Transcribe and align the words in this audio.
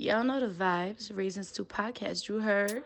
Y'all 0.00 0.22
know 0.22 0.38
the 0.38 0.46
vibes. 0.46 1.14
Reasons 1.16 1.50
to 1.50 1.64
podcast. 1.64 2.28
You 2.28 2.38
heard. 2.38 2.84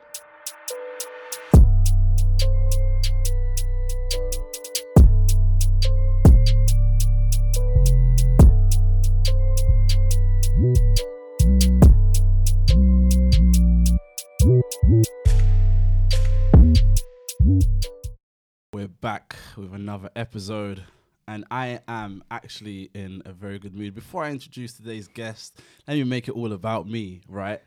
We're 18.72 18.88
back 18.88 19.36
with 19.58 19.74
another 19.74 20.08
episode, 20.16 20.84
and 21.28 21.44
I 21.50 21.80
am 21.88 22.24
actually 22.30 22.90
in 22.94 23.22
a 23.24 23.32
very 23.32 23.58
good 23.58 23.74
mood. 23.74 23.94
Before 23.94 24.24
I 24.24 24.30
introduce 24.30 24.72
today's 24.74 25.08
guest, 25.08 25.60
let 25.86 25.94
me 25.94 26.04
make 26.04 26.28
it 26.28 26.32
all 26.32 26.52
about 26.52 26.88
me, 26.88 27.22
right? 27.28 27.60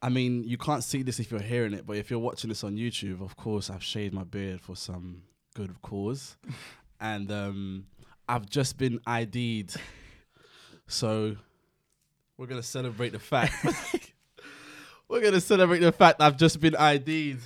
I 0.00 0.08
mean, 0.08 0.42
you 0.44 0.58
can't 0.58 0.82
see 0.82 1.02
this 1.02 1.20
if 1.20 1.30
you're 1.30 1.40
hearing 1.40 1.72
it, 1.74 1.86
but 1.86 1.96
if 1.96 2.10
you're 2.10 2.18
watching 2.18 2.48
this 2.48 2.64
on 2.64 2.76
YouTube, 2.76 3.22
of 3.22 3.36
course, 3.36 3.70
I've 3.70 3.84
shaved 3.84 4.14
my 4.14 4.24
beard 4.24 4.60
for 4.60 4.74
some 4.74 5.22
good 5.54 5.80
cause, 5.82 6.36
and 7.00 7.30
um, 7.30 7.86
I've 8.28 8.48
just 8.48 8.78
been 8.78 9.00
ID'd. 9.06 9.76
So 10.88 11.36
we're 12.36 12.46
gonna 12.46 12.62
celebrate 12.62 13.12
the 13.12 13.20
fact. 13.20 13.54
we're 15.08 15.20
gonna 15.20 15.40
celebrate 15.40 15.78
the 15.78 15.92
fact 15.92 16.20
I've 16.20 16.36
just 16.36 16.60
been 16.60 16.74
ID'd. 16.74 17.38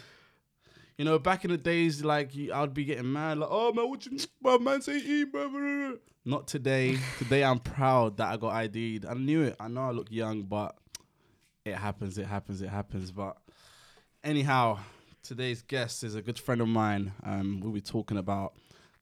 You 0.98 1.04
know, 1.04 1.18
back 1.18 1.44
in 1.44 1.50
the 1.50 1.58
days, 1.58 2.02
like 2.02 2.32
I'd 2.54 2.72
be 2.72 2.84
getting 2.84 3.12
mad, 3.12 3.38
like, 3.38 3.50
"Oh 3.52 3.72
man, 3.72 3.88
what 3.88 4.06
you, 4.06 4.18
my 4.42 4.56
man 4.56 4.80
say, 4.80 4.96
E, 4.96 5.24
blah, 5.24 5.48
blah, 5.48 5.60
blah." 5.60 5.92
Not 6.24 6.48
today. 6.48 6.98
today, 7.18 7.44
I'm 7.44 7.58
proud 7.58 8.16
that 8.16 8.32
I 8.32 8.36
got 8.38 8.54
ID'd. 8.54 9.04
I 9.04 9.14
knew 9.14 9.42
it. 9.42 9.56
I 9.60 9.68
know 9.68 9.82
I 9.82 9.90
look 9.90 10.10
young, 10.10 10.42
but 10.42 10.76
it 11.66 11.74
happens. 11.74 12.16
It 12.16 12.26
happens. 12.26 12.62
It 12.62 12.70
happens. 12.70 13.12
But 13.12 13.36
anyhow, 14.24 14.78
today's 15.22 15.60
guest 15.60 16.02
is 16.02 16.14
a 16.14 16.22
good 16.22 16.38
friend 16.38 16.62
of 16.62 16.68
mine. 16.68 17.12
Um, 17.24 17.60
we'll 17.60 17.72
be 17.72 17.82
talking 17.82 18.16
about 18.16 18.54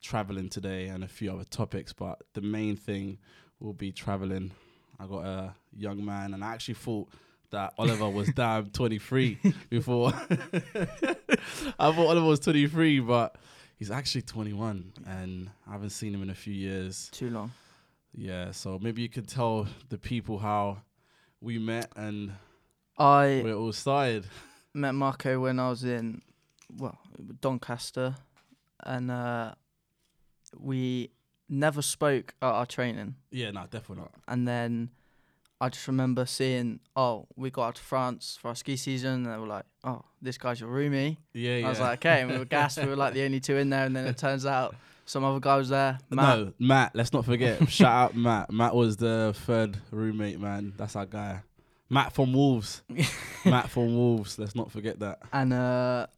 traveling 0.02 0.48
today 0.48 0.88
and 0.88 1.04
a 1.04 1.08
few 1.08 1.32
other 1.32 1.44
topics, 1.44 1.92
but 1.92 2.22
the 2.34 2.40
main 2.40 2.76
thing 2.76 3.18
will 3.60 3.72
be 3.72 3.92
traveling. 3.92 4.50
I 4.98 5.06
got 5.06 5.24
a 5.24 5.54
young 5.76 6.04
man, 6.04 6.34
and 6.34 6.42
I 6.42 6.52
actually 6.52 6.74
thought 6.74 7.08
that 7.54 7.72
Oliver 7.78 8.08
was 8.10 8.28
damn 8.34 8.66
23 8.66 9.38
before. 9.70 10.12
I 11.78 11.92
thought 11.92 11.98
Oliver 11.98 12.26
was 12.26 12.40
23, 12.40 12.98
but 13.00 13.36
he's 13.76 13.92
actually 13.92 14.22
21, 14.22 14.92
and 15.06 15.50
I 15.66 15.72
haven't 15.72 15.90
seen 15.90 16.12
him 16.12 16.22
in 16.22 16.30
a 16.30 16.34
few 16.34 16.52
years. 16.52 17.08
Too 17.12 17.30
long. 17.30 17.52
Yeah, 18.12 18.50
so 18.50 18.78
maybe 18.80 19.02
you 19.02 19.08
could 19.08 19.28
tell 19.28 19.68
the 19.88 19.98
people 19.98 20.38
how 20.38 20.78
we 21.40 21.58
met 21.58 21.92
and 21.96 22.32
I 22.98 23.40
where 23.42 23.52
it 23.52 23.56
all 23.56 23.72
started. 23.72 24.26
met 24.72 24.92
Marco 24.94 25.40
when 25.40 25.58
I 25.58 25.68
was 25.70 25.84
in 25.84 26.22
well 26.76 26.98
Doncaster, 27.40 28.16
and 28.84 29.10
uh, 29.10 29.54
we 30.58 31.10
never 31.48 31.82
spoke 31.82 32.34
at 32.42 32.48
our 32.48 32.66
training. 32.66 33.14
Yeah, 33.30 33.52
no, 33.52 33.62
definitely 33.70 34.02
not. 34.02 34.12
And 34.26 34.46
then 34.46 34.90
I 35.64 35.70
just 35.70 35.88
remember 35.88 36.26
seeing, 36.26 36.80
oh, 36.94 37.26
we 37.36 37.48
got 37.48 37.68
out 37.68 37.74
to 37.76 37.82
France 37.82 38.36
for 38.38 38.48
our 38.48 38.54
ski 38.54 38.76
season, 38.76 39.24
and 39.24 39.26
they 39.32 39.38
were 39.38 39.46
like, 39.46 39.64
oh, 39.82 40.02
this 40.20 40.36
guy's 40.36 40.60
your 40.60 40.68
roomie. 40.68 41.16
Yeah, 41.32 41.56
yeah. 41.56 41.66
I 41.66 41.70
was 41.70 41.80
like, 41.80 42.04
okay, 42.04 42.20
and 42.20 42.30
we 42.30 42.36
were 42.36 42.44
gassed. 42.44 42.76
we 42.76 42.84
were 42.84 42.96
like 42.96 43.14
the 43.14 43.22
only 43.24 43.40
two 43.40 43.56
in 43.56 43.70
there, 43.70 43.86
and 43.86 43.96
then 43.96 44.06
it 44.06 44.18
turns 44.18 44.44
out 44.44 44.76
some 45.06 45.24
other 45.24 45.40
guy 45.40 45.56
was 45.56 45.70
there. 45.70 45.98
Matt. 46.10 46.38
No, 46.38 46.52
Matt. 46.58 46.94
Let's 46.94 47.14
not 47.14 47.24
forget. 47.24 47.66
Shout 47.70 47.90
out 47.90 48.14
Matt. 48.14 48.52
Matt 48.52 48.74
was 48.74 48.98
the 48.98 49.34
third 49.46 49.78
roommate, 49.90 50.38
man. 50.38 50.74
That's 50.76 50.96
our 50.96 51.06
guy. 51.06 51.40
Matt 51.88 52.12
from 52.12 52.34
Wolves. 52.34 52.82
Matt 53.46 53.70
from 53.70 53.96
Wolves. 53.96 54.38
Let's 54.38 54.54
not 54.54 54.70
forget 54.70 55.00
that. 55.00 55.20
And 55.32 55.54
uh, 55.54 56.08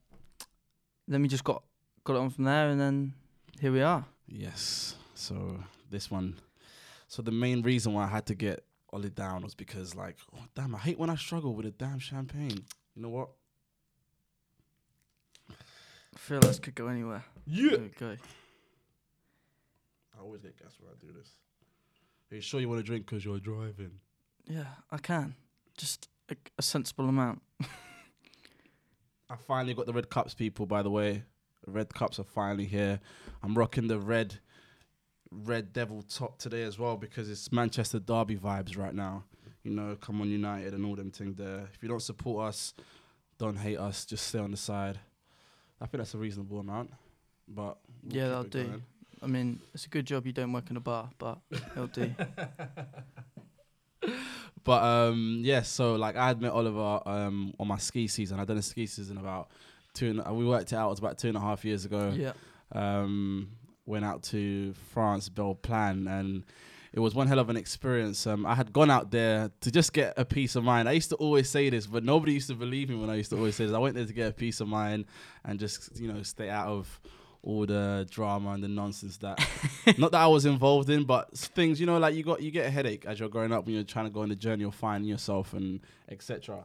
then 1.06 1.22
we 1.22 1.28
just 1.28 1.44
got 1.44 1.62
got 2.02 2.16
it 2.16 2.18
on 2.18 2.30
from 2.30 2.42
there, 2.42 2.68
and 2.70 2.80
then 2.80 3.14
here 3.60 3.70
we 3.70 3.82
are. 3.82 4.04
Yes. 4.26 4.96
So 5.14 5.60
this 5.88 6.10
one. 6.10 6.34
So 7.06 7.22
the 7.22 7.30
main 7.30 7.62
reason 7.62 7.92
why 7.92 8.06
I 8.06 8.08
had 8.08 8.26
to 8.26 8.34
get 8.34 8.64
Ollie 8.96 9.10
down 9.10 9.42
was 9.42 9.54
because, 9.54 9.94
like, 9.94 10.16
oh, 10.34 10.44
damn, 10.54 10.74
I 10.74 10.78
hate 10.78 10.98
when 10.98 11.10
I 11.10 11.16
struggle 11.16 11.52
with 11.52 11.66
a 11.66 11.70
damn 11.70 11.98
champagne. 11.98 12.64
You 12.94 13.02
know 13.02 13.10
what? 13.10 13.28
I 15.50 16.16
feel 16.16 16.40
this 16.40 16.58
could 16.58 16.74
go 16.74 16.86
anywhere. 16.86 17.22
Yeah. 17.44 17.76
Go. 18.00 18.16
I 20.16 20.22
always 20.22 20.40
get 20.40 20.58
gas 20.58 20.78
when 20.80 20.90
I 20.90 20.94
do 20.98 21.12
this. 21.12 21.28
Are 22.32 22.36
you 22.36 22.40
sure 22.40 22.58
you 22.58 22.70
want 22.70 22.80
to 22.80 22.86
drink 22.86 23.04
because 23.04 23.22
you're 23.22 23.38
driving? 23.38 24.00
Yeah, 24.46 24.64
I 24.90 24.96
can. 24.96 25.34
Just 25.76 26.08
a, 26.30 26.36
a 26.56 26.62
sensible 26.62 27.06
amount. 27.06 27.42
I 29.28 29.36
finally 29.46 29.74
got 29.74 29.84
the 29.84 29.92
red 29.92 30.08
cups, 30.08 30.32
people. 30.32 30.64
By 30.64 30.80
the 30.80 30.90
way, 30.90 31.22
the 31.66 31.70
red 31.70 31.92
cups 31.92 32.18
are 32.18 32.24
finally 32.24 32.64
here. 32.64 32.98
I'm 33.42 33.58
rocking 33.58 33.88
the 33.88 33.98
red, 33.98 34.40
red 35.30 35.72
devil 35.72 36.02
top 36.02 36.38
today 36.38 36.62
as 36.62 36.78
well 36.78 36.96
because 36.96 37.30
it's 37.30 37.50
Manchester 37.52 37.98
Derby 37.98 38.36
vibes 38.36 38.76
right 38.78 38.94
now. 38.94 39.24
You 39.62 39.72
know, 39.72 39.96
come 40.00 40.20
on 40.20 40.30
United 40.30 40.74
and 40.74 40.84
all 40.86 40.94
them 40.94 41.10
things 41.10 41.36
there. 41.36 41.68
If 41.74 41.82
you 41.82 41.88
don't 41.88 42.02
support 42.02 42.48
us, 42.48 42.74
don't 43.38 43.56
hate 43.56 43.78
us. 43.78 44.04
Just 44.04 44.26
stay 44.28 44.38
on 44.38 44.52
the 44.52 44.56
side. 44.56 44.98
I 45.80 45.86
think 45.86 45.98
that's 45.98 46.14
a 46.14 46.18
reasonable 46.18 46.60
amount, 46.60 46.92
but 47.48 47.76
we'll 48.04 48.16
Yeah, 48.16 48.28
that'll 48.28 48.44
do. 48.44 48.64
going. 48.64 48.82
I 49.22 49.26
mean, 49.26 49.60
it's 49.74 49.86
a 49.86 49.88
good 49.88 50.06
job 50.06 50.26
you 50.26 50.32
don't 50.32 50.52
work 50.52 50.70
in 50.70 50.76
a 50.76 50.80
bar, 50.80 51.10
but 51.18 51.38
it'll 51.72 51.86
do. 51.88 52.14
But 54.64 54.82
um, 54.82 55.42
yeah, 55.44 55.62
so 55.62 55.94
like 55.94 56.16
I 56.16 56.26
had 56.26 56.40
met 56.40 56.50
Oliver 56.50 57.00
um 57.06 57.54
on 57.60 57.68
my 57.68 57.78
ski 57.78 58.08
season. 58.08 58.40
I'd 58.40 58.48
done 58.48 58.56
a 58.58 58.62
ski 58.62 58.86
season 58.86 59.16
about 59.16 59.48
two. 59.94 60.10
And, 60.10 60.20
uh, 60.26 60.34
we 60.34 60.44
worked 60.44 60.72
it 60.72 60.76
out. 60.76 60.88
It 60.88 60.90
was 60.90 60.98
about 60.98 61.18
two 61.18 61.28
and 61.28 61.36
a 61.36 61.40
half 61.40 61.64
years 61.64 61.84
ago. 61.84 62.12
yeah. 62.16 62.32
um, 62.72 63.48
went 63.86 64.04
out 64.04 64.22
to 64.24 64.74
France, 64.92 65.28
Belle 65.28 65.54
Plagne, 65.54 66.06
and 66.08 66.44
it 66.92 67.00
was 67.00 67.14
one 67.14 67.26
hell 67.26 67.38
of 67.38 67.48
an 67.50 67.56
experience. 67.56 68.26
Um, 68.26 68.44
I 68.46 68.54
had 68.54 68.72
gone 68.72 68.90
out 68.90 69.10
there 69.10 69.50
to 69.60 69.70
just 69.70 69.92
get 69.92 70.14
a 70.16 70.24
peace 70.24 70.56
of 70.56 70.64
mind. 70.64 70.88
I 70.88 70.92
used 70.92 71.10
to 71.10 71.16
always 71.16 71.48
say 71.48 71.70
this, 71.70 71.86
but 71.86 72.04
nobody 72.04 72.32
used 72.32 72.48
to 72.48 72.54
believe 72.54 72.88
me 72.88 72.96
when 72.96 73.10
I 73.10 73.16
used 73.16 73.30
to 73.30 73.36
always 73.36 73.54
say 73.54 73.66
this. 73.66 73.74
I 73.74 73.78
went 73.78 73.94
there 73.94 74.06
to 74.06 74.12
get 74.12 74.30
a 74.30 74.32
peace 74.32 74.60
of 74.60 74.68
mind 74.68 75.06
and 75.44 75.58
just, 75.58 75.98
you 76.00 76.12
know, 76.12 76.22
stay 76.22 76.48
out 76.48 76.68
of 76.68 77.00
all 77.42 77.64
the 77.64 78.06
drama 78.10 78.50
and 78.50 78.64
the 78.64 78.68
nonsense 78.68 79.18
that 79.18 79.38
not 79.98 80.10
that 80.10 80.20
I 80.20 80.26
was 80.26 80.46
involved 80.46 80.90
in, 80.90 81.04
but 81.04 81.36
things, 81.36 81.78
you 81.78 81.86
know, 81.86 81.98
like 81.98 82.14
you 82.14 82.24
got 82.24 82.42
you 82.42 82.50
get 82.50 82.66
a 82.66 82.70
headache 82.70 83.04
as 83.06 83.20
you're 83.20 83.28
growing 83.28 83.52
up 83.52 83.66
when 83.66 83.74
you're 83.74 83.84
trying 83.84 84.06
to 84.06 84.10
go 84.10 84.22
on 84.22 84.30
the 84.30 84.36
journey 84.36 84.64
of 84.64 84.74
finding 84.74 85.08
yourself 85.08 85.52
and 85.52 85.80
etc. 86.08 86.64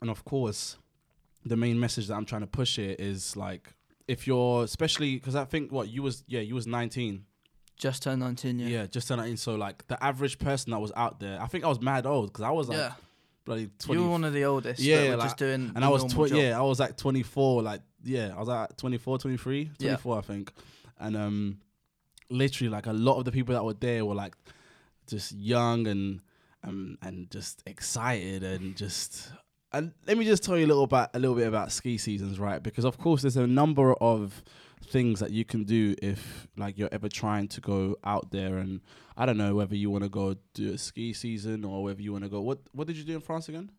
And 0.00 0.08
of 0.08 0.24
course, 0.24 0.76
the 1.44 1.56
main 1.56 1.78
message 1.78 2.06
that 2.08 2.14
I'm 2.14 2.24
trying 2.24 2.40
to 2.40 2.46
push 2.46 2.76
here 2.76 2.96
is 2.98 3.36
like 3.36 3.74
if 4.08 4.26
you're 4.26 4.64
especially 4.64 5.14
because 5.16 5.34
I 5.36 5.44
think 5.44 5.72
what 5.72 5.88
you 5.88 6.02
was 6.02 6.24
yeah 6.26 6.40
you 6.40 6.54
was 6.54 6.66
19 6.66 7.24
Just 7.76 8.02
turned 8.02 8.20
19, 8.20 8.58
yeah, 8.58 8.66
yeah. 8.68 8.86
just 8.86 9.08
turned 9.08 9.20
19 9.20 9.36
so 9.36 9.54
like 9.54 9.86
the 9.86 10.02
average 10.04 10.38
person 10.38 10.70
that 10.72 10.78
was 10.80 10.92
out 10.96 11.20
there 11.20 11.40
I 11.40 11.46
think 11.46 11.64
I 11.64 11.68
was 11.68 11.80
mad 11.80 12.06
old 12.06 12.26
because 12.32 12.42
I 12.44 12.50
was 12.50 12.68
like 12.68 12.78
yeah. 12.78 12.92
bloody 13.44 13.70
20 13.78 13.98
You 14.00 14.04
were 14.06 14.10
one 14.12 14.24
of 14.24 14.32
the 14.32 14.44
oldest. 14.44 14.80
Yeah, 14.80 15.02
Yeah, 15.04 15.14
like- 15.16 15.26
just 15.26 15.38
doing. 15.38 15.72
and 15.74 15.84
I 15.84 15.88
was 15.88 16.04
tw- 16.12 16.30
yeah 16.32 16.58
I 16.58 16.62
was 16.62 16.78
like 16.80 16.96
24 16.96 17.62
like 17.62 17.80
yeah 18.04 18.32
I 18.36 18.38
was 18.40 18.48
at 18.48 18.76
24 18.78 19.18
23 19.18 19.70
Yeah. 19.78 19.96
24 19.96 20.18
I 20.18 20.20
think 20.20 20.52
and 21.00 21.16
um 21.16 21.58
literally 22.30 22.70
like 22.70 22.86
a 22.86 22.92
lot 22.92 23.18
of 23.18 23.24
the 23.24 23.32
people 23.32 23.54
that 23.54 23.64
were 23.64 23.74
there 23.74 24.04
were 24.04 24.14
like 24.14 24.34
just 25.08 25.32
young 25.32 25.86
and 25.86 26.20
um 26.62 26.96
and 27.02 27.30
just 27.30 27.62
excited 27.66 28.42
and 28.42 28.76
just 28.76 29.30
and 29.74 29.92
let 30.06 30.16
me 30.16 30.24
just 30.24 30.42
tell 30.42 30.56
you 30.56 30.66
a 30.66 30.70
little 30.72 30.84
about 30.84 31.10
a 31.14 31.18
little 31.18 31.36
bit 31.36 31.46
about 31.46 31.72
ski 31.72 31.98
seasons 31.98 32.38
right 32.38 32.62
because 32.62 32.84
of 32.84 32.96
course 32.98 33.22
there's 33.22 33.36
a 33.36 33.46
number 33.46 33.94
of 33.94 34.42
things 34.86 35.20
that 35.20 35.30
you 35.30 35.44
can 35.44 35.64
do 35.64 35.94
if 36.02 36.46
like 36.56 36.76
you're 36.78 36.88
ever 36.92 37.08
trying 37.08 37.48
to 37.48 37.60
go 37.60 37.96
out 38.04 38.30
there 38.30 38.58
and 38.58 38.80
I 39.16 39.24
don't 39.26 39.38
know 39.38 39.54
whether 39.54 39.74
you 39.74 39.90
want 39.90 40.04
to 40.04 40.10
go 40.10 40.36
do 40.52 40.72
a 40.74 40.78
ski 40.78 41.12
season 41.12 41.64
or 41.64 41.82
whether 41.82 42.02
you 42.02 42.12
want 42.12 42.24
to 42.24 42.30
go 42.30 42.40
what 42.40 42.58
what 42.72 42.86
did 42.86 42.96
you 42.96 43.04
do 43.04 43.14
in 43.14 43.20
France 43.20 43.48
again 43.48 43.70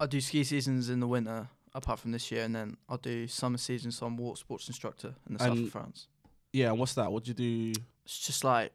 I 0.00 0.06
do 0.06 0.20
ski 0.20 0.42
seasons 0.42 0.90
in 0.90 0.98
the 0.98 1.06
winter, 1.06 1.46
apart 1.74 2.00
from 2.00 2.10
this 2.10 2.32
year, 2.32 2.42
and 2.42 2.56
then 2.56 2.76
I'll 2.88 2.96
do 2.96 3.28
summer 3.28 3.56
seasons. 3.56 3.96
So 3.98 4.06
I'm 4.06 4.16
water 4.16 4.36
sports 4.36 4.66
instructor 4.66 5.14
in 5.28 5.34
the 5.34 5.38
south 5.38 5.58
of 5.58 5.70
France. 5.70 6.08
yeah 6.52 6.70
and 6.70 6.78
what's 6.80 6.94
that 6.94 7.12
what 7.12 7.22
did 7.22 7.38
you 7.38 7.72
do 7.72 7.80
It's 8.04 8.18
just 8.18 8.42
like 8.42 8.72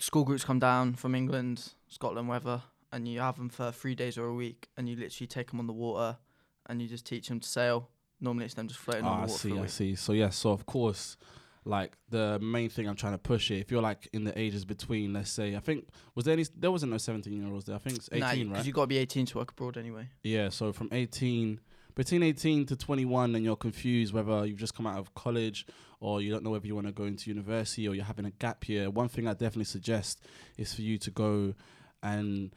school 0.00 0.24
groups 0.24 0.42
come 0.44 0.58
down 0.58 0.94
from 0.94 1.14
England, 1.14 1.72
Scotland, 1.88 2.28
wherever, 2.28 2.62
and 2.92 3.06
you 3.08 3.20
have 3.20 3.36
them 3.36 3.48
for 3.48 3.70
three 3.72 3.94
days 3.94 4.16
or 4.18 4.26
a 4.26 4.34
week, 4.34 4.68
and 4.76 4.88
you 4.88 4.96
literally 4.96 5.26
take 5.26 5.50
them 5.50 5.60
on 5.60 5.66
the 5.66 5.72
water, 5.72 6.16
and 6.66 6.80
you 6.82 6.88
just 6.88 7.06
teach 7.06 7.28
them 7.28 7.40
to 7.40 7.48
sail. 7.48 7.88
Normally, 8.20 8.46
it's 8.46 8.54
them 8.54 8.68
just 8.68 8.80
floating 8.80 9.04
Ah, 9.04 9.12
on 9.12 9.22
I 9.22 9.26
the 9.26 9.32
water 9.32 9.38
see, 9.42 9.48
for 9.50 9.54
a 9.54 9.58
I 9.58 9.62
week. 9.62 9.70
see. 9.70 9.94
So 9.94 10.12
yeah, 10.12 10.30
so 10.30 10.50
of 10.50 10.66
course, 10.66 11.16
like 11.64 11.96
the 12.08 12.38
main 12.40 12.68
thing 12.68 12.88
I'm 12.88 12.96
trying 12.96 13.12
to 13.12 13.18
push 13.18 13.48
here, 13.48 13.58
if 13.58 13.70
you're 13.70 13.82
like 13.82 14.08
in 14.12 14.24
the 14.24 14.36
ages 14.38 14.64
between, 14.64 15.12
let's 15.12 15.30
say, 15.30 15.54
I 15.54 15.60
think 15.60 15.86
was 16.14 16.24
there 16.24 16.32
any, 16.32 16.44
there 16.56 16.70
wasn't 16.70 16.92
no 16.92 16.98
17 16.98 17.32
year 17.32 17.52
olds 17.52 17.66
there. 17.66 17.76
I 17.76 17.78
think 17.78 17.96
it's 17.96 18.08
18, 18.10 18.20
Nah, 18.20 18.26
right? 18.28 18.48
Because 18.50 18.66
you 18.66 18.72
got 18.72 18.82
to 18.82 18.86
be 18.88 18.98
18 18.98 19.26
to 19.26 19.38
work 19.38 19.50
abroad 19.52 19.76
anyway. 19.76 20.08
Yeah, 20.22 20.48
so 20.48 20.72
from 20.72 20.88
18, 20.90 21.60
between 21.94 22.22
18 22.22 22.66
to 22.66 22.76
21, 22.76 23.34
and 23.34 23.44
you're 23.44 23.56
confused 23.56 24.12
whether 24.14 24.46
you've 24.46 24.58
just 24.58 24.74
come 24.74 24.86
out 24.86 24.98
of 24.98 25.14
college 25.14 25.66
or 26.00 26.20
you 26.22 26.30
don't 26.30 26.42
know 26.42 26.50
whether 26.50 26.66
you 26.66 26.74
want 26.74 26.86
to 26.86 26.92
go 26.92 27.04
into 27.04 27.28
university 27.28 27.86
or 27.86 27.94
you're 27.94 28.04
having 28.04 28.24
a 28.24 28.30
gap 28.30 28.68
year. 28.68 28.88
One 28.90 29.08
thing 29.08 29.26
I 29.28 29.32
definitely 29.32 29.64
suggest 29.64 30.24
is 30.56 30.72
for 30.74 30.82
you 30.82 30.96
to 30.98 31.10
go 31.10 31.54
and 32.02 32.52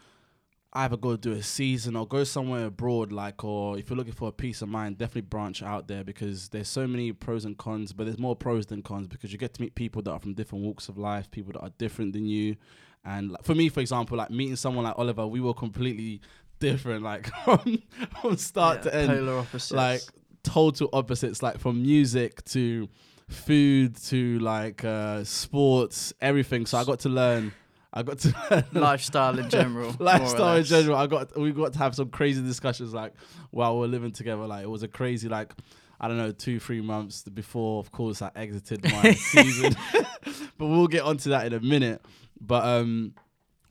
either 0.73 0.95
go 0.97 1.17
do 1.17 1.33
a 1.33 1.43
season 1.43 1.95
or 1.95 2.07
go 2.07 2.23
somewhere 2.23 2.65
abroad, 2.65 3.11
like, 3.11 3.43
or 3.43 3.77
if 3.77 3.89
you're 3.89 3.97
looking 3.97 4.13
for 4.13 4.29
a 4.29 4.31
peace 4.31 4.61
of 4.61 4.69
mind, 4.69 4.97
definitely 4.97 5.21
branch 5.21 5.61
out 5.61 5.87
there 5.87 6.03
because 6.03 6.47
there's 6.49 6.69
so 6.69 6.87
many 6.87 7.11
pros 7.11 7.43
and 7.45 7.57
cons, 7.57 7.91
but 7.91 8.05
there's 8.05 8.17
more 8.19 8.35
pros 8.35 8.65
than 8.67 8.81
cons 8.81 9.07
because 9.07 9.31
you 9.33 9.37
get 9.37 9.53
to 9.55 9.61
meet 9.61 9.75
people 9.75 10.01
that 10.03 10.11
are 10.11 10.19
from 10.19 10.33
different 10.33 10.63
walks 10.63 10.87
of 10.87 10.97
life, 10.97 11.29
people 11.29 11.51
that 11.53 11.59
are 11.59 11.71
different 11.77 12.13
than 12.13 12.25
you. 12.25 12.55
And 13.03 13.31
like, 13.31 13.43
for 13.43 13.53
me, 13.55 13.67
for 13.69 13.81
example, 13.81 14.17
like 14.17 14.29
meeting 14.29 14.55
someone 14.55 14.85
like 14.85 14.97
Oliver, 14.97 15.27
we 15.27 15.41
were 15.41 15.53
completely 15.53 16.21
different, 16.59 17.03
like 17.03 17.27
from, 17.43 17.81
from 18.21 18.37
start 18.37 18.77
Yeah, 18.77 18.91
to 18.91 18.95
end 18.95 19.09
polar 19.09 19.37
opposites. 19.39 19.71
like 19.71 20.01
total 20.43 20.89
opposites 20.93 21.43
like 21.43 21.59
from 21.59 21.81
music 21.81 22.43
to 22.45 22.87
food 23.27 23.95
to 23.95 24.39
like 24.39 24.83
uh 24.83 25.23
sports 25.23 26.13
everything 26.19 26.65
so 26.65 26.77
i 26.77 26.83
got 26.83 26.99
to 26.99 27.07
learn 27.09 27.51
i 27.93 28.01
got 28.03 28.19
to 28.19 28.65
lifestyle 28.71 29.37
in 29.37 29.49
general. 29.49 29.95
lifestyle 29.99 30.57
in 30.57 30.63
general 30.63 30.95
i 30.97 31.07
got 31.07 31.37
we 31.39 31.51
got 31.51 31.73
to 31.73 31.79
have 31.79 31.93
some 31.95 32.09
crazy 32.09 32.41
discussions 32.41 32.93
like 32.93 33.13
while 33.51 33.77
we're 33.79 33.87
living 33.87 34.11
together 34.11 34.45
like 34.47 34.63
it 34.63 34.69
was 34.69 34.83
a 34.83 34.87
crazy 34.87 35.27
like 35.27 35.53
i 35.99 36.07
don't 36.07 36.17
know 36.17 36.31
two 36.31 36.59
three 36.59 36.81
months 36.81 37.23
before 37.23 37.79
of 37.79 37.91
course 37.91 38.21
i 38.21 38.31
exited 38.35 38.83
my 38.83 39.11
season 39.33 39.75
but 40.57 40.67
we'll 40.67 40.87
get 40.87 41.03
onto 41.03 41.29
that 41.31 41.45
in 41.45 41.53
a 41.53 41.59
minute 41.59 42.01
but 42.39 42.63
um 42.63 43.13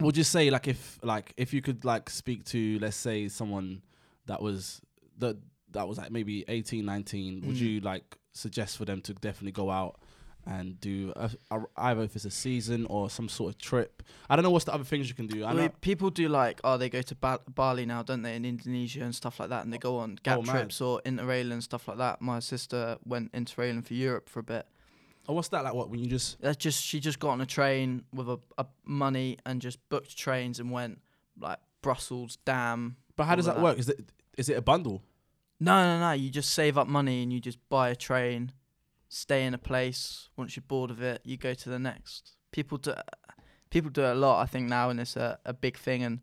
we'll 0.00 0.10
just 0.12 0.30
say 0.30 0.50
like 0.50 0.68
if 0.68 0.98
like 1.02 1.32
if 1.36 1.52
you 1.54 1.60
could 1.62 1.84
like 1.84 2.08
speak 2.10 2.44
to 2.44 2.78
let's 2.80 2.96
say 2.96 3.28
someone 3.28 3.82
that 4.26 4.40
was 4.42 4.80
that 5.18 5.36
that 5.72 5.86
was 5.88 5.98
like 5.98 6.10
maybe 6.10 6.44
18 6.48 6.84
19 6.84 7.42
would 7.46 7.56
Mm. 7.56 7.60
you 7.60 7.80
like 7.80 8.16
suggest 8.32 8.76
for 8.76 8.84
them 8.84 9.00
to 9.02 9.14
definitely 9.14 9.52
go 9.52 9.70
out 9.70 10.00
and 10.46 10.80
do 10.80 11.12
a, 11.16 11.30
a, 11.50 11.60
either 11.76 12.02
if 12.02 12.16
it's 12.16 12.24
a 12.24 12.30
season 12.30 12.86
or 12.88 13.10
some 13.10 13.28
sort 13.28 13.54
of 13.54 13.58
trip 13.60 14.02
i 14.28 14.34
don't 14.36 14.42
know 14.42 14.50
what's 14.50 14.64
the 14.64 14.72
other 14.74 14.84
things 14.84 15.08
you 15.08 15.14
can 15.14 15.26
do 15.26 15.44
i 15.44 15.68
people 15.82 16.08
do 16.10 16.28
like 16.28 16.60
oh 16.64 16.76
they 16.76 16.88
go 16.88 17.02
to 17.02 17.14
ba- 17.14 17.40
Bali 17.54 17.84
now, 17.86 18.02
don't 18.02 18.22
they, 18.22 18.34
in 18.36 18.44
Indonesia 18.44 19.02
and 19.02 19.14
stuff 19.14 19.38
like 19.38 19.50
that, 19.50 19.64
and 19.64 19.72
they 19.72 19.78
go 19.78 19.98
on 19.98 20.18
gap 20.22 20.38
Oh, 20.38 20.42
trips 20.42 20.80
or 20.80 21.00
interrail 21.02 21.52
and 21.52 21.62
stuff 21.62 21.86
like 21.88 21.98
that. 21.98 22.20
My 22.22 22.38
sister 22.40 22.96
went 23.04 23.32
interrailing 23.32 23.84
for 23.84 23.94
Europe 23.94 24.28
for 24.28 24.40
a 24.40 24.42
bit. 24.42 24.66
oh 25.28 25.34
what's 25.34 25.48
that 25.48 25.62
like 25.64 25.74
what 25.74 25.90
when 25.90 26.00
you 26.00 26.06
just 26.06 26.40
That's 26.40 26.56
just 26.56 26.82
she 26.82 27.00
just 27.00 27.18
got 27.18 27.30
on 27.30 27.40
a 27.40 27.46
train 27.46 28.04
with 28.14 28.28
a, 28.28 28.38
a 28.58 28.66
money 28.84 29.36
and 29.44 29.60
just 29.60 29.78
booked 29.90 30.16
trains 30.16 30.58
and 30.60 30.70
went 30.70 31.00
like 31.38 31.58
Brussels, 31.82 32.38
Dam. 32.44 32.96
but 33.16 33.24
how 33.24 33.34
does 33.34 33.46
that 33.46 33.56
that. 33.56 33.62
work 33.62 33.78
is 33.78 33.88
it 33.88 34.00
is 34.38 34.48
it 34.48 34.56
a 34.56 34.62
bundle 34.62 35.02
No, 35.60 35.74
no, 35.84 36.00
no. 36.00 36.12
You 36.12 36.30
just 36.30 36.50
save 36.50 36.78
up 36.78 36.86
money 36.88 37.22
and 37.22 37.30
you 37.32 37.40
just 37.40 37.58
buy 37.68 37.90
a 37.90 37.96
train, 37.96 38.52
stay 39.10 39.44
in 39.44 39.52
a 39.52 39.58
place. 39.58 40.30
Once 40.36 40.56
you're 40.56 40.64
bored 40.66 40.90
of 40.90 41.02
it, 41.02 41.20
you 41.24 41.36
go 41.36 41.52
to 41.52 41.68
the 41.68 41.78
next. 41.78 42.36
People 42.52 42.78
do, 42.78 42.94
people 43.68 43.90
do 43.90 44.02
it 44.04 44.12
a 44.12 44.14
lot. 44.14 44.40
I 44.40 44.46
think 44.46 44.68
now, 44.68 44.88
and 44.88 44.98
it's 44.98 45.16
a, 45.16 45.38
a 45.44 45.52
big 45.52 45.76
thing. 45.76 46.02
And 46.02 46.20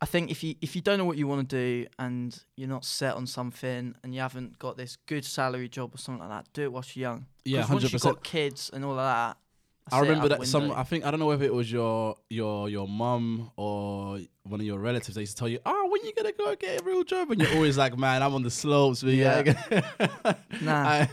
I 0.00 0.06
think 0.06 0.30
if 0.30 0.42
you 0.42 0.54
if 0.60 0.74
you 0.76 0.82
don't 0.82 0.98
know 0.98 1.04
what 1.04 1.16
you 1.18 1.26
want 1.26 1.48
to 1.48 1.56
do 1.56 1.86
and 1.98 2.38
you're 2.56 2.68
not 2.68 2.84
set 2.84 3.14
on 3.14 3.26
something 3.26 3.94
and 4.02 4.14
you 4.14 4.20
haven't 4.20 4.58
got 4.58 4.76
this 4.76 4.96
good 5.06 5.24
salary 5.24 5.68
job 5.68 5.94
or 5.94 5.98
something 5.98 6.26
like 6.26 6.30
that, 6.44 6.52
do 6.52 6.62
it 6.62 6.72
whilst 6.72 6.96
you're 6.96 7.10
young. 7.10 7.26
yeah 7.44 7.62
'Cause 7.62 7.70
once 7.70 7.84
100% 7.84 7.92
you've 7.92 8.02
got 8.02 8.24
kids 8.24 8.70
and 8.72 8.84
all 8.84 8.92
of 8.92 8.96
that. 8.98 9.36
I 9.92 10.00
remember 10.00 10.28
that 10.30 10.46
some. 10.46 10.72
I 10.72 10.82
think 10.82 11.04
I 11.04 11.10
don't 11.10 11.20
know 11.20 11.26
whether 11.26 11.44
it 11.44 11.52
was 11.52 11.70
your 11.70 12.16
your 12.30 12.70
your 12.70 12.88
mum 12.88 13.50
or 13.56 14.18
one 14.44 14.60
of 14.60 14.64
your 14.66 14.78
relatives. 14.78 15.14
They 15.14 15.20
used 15.22 15.36
to 15.36 15.38
tell 15.38 15.48
you, 15.48 15.58
"Oh, 15.66 15.83
when 15.94 16.04
you 16.04 16.12
gonna 16.14 16.32
go 16.32 16.54
get 16.56 16.80
a 16.80 16.84
real 16.84 17.04
job?" 17.04 17.30
And 17.30 17.40
you're 17.40 17.54
always 17.54 17.78
like, 17.78 17.96
"Man, 17.96 18.22
I'm 18.22 18.34
on 18.34 18.42
the 18.42 18.50
slopes." 18.50 19.02
But 19.02 19.12
yeah, 19.14 19.42
Nah. 20.60 20.84
I, 20.88 21.08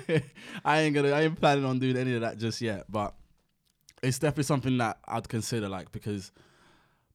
I 0.65 0.79
ain't 0.81 0.95
gonna. 0.95 1.11
I 1.11 1.21
ain't 1.23 1.39
planning 1.39 1.65
on 1.65 1.79
doing 1.79 1.97
any 1.97 2.15
of 2.15 2.21
that 2.21 2.37
just 2.37 2.61
yet. 2.61 2.85
But 2.89 3.13
it's 4.01 4.19
definitely 4.19 4.43
something 4.43 4.77
that 4.79 4.97
I'd 5.07 5.29
consider, 5.29 5.69
like 5.69 5.91
because 5.91 6.31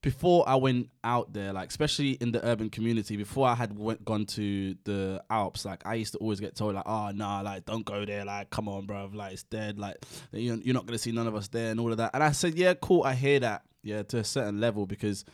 before 0.03 0.49
I 0.49 0.55
went 0.55 0.91
out 1.03 1.33
there, 1.33 1.53
like 1.53 1.69
especially 1.71 2.13
in 2.13 2.31
the 2.31 2.45
urban 2.47 2.71
community, 2.71 3.17
before 3.17 3.49
I 3.49 3.55
had 3.55 3.77
went, 3.77 4.05
gone 4.05 4.25
to 4.27 4.77
the 4.85 5.23
Alps, 5.31 5.65
like 5.65 5.85
I 5.85 5.95
used 5.95 6.13
to 6.13 6.19
always 6.19 6.39
get 6.39 6.55
told 6.55 6.75
like, 6.77 6.85
"Oh, 6.87 7.11
nah, 7.13 7.41
like 7.41 7.65
don't 7.65 7.85
go 7.85 8.05
there, 8.05 8.25
like 8.25 8.51
come 8.51 8.69
on, 8.69 8.87
bro, 8.87 9.11
like 9.13 9.33
it's 9.33 9.43
dead, 9.43 9.79
like 9.79 9.97
you're, 10.33 10.57
you're 10.57 10.75
not 10.75 10.87
gonna 10.87 10.99
see 10.99 11.11
none 11.13 11.27
of 11.27 11.35
us 11.35 11.49
there 11.49 11.73
and 11.73 11.81
all 11.81 11.91
of 11.91 11.99
that." 11.99 12.13
And 12.15 12.23
I 12.23 12.31
said, 12.33 12.55
"Yeah, 12.55 12.75
cool, 12.75 13.03
I 13.03 13.15
hear 13.15 13.41
that, 13.41 13.63
yeah, 13.83 14.03
to 14.05 14.19
a 14.19 14.25
certain 14.25 14.61
level 14.61 14.87
because." 14.87 15.25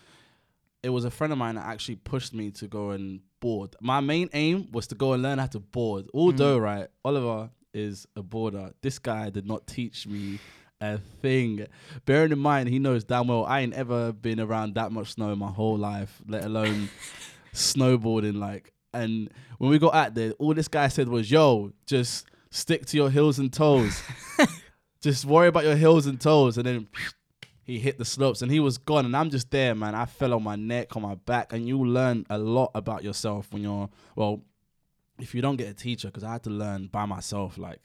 It 0.82 0.90
was 0.90 1.04
a 1.04 1.10
friend 1.10 1.32
of 1.32 1.38
mine 1.38 1.54
that 1.54 1.66
actually 1.66 1.96
pushed 1.96 2.34
me 2.34 2.50
to 2.52 2.66
go 2.66 2.90
and 2.90 3.20
board. 3.40 3.76
My 3.80 4.00
main 4.00 4.28
aim 4.32 4.68
was 4.72 4.86
to 4.88 4.94
go 4.94 5.12
and 5.12 5.22
learn 5.22 5.38
how 5.38 5.46
to 5.46 5.60
board. 5.60 6.08
Although, 6.12 6.56
mm-hmm. 6.56 6.64
right, 6.64 6.88
Oliver 7.04 7.50
is 7.72 8.06
a 8.16 8.22
boarder. 8.22 8.72
This 8.82 8.98
guy 8.98 9.30
did 9.30 9.46
not 9.46 9.66
teach 9.66 10.06
me 10.06 10.38
a 10.80 10.98
thing. 10.98 11.66
Bearing 12.04 12.32
in 12.32 12.38
mind, 12.38 12.68
he 12.68 12.78
knows 12.78 13.04
damn 13.04 13.28
well 13.28 13.44
I 13.44 13.60
ain't 13.60 13.74
ever 13.74 14.12
been 14.12 14.40
around 14.40 14.74
that 14.74 14.92
much 14.92 15.12
snow 15.14 15.32
in 15.32 15.38
my 15.38 15.50
whole 15.50 15.78
life, 15.78 16.20
let 16.26 16.44
alone 16.44 16.88
snowboarding. 17.54 18.36
Like, 18.36 18.72
and 18.92 19.30
when 19.58 19.70
we 19.70 19.78
got 19.78 19.94
out 19.94 20.14
there, 20.14 20.32
all 20.32 20.54
this 20.54 20.68
guy 20.68 20.88
said 20.88 21.08
was, 21.08 21.30
"Yo, 21.30 21.72
just 21.86 22.26
stick 22.50 22.86
to 22.86 22.96
your 22.96 23.10
heels 23.10 23.38
and 23.38 23.52
toes. 23.52 24.02
just 25.00 25.24
worry 25.24 25.48
about 25.48 25.64
your 25.64 25.76
heels 25.76 26.06
and 26.06 26.20
toes." 26.20 26.58
And 26.58 26.66
then 26.66 26.88
he 27.64 27.78
hit 27.78 27.98
the 27.98 28.04
slopes, 28.04 28.42
and 28.42 28.50
he 28.50 28.60
was 28.60 28.78
gone. 28.78 29.04
And 29.06 29.16
I'm 29.16 29.30
just 29.30 29.50
there, 29.50 29.74
man. 29.74 29.94
I 29.94 30.04
fell 30.06 30.34
on 30.34 30.42
my 30.42 30.56
neck, 30.56 30.96
on 30.96 31.02
my 31.02 31.14
back, 31.14 31.52
and 31.52 31.66
you 31.66 31.84
learn 31.84 32.26
a 32.28 32.38
lot 32.38 32.70
about 32.74 33.04
yourself 33.04 33.52
when 33.52 33.62
you're 33.62 33.88
well. 34.16 34.42
If 35.18 35.34
you 35.34 35.42
don't 35.42 35.56
get 35.56 35.68
a 35.68 35.74
teacher, 35.74 36.08
because 36.08 36.24
I 36.24 36.32
had 36.32 36.42
to 36.44 36.50
learn 36.50 36.86
by 36.88 37.04
myself, 37.06 37.58
like 37.58 37.78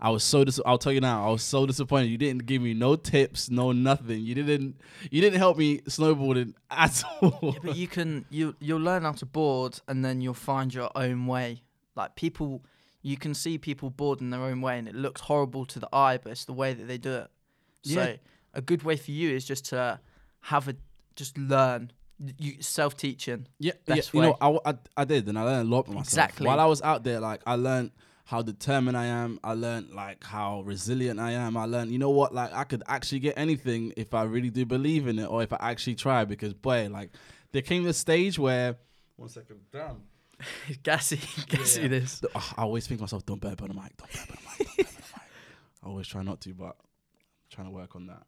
I 0.00 0.10
was 0.10 0.22
so 0.22 0.44
dis- 0.44 0.60
I'll 0.64 0.78
tell 0.78 0.92
you 0.92 1.00
now, 1.00 1.26
I 1.26 1.32
was 1.32 1.42
so 1.42 1.66
disappointed. 1.66 2.06
You 2.08 2.18
didn't 2.18 2.46
give 2.46 2.62
me 2.62 2.72
no 2.74 2.94
tips, 2.94 3.50
no 3.50 3.72
nothing. 3.72 4.22
You 4.22 4.34
didn't 4.36 4.80
you 5.10 5.20
didn't 5.20 5.38
help 5.40 5.56
me 5.58 5.78
snowboarding 5.80 6.54
at 6.70 7.02
all. 7.20 7.50
Yeah, 7.54 7.58
but 7.64 7.76
you 7.76 7.88
can 7.88 8.26
you 8.30 8.54
you'll 8.60 8.80
learn 8.80 9.02
how 9.02 9.12
to 9.12 9.26
board 9.26 9.80
and 9.88 10.04
then 10.04 10.20
you'll 10.20 10.34
find 10.34 10.72
your 10.72 10.90
own 10.94 11.26
way. 11.26 11.62
Like 11.96 12.14
people, 12.14 12.62
you 13.02 13.16
can 13.16 13.34
see 13.34 13.58
people 13.58 13.90
board 13.90 14.20
in 14.20 14.30
their 14.30 14.42
own 14.42 14.60
way 14.60 14.78
and 14.78 14.86
it 14.86 14.94
looks 14.94 15.22
horrible 15.22 15.64
to 15.66 15.80
the 15.80 15.88
eye, 15.92 16.18
but 16.22 16.30
it's 16.30 16.44
the 16.44 16.52
way 16.52 16.74
that 16.74 16.86
they 16.86 16.98
do 16.98 17.14
it. 17.14 17.30
So 17.82 18.00
Yeah. 18.02 18.16
A 18.54 18.60
good 18.60 18.82
way 18.82 18.96
for 18.96 19.10
you 19.10 19.30
is 19.30 19.44
just 19.44 19.66
to 19.66 20.00
have 20.40 20.68
a 20.68 20.76
just 21.16 21.36
learn. 21.38 21.92
You 22.36 22.60
self 22.60 22.96
teaching. 22.96 23.46
yeah, 23.60 23.74
yeah. 23.86 24.02
You 24.12 24.22
know, 24.22 24.36
I 24.40 24.58
I, 24.64 24.74
I, 24.96 25.04
did, 25.04 25.28
and 25.28 25.38
I 25.38 25.44
learned 25.44 25.68
a 25.68 25.70
lot 25.70 25.86
from 25.86 25.94
myself. 25.94 26.08
Exactly. 26.08 26.46
While 26.48 26.58
I 26.58 26.64
was 26.64 26.82
out 26.82 27.04
there, 27.04 27.20
like 27.20 27.42
I 27.46 27.54
learned 27.54 27.92
how 28.28 28.42
determined 28.42 28.94
I 28.96 29.06
am. 29.06 29.40
I 29.42 29.54
learned 29.54 29.94
like 29.94 30.22
how 30.22 30.60
resilient 30.62 31.18
I 31.18 31.30
am. 31.32 31.56
I 31.56 31.64
learned, 31.64 31.92
you 31.92 31.98
know 31.98 32.10
what, 32.10 32.34
like 32.34 32.52
I 32.52 32.64
could 32.64 32.82
actually 32.86 33.20
get 33.20 33.38
anything 33.38 33.94
if 33.96 34.12
I 34.12 34.24
really 34.24 34.50
do 34.50 34.66
believe 34.66 35.06
in 35.06 35.18
it, 35.18 35.24
or 35.26 35.42
if 35.42 35.50
I 35.52 35.58
actually 35.60 35.94
try. 35.94 36.26
Because 36.26 36.52
boy, 36.52 36.88
like 36.90 37.10
there 37.52 37.62
came 37.62 37.86
a 37.86 37.92
stage 37.92 38.38
where 38.38 38.76
one 39.16 39.30
second, 39.30 39.60
damn. 39.72 40.02
gassy, 40.82 41.20
gassy. 41.48 41.82
yeah. 41.82 41.88
This. 41.88 42.20
The- 42.20 42.30
I 42.36 42.62
always 42.62 42.86
think 42.86 42.98
to 42.98 43.04
myself, 43.04 43.24
don't 43.24 43.40
burp 43.40 43.62
on 43.62 43.68
the 43.68 43.74
mic, 43.74 43.96
don't 43.96 44.12
burp 44.12 44.30
on 44.30 44.36
the 44.36 44.50
mic, 44.50 44.58
don't 44.58 44.76
burp 44.76 44.86
on 44.88 44.92
the 45.06 45.22
mic. 45.22 45.32
I 45.84 45.86
always 45.88 46.06
try 46.06 46.22
not 46.22 46.40
to, 46.42 46.52
but 46.52 46.76
I'm 46.76 47.48
trying 47.50 47.66
to 47.68 47.72
work 47.72 47.96
on 47.96 48.08
that. 48.08 48.24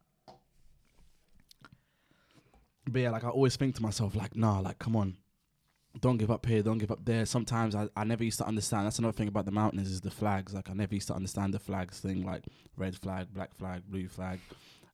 But 2.88 3.00
yeah, 3.02 3.10
like 3.10 3.24
I 3.24 3.28
always 3.28 3.56
think 3.56 3.74
to 3.76 3.82
myself, 3.82 4.14
like, 4.14 4.34
nah, 4.36 4.60
like 4.60 4.78
come 4.78 4.96
on. 4.96 5.16
Don't 6.00 6.18
give 6.18 6.30
up 6.30 6.46
here, 6.46 6.62
don't 6.62 6.78
give 6.78 6.92
up 6.92 7.04
there. 7.04 7.26
Sometimes 7.26 7.74
I, 7.74 7.88
I 7.96 8.04
never 8.04 8.22
used 8.22 8.38
to 8.38 8.46
understand. 8.46 8.86
That's 8.86 9.00
another 9.00 9.12
thing 9.12 9.26
about 9.26 9.44
the 9.44 9.50
mountains 9.50 9.90
is 9.90 10.00
the 10.00 10.10
flags. 10.10 10.54
Like 10.54 10.70
I 10.70 10.72
never 10.72 10.94
used 10.94 11.08
to 11.08 11.14
understand 11.14 11.52
the 11.52 11.58
flags 11.58 11.98
thing, 11.98 12.24
like 12.24 12.44
red 12.76 12.96
flag, 12.96 13.26
black 13.34 13.54
flag, 13.56 13.82
blue 13.88 14.06
flag. 14.06 14.38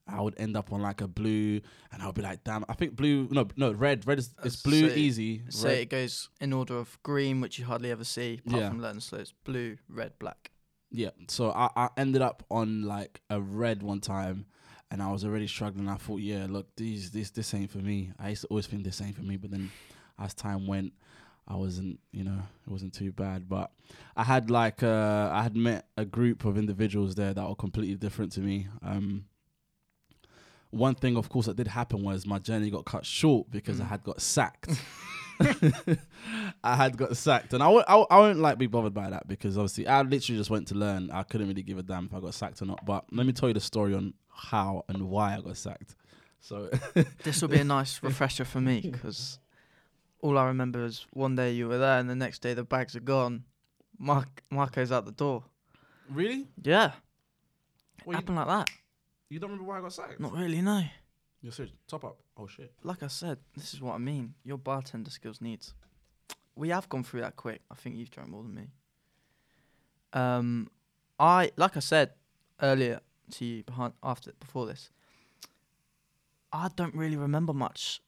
I 0.08 0.20
would 0.22 0.34
end 0.38 0.56
up 0.56 0.72
on 0.72 0.80
like 0.80 1.00
a 1.02 1.08
blue, 1.08 1.60
and 1.92 2.00
I 2.00 2.06
would 2.06 2.14
be 2.14 2.22
like, 2.22 2.44
"Damn!" 2.44 2.64
I 2.68 2.74
think 2.74 2.96
blue, 2.96 3.28
no, 3.30 3.46
no, 3.56 3.72
red. 3.72 4.06
Red 4.06 4.20
is 4.20 4.30
it's 4.44 4.64
Uh, 4.64 4.70
blue 4.70 4.88
so- 4.88 4.94
easy. 4.96 5.42
So 5.50 5.68
red- 5.68 5.78
it 5.78 5.90
goes 5.90 6.30
in 6.40 6.52
order 6.54 6.78
of 6.78 6.96
green, 7.02 7.40
which 7.42 7.58
you 7.58 7.66
hardly 7.66 7.90
ever 7.90 8.04
see, 8.04 8.40
apart 8.46 8.62
Yeah. 8.62 8.68
from 8.70 8.80
learning 8.80 9.00
slopes. 9.00 9.34
Blue, 9.44 9.76
red, 9.88 10.18
black. 10.18 10.50
Yeah. 10.90 11.10
So 11.28 11.50
I, 11.50 11.68
I 11.76 11.88
ended 11.98 12.22
up 12.22 12.42
on 12.50 12.84
like 12.84 13.20
a 13.28 13.40
red 13.40 13.82
one 13.82 14.00
time 14.00 14.46
and 14.90 15.02
I 15.02 15.10
was 15.10 15.24
already 15.24 15.46
struggling. 15.46 15.88
I 15.88 15.96
thought, 15.96 16.20
yeah, 16.20 16.46
look, 16.48 16.74
these 16.76 17.10
this 17.10 17.30
this 17.30 17.52
ain't 17.54 17.70
for 17.70 17.78
me. 17.78 18.12
I 18.18 18.30
used 18.30 18.42
to 18.42 18.48
always 18.48 18.66
think 18.66 18.84
this 18.84 19.00
ain't 19.00 19.16
for 19.16 19.22
me, 19.22 19.36
but 19.36 19.50
then 19.50 19.70
as 20.18 20.32
time 20.34 20.66
went, 20.66 20.92
I 21.48 21.56
wasn't, 21.56 22.00
you 22.12 22.24
know, 22.24 22.40
it 22.66 22.70
wasn't 22.70 22.94
too 22.94 23.12
bad. 23.12 23.48
But 23.48 23.70
I 24.16 24.24
had 24.24 24.50
like 24.50 24.82
uh 24.82 25.30
I 25.32 25.42
had 25.42 25.56
met 25.56 25.86
a 25.96 26.04
group 26.04 26.44
of 26.44 26.56
individuals 26.58 27.14
there 27.14 27.34
that 27.34 27.48
were 27.48 27.54
completely 27.54 27.94
different 27.96 28.32
to 28.32 28.40
me. 28.40 28.68
Um 28.82 29.26
one 30.70 30.94
thing 30.94 31.16
of 31.16 31.28
course 31.28 31.46
that 31.46 31.56
did 31.56 31.68
happen 31.68 32.02
was 32.02 32.26
my 32.26 32.38
journey 32.38 32.70
got 32.70 32.84
cut 32.84 33.06
short 33.06 33.50
because 33.50 33.80
I 33.80 33.84
Mm. 33.84 33.88
had 33.88 34.02
got 34.04 34.20
sacked. 34.20 34.80
I 36.64 36.76
had 36.76 36.96
got 36.96 37.16
sacked, 37.16 37.52
and 37.52 37.62
I 37.62 37.68
won't, 37.68 37.84
I, 37.88 38.04
won't- 38.18 38.38
like 38.38 38.58
be 38.58 38.66
bothered 38.66 38.94
by 38.94 39.10
that 39.10 39.28
because 39.28 39.56
obviously 39.58 39.86
I 39.86 40.02
literally 40.02 40.38
just 40.38 40.50
went 40.50 40.68
to 40.68 40.74
learn. 40.74 41.10
I 41.10 41.22
couldn't 41.22 41.48
really 41.48 41.62
give 41.62 41.78
a 41.78 41.82
damn 41.82 42.06
if 42.06 42.14
I 42.14 42.20
got 42.20 42.34
sacked 42.34 42.62
or 42.62 42.66
not. 42.66 42.84
But 42.84 43.04
let 43.12 43.26
me 43.26 43.32
tell 43.32 43.48
you 43.48 43.54
the 43.54 43.60
story 43.60 43.94
on 43.94 44.14
how 44.28 44.84
and 44.88 45.08
why 45.08 45.36
I 45.36 45.40
got 45.40 45.56
sacked. 45.56 45.94
So 46.40 46.70
This 47.24 47.40
will 47.42 47.48
be 47.48 47.58
a 47.58 47.64
nice 47.64 48.02
refresher 48.02 48.44
for 48.44 48.60
me 48.60 48.80
because 48.80 49.38
all 50.20 50.38
I 50.38 50.46
remember 50.46 50.84
is 50.84 51.06
one 51.12 51.34
day 51.34 51.52
you 51.52 51.68
were 51.68 51.78
there 51.78 51.98
and 51.98 52.08
the 52.08 52.14
next 52.16 52.40
day 52.40 52.54
the 52.54 52.64
bags 52.64 52.94
are 52.96 53.00
gone. 53.00 53.44
Mark 53.98 54.42
Marco's 54.50 54.92
out 54.92 55.06
the 55.06 55.12
door. 55.12 55.44
really, 56.10 56.46
Yeah, 56.62 56.92
well, 58.04 58.12
you, 58.12 58.16
happened 58.16 58.36
like 58.36 58.46
that. 58.46 58.68
you 59.30 59.38
don't 59.40 59.50
remember 59.50 59.68
why 59.70 59.78
I 59.78 59.80
got 59.80 59.92
sacked? 59.92 60.20
Not 60.20 60.34
really, 60.34 60.60
no. 60.60 60.82
You're 61.46 61.52
serious? 61.52 61.74
Top 61.86 62.04
up. 62.04 62.16
Oh 62.36 62.48
shit. 62.48 62.72
Like 62.82 63.04
I 63.04 63.06
said, 63.06 63.38
this 63.54 63.72
is 63.72 63.80
what 63.80 63.94
I 63.94 63.98
mean. 63.98 64.34
Your 64.42 64.58
bartender 64.58 65.12
skills 65.12 65.40
needs. 65.40 65.74
We 66.56 66.70
have 66.70 66.88
gone 66.88 67.04
through 67.04 67.20
that 67.20 67.36
quick. 67.36 67.60
I 67.70 67.76
think 67.76 67.94
you've 67.94 68.10
drank 68.10 68.30
more 68.30 68.42
than 68.42 68.52
me. 68.52 68.66
Um, 70.12 70.68
I 71.20 71.52
like 71.56 71.76
I 71.76 71.80
said 71.80 72.10
earlier 72.60 72.98
to 73.30 73.44
you 73.44 73.62
behind 73.62 73.92
after 74.02 74.32
before 74.40 74.66
this. 74.66 74.90
I 76.52 76.68
don't 76.74 76.96
really 76.96 77.16
remember 77.16 77.52
much. 77.52 78.02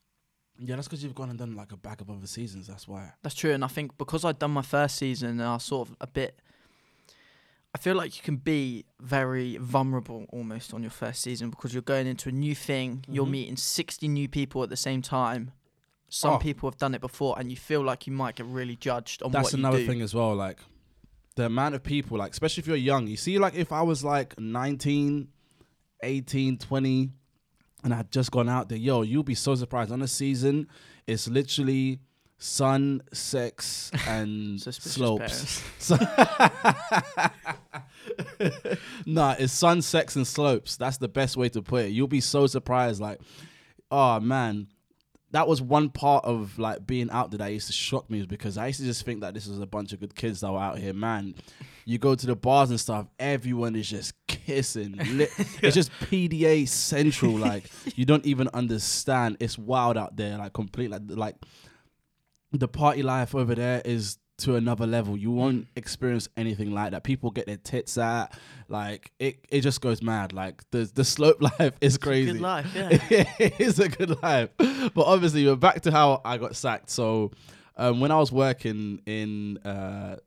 Yeah, 0.57 0.75
that's 0.75 0.89
because 0.89 1.01
you've 1.01 1.15
gone 1.15 1.29
and 1.29 1.39
done 1.39 1.55
like 1.55 1.71
a 1.71 1.77
bag 1.77 2.01
of 2.01 2.09
other 2.09 2.27
seasons. 2.27 2.67
That's 2.67 2.89
why. 2.89 3.13
That's 3.21 3.35
true, 3.35 3.51
and 3.51 3.63
I 3.63 3.69
think 3.69 3.97
because 3.97 4.25
I'd 4.25 4.39
done 4.39 4.51
my 4.51 4.63
first 4.63 4.97
season, 4.97 5.29
and 5.29 5.43
I 5.43 5.53
was 5.53 5.63
sort 5.63 5.87
of 5.87 5.95
a 6.01 6.07
bit. 6.07 6.41
I 7.73 7.77
feel 7.77 7.95
like 7.95 8.17
you 8.17 8.23
can 8.23 8.37
be 8.37 8.85
very 8.99 9.57
vulnerable 9.57 10.25
almost 10.33 10.73
on 10.73 10.81
your 10.81 10.89
first 10.89 11.21
season 11.21 11.49
because 11.51 11.71
you're 11.73 11.83
going 11.83 12.07
into 12.07 12.29
a 12.29 12.31
new 12.31 12.55
thing. 12.55 13.05
You're 13.07 13.25
Mhm. 13.27 13.31
meeting 13.31 13.57
60 13.57 14.07
new 14.07 14.27
people 14.27 14.63
at 14.63 14.69
the 14.69 14.75
same 14.77 15.01
time. 15.03 15.51
Some 16.09 16.33
Oh. 16.35 16.37
people 16.39 16.67
have 16.69 16.79
done 16.79 16.95
it 16.95 17.01
before, 17.01 17.37
and 17.37 17.51
you 17.51 17.55
feel 17.57 17.83
like 17.83 18.07
you 18.07 18.13
might 18.13 18.35
get 18.35 18.47
really 18.47 18.75
judged 18.75 19.21
on 19.21 19.31
That's 19.31 19.45
what 19.45 19.53
you 19.53 19.59
another 19.59 19.85
thing 19.85 20.01
as 20.01 20.15
well. 20.15 20.35
Like 20.35 20.57
the 21.35 21.45
amount 21.45 21.75
of 21.75 21.83
people, 21.83 22.17
like 22.17 22.31
especially 22.31 22.61
if 22.61 22.67
you're 22.67 22.75
young. 22.75 23.05
You 23.07 23.17
see, 23.17 23.37
like 23.37 23.53
if 23.53 23.71
I 23.71 23.83
was 23.83 24.03
like 24.03 24.39
19, 24.39 25.27
18, 26.01 26.57
20, 26.57 27.11
and 27.83 27.93
I 27.93 27.97
had 27.97 28.11
just 28.11 28.31
gone 28.31 28.49
out 28.49 28.69
there, 28.69 28.79
yo, 28.79 29.03
you'll 29.03 29.21
be 29.23 29.35
so 29.35 29.53
surprised. 29.53 29.91
On 29.91 30.01
a 30.01 30.07
season, 30.07 30.67
it's 31.05 31.27
literally 31.27 31.99
sun, 32.39 33.01
sex, 33.13 33.91
and 34.07 34.59
Suspicious 34.59 34.93
slopes. 34.93 35.63
Nah, 39.05 39.35
it's 39.37 39.53
sun, 39.53 39.81
sex, 39.81 40.15
and 40.15 40.25
slopes. 40.25 40.77
That's 40.77 40.97
the 40.97 41.07
best 41.07 41.37
way 41.37 41.49
to 41.49 41.61
put 41.61 41.85
it. 41.85 41.89
You'll 41.89 42.07
be 42.07 42.21
so 42.21 42.47
surprised. 42.47 43.01
Like, 43.01 43.19
oh 43.91 44.19
man, 44.19 44.67
that 45.31 45.47
was 45.47 45.61
one 45.61 45.89
part 45.89 46.25
of 46.25 46.57
like 46.57 46.85
being 46.87 47.09
out 47.11 47.31
there 47.31 47.39
that 47.39 47.47
used 47.47 47.67
to 47.67 47.73
shock 47.73 48.09
me, 48.09 48.19
is 48.19 48.25
because 48.25 48.57
I 48.57 48.67
used 48.67 48.79
to 48.79 48.85
just 48.85 49.05
think 49.05 49.21
that 49.21 49.33
this 49.33 49.47
was 49.47 49.59
a 49.59 49.65
bunch 49.67 49.93
of 49.93 49.99
good 49.99 50.15
kids 50.15 50.41
that 50.41 50.51
were 50.51 50.59
out 50.59 50.79
here. 50.79 50.93
Man, 50.93 51.35
you 51.85 51.97
go 51.97 52.15
to 52.15 52.25
the 52.25 52.35
bars 52.35 52.69
and 52.69 52.79
stuff, 52.79 53.07
everyone 53.19 53.75
is 53.75 53.89
just 53.89 54.13
kissing. 54.27 54.95
It's 55.61 55.75
just 55.75 55.91
PDA 55.91 56.67
central. 56.67 57.37
Like 57.37 57.69
you 57.95 58.05
don't 58.05 58.25
even 58.25 58.47
understand. 58.53 59.37
It's 59.39 59.57
wild 59.57 59.97
out 59.97 60.15
there. 60.15 60.37
Like 60.37 60.53
complete. 60.53 60.89
Like 60.89 61.01
like 61.07 61.35
the 62.51 62.67
party 62.67 63.03
life 63.03 63.35
over 63.35 63.55
there 63.55 63.81
is 63.85 64.17
to 64.39 64.55
another 64.55 64.87
level. 64.87 65.17
You 65.17 65.31
won't 65.31 65.67
experience 65.75 66.29
anything 66.37 66.71
like 66.71 66.91
that. 66.91 67.03
People 67.03 67.29
get 67.31 67.45
their 67.45 67.57
tits 67.57 67.97
out. 67.97 68.31
Like 68.67 69.11
it, 69.19 69.39
it 69.49 69.61
just 69.61 69.81
goes 69.81 70.01
mad. 70.01 70.33
Like 70.33 70.63
the 70.71 70.89
the 70.93 71.03
slope 71.03 71.41
life 71.59 71.73
is 71.81 71.97
crazy. 71.97 72.33
Good 72.33 72.41
life, 72.41 72.71
yeah. 72.73 72.89
it 73.39 73.59
is 73.59 73.79
a 73.79 73.89
good 73.89 74.21
life. 74.23 74.49
But 74.57 75.03
obviously, 75.05 75.45
we're 75.45 75.55
back 75.55 75.81
to 75.81 75.91
how 75.91 76.21
I 76.23 76.37
got 76.37 76.55
sacked. 76.55 76.89
So 76.89 77.31
um, 77.77 77.99
when 77.99 78.11
I 78.11 78.17
was 78.17 78.31
working 78.31 79.01
in 79.05 79.57
uh, 79.59 80.17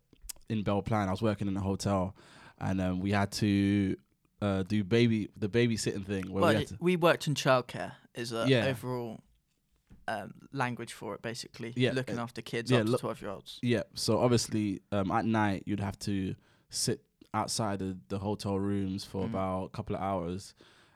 in 0.48 0.62
Belle 0.62 0.82
Plagne, 0.82 1.08
I 1.08 1.10
was 1.10 1.22
working 1.22 1.48
in 1.48 1.56
a 1.56 1.60
hotel, 1.60 2.14
and 2.60 2.80
um, 2.80 3.00
we 3.00 3.12
had 3.12 3.32
to 3.32 3.96
uh, 4.42 4.62
do 4.64 4.84
baby 4.84 5.30
the 5.36 5.48
babysitting 5.48 6.04
thing 6.06 6.30
where 6.30 6.42
well, 6.42 6.54
we 6.54 6.66
we 6.80 6.96
worked 6.96 7.26
in 7.26 7.34
childcare. 7.34 7.92
Is 8.14 8.32
a 8.32 8.44
Yeah. 8.46 8.66
overall 8.66 9.22
um, 10.08 10.32
language 10.52 10.92
for 10.92 11.14
it, 11.14 11.22
basically. 11.22 11.72
Yeah, 11.76 11.92
looking 11.92 12.18
uh, 12.18 12.22
after 12.22 12.42
kids 12.42 12.70
yeah, 12.70 12.78
up 12.80 12.86
to 12.86 12.96
12 12.98 13.22
year 13.22 13.30
olds. 13.30 13.58
Yeah. 13.62 13.82
So 13.94 14.18
obviously, 14.18 14.80
um, 14.90 15.10
at 15.10 15.24
night 15.24 15.62
you'd 15.66 15.80
have 15.80 15.98
to 16.00 16.34
sit 16.70 17.00
outside 17.34 17.78
the, 17.78 17.96
the 18.08 18.18
hotel 18.18 18.58
rooms 18.58 19.04
for 19.04 19.22
Mm. 19.22 19.30
about 19.30 19.64
a 19.64 19.68
couple 19.70 19.96
of 19.96 20.02
hours, 20.02 20.54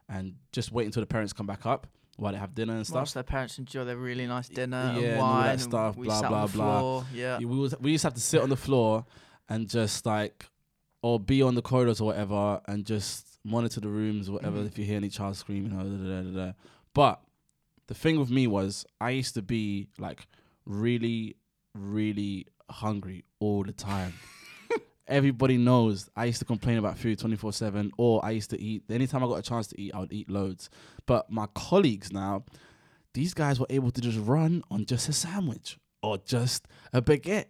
and 0.09 0.35
just 0.53 0.71
wait 0.73 0.87
until 0.87 1.01
the 1.03 1.07
parents 1.07 1.33
come 1.33 1.47
back 1.47 1.67
up 1.67 1.87
while 2.17 2.33
they 2.33 2.39
have 2.39 2.55
dinner 2.55 2.75
and 2.75 2.87
stuff. 2.87 2.97
Watch 3.03 3.15
their 3.15 3.23
parents 3.23 3.59
enjoy 3.59 3.85
their 3.85 3.97
really 3.97 4.27
nice 4.27 4.49
dinner 4.49 4.77
Yeah, 4.77 4.99
and 4.99 5.05
and 5.07 5.21
all 5.21 5.27
that 5.27 5.33
wine. 5.35 5.51
and 5.51 5.61
stuff, 5.61 5.97
we 5.97 6.07
blah, 6.07 6.21
blah, 6.29 6.47
blah. 6.47 7.05
Yeah. 7.13 7.39
we 7.39 7.45
was, 7.47 7.75
we 7.81 7.93
used 7.93 8.03
to 8.03 8.07
have 8.09 8.15
to 8.15 8.21
sit 8.21 8.41
on 8.41 8.49
the 8.49 8.57
floor 8.57 9.05
and 9.49 9.69
just 9.69 10.07
like 10.07 10.47
or 11.03 11.21
be 11.21 11.43
on 11.43 11.55
the 11.55 11.63
corridors 11.63 12.01
or 12.01 12.05
whatever 12.07 12.61
and 12.67 12.85
just 12.87 13.39
monitor 13.45 13.81
the 13.81 13.89
rooms 13.89 14.29
or 14.29 14.33
whatever 14.33 14.59
Mhm. 14.59 14.67
if 14.67 14.79
you 14.79 14.85
hear 14.85 14.97
any 14.97 15.09
child 15.09 15.37
screaming 15.37 15.73
or 15.73 15.85
da, 15.85 15.91
da, 15.91 16.23
da, 16.23 16.23
da, 16.23 16.47
da. 16.47 16.53
but 16.95 17.21
the 17.89 17.95
thing 17.95 18.19
with 18.19 18.31
me 18.31 18.47
was 18.47 18.85
I 19.01 19.11
used 19.11 19.35
to 19.35 19.43
be 19.43 19.89
like 19.99 20.27
really 20.65 21.37
really 21.75 22.47
hungry 22.71 23.25
all 23.39 23.63
the 23.63 23.73
time. 23.73 24.15
Everybody 25.09 25.57
knows 25.57 26.09
I 26.17 26.25
used 26.25 26.41
to 26.41 26.45
complain 26.45 26.79
about 26.79 26.99
food 26.99 27.19
24/7 27.19 27.91
or 27.97 28.25
I 28.25 28.31
used 28.31 28.51
to 28.51 28.61
eat 28.61 28.85
anytime 28.91 29.23
I 29.23 29.27
got 29.27 29.39
a 29.39 29.43
chance 29.43 29.69
to 29.69 29.81
eat 29.81 29.95
I 29.95 30.01
would 30.01 30.13
eat 30.13 30.31
loads. 30.31 30.69
But 31.07 31.31
my 31.31 31.47
colleagues 31.55 32.13
now 32.13 32.45
these 33.15 33.33
guys 33.33 33.59
were 33.59 33.67
able 33.71 33.91
to 33.91 34.01
just 34.01 34.19
run 34.19 34.63
on 34.71 34.85
just 34.85 35.09
a 35.09 35.13
sandwich 35.13 35.79
or 36.03 36.19
just 36.19 36.67
a 36.93 37.01
baguette 37.01 37.47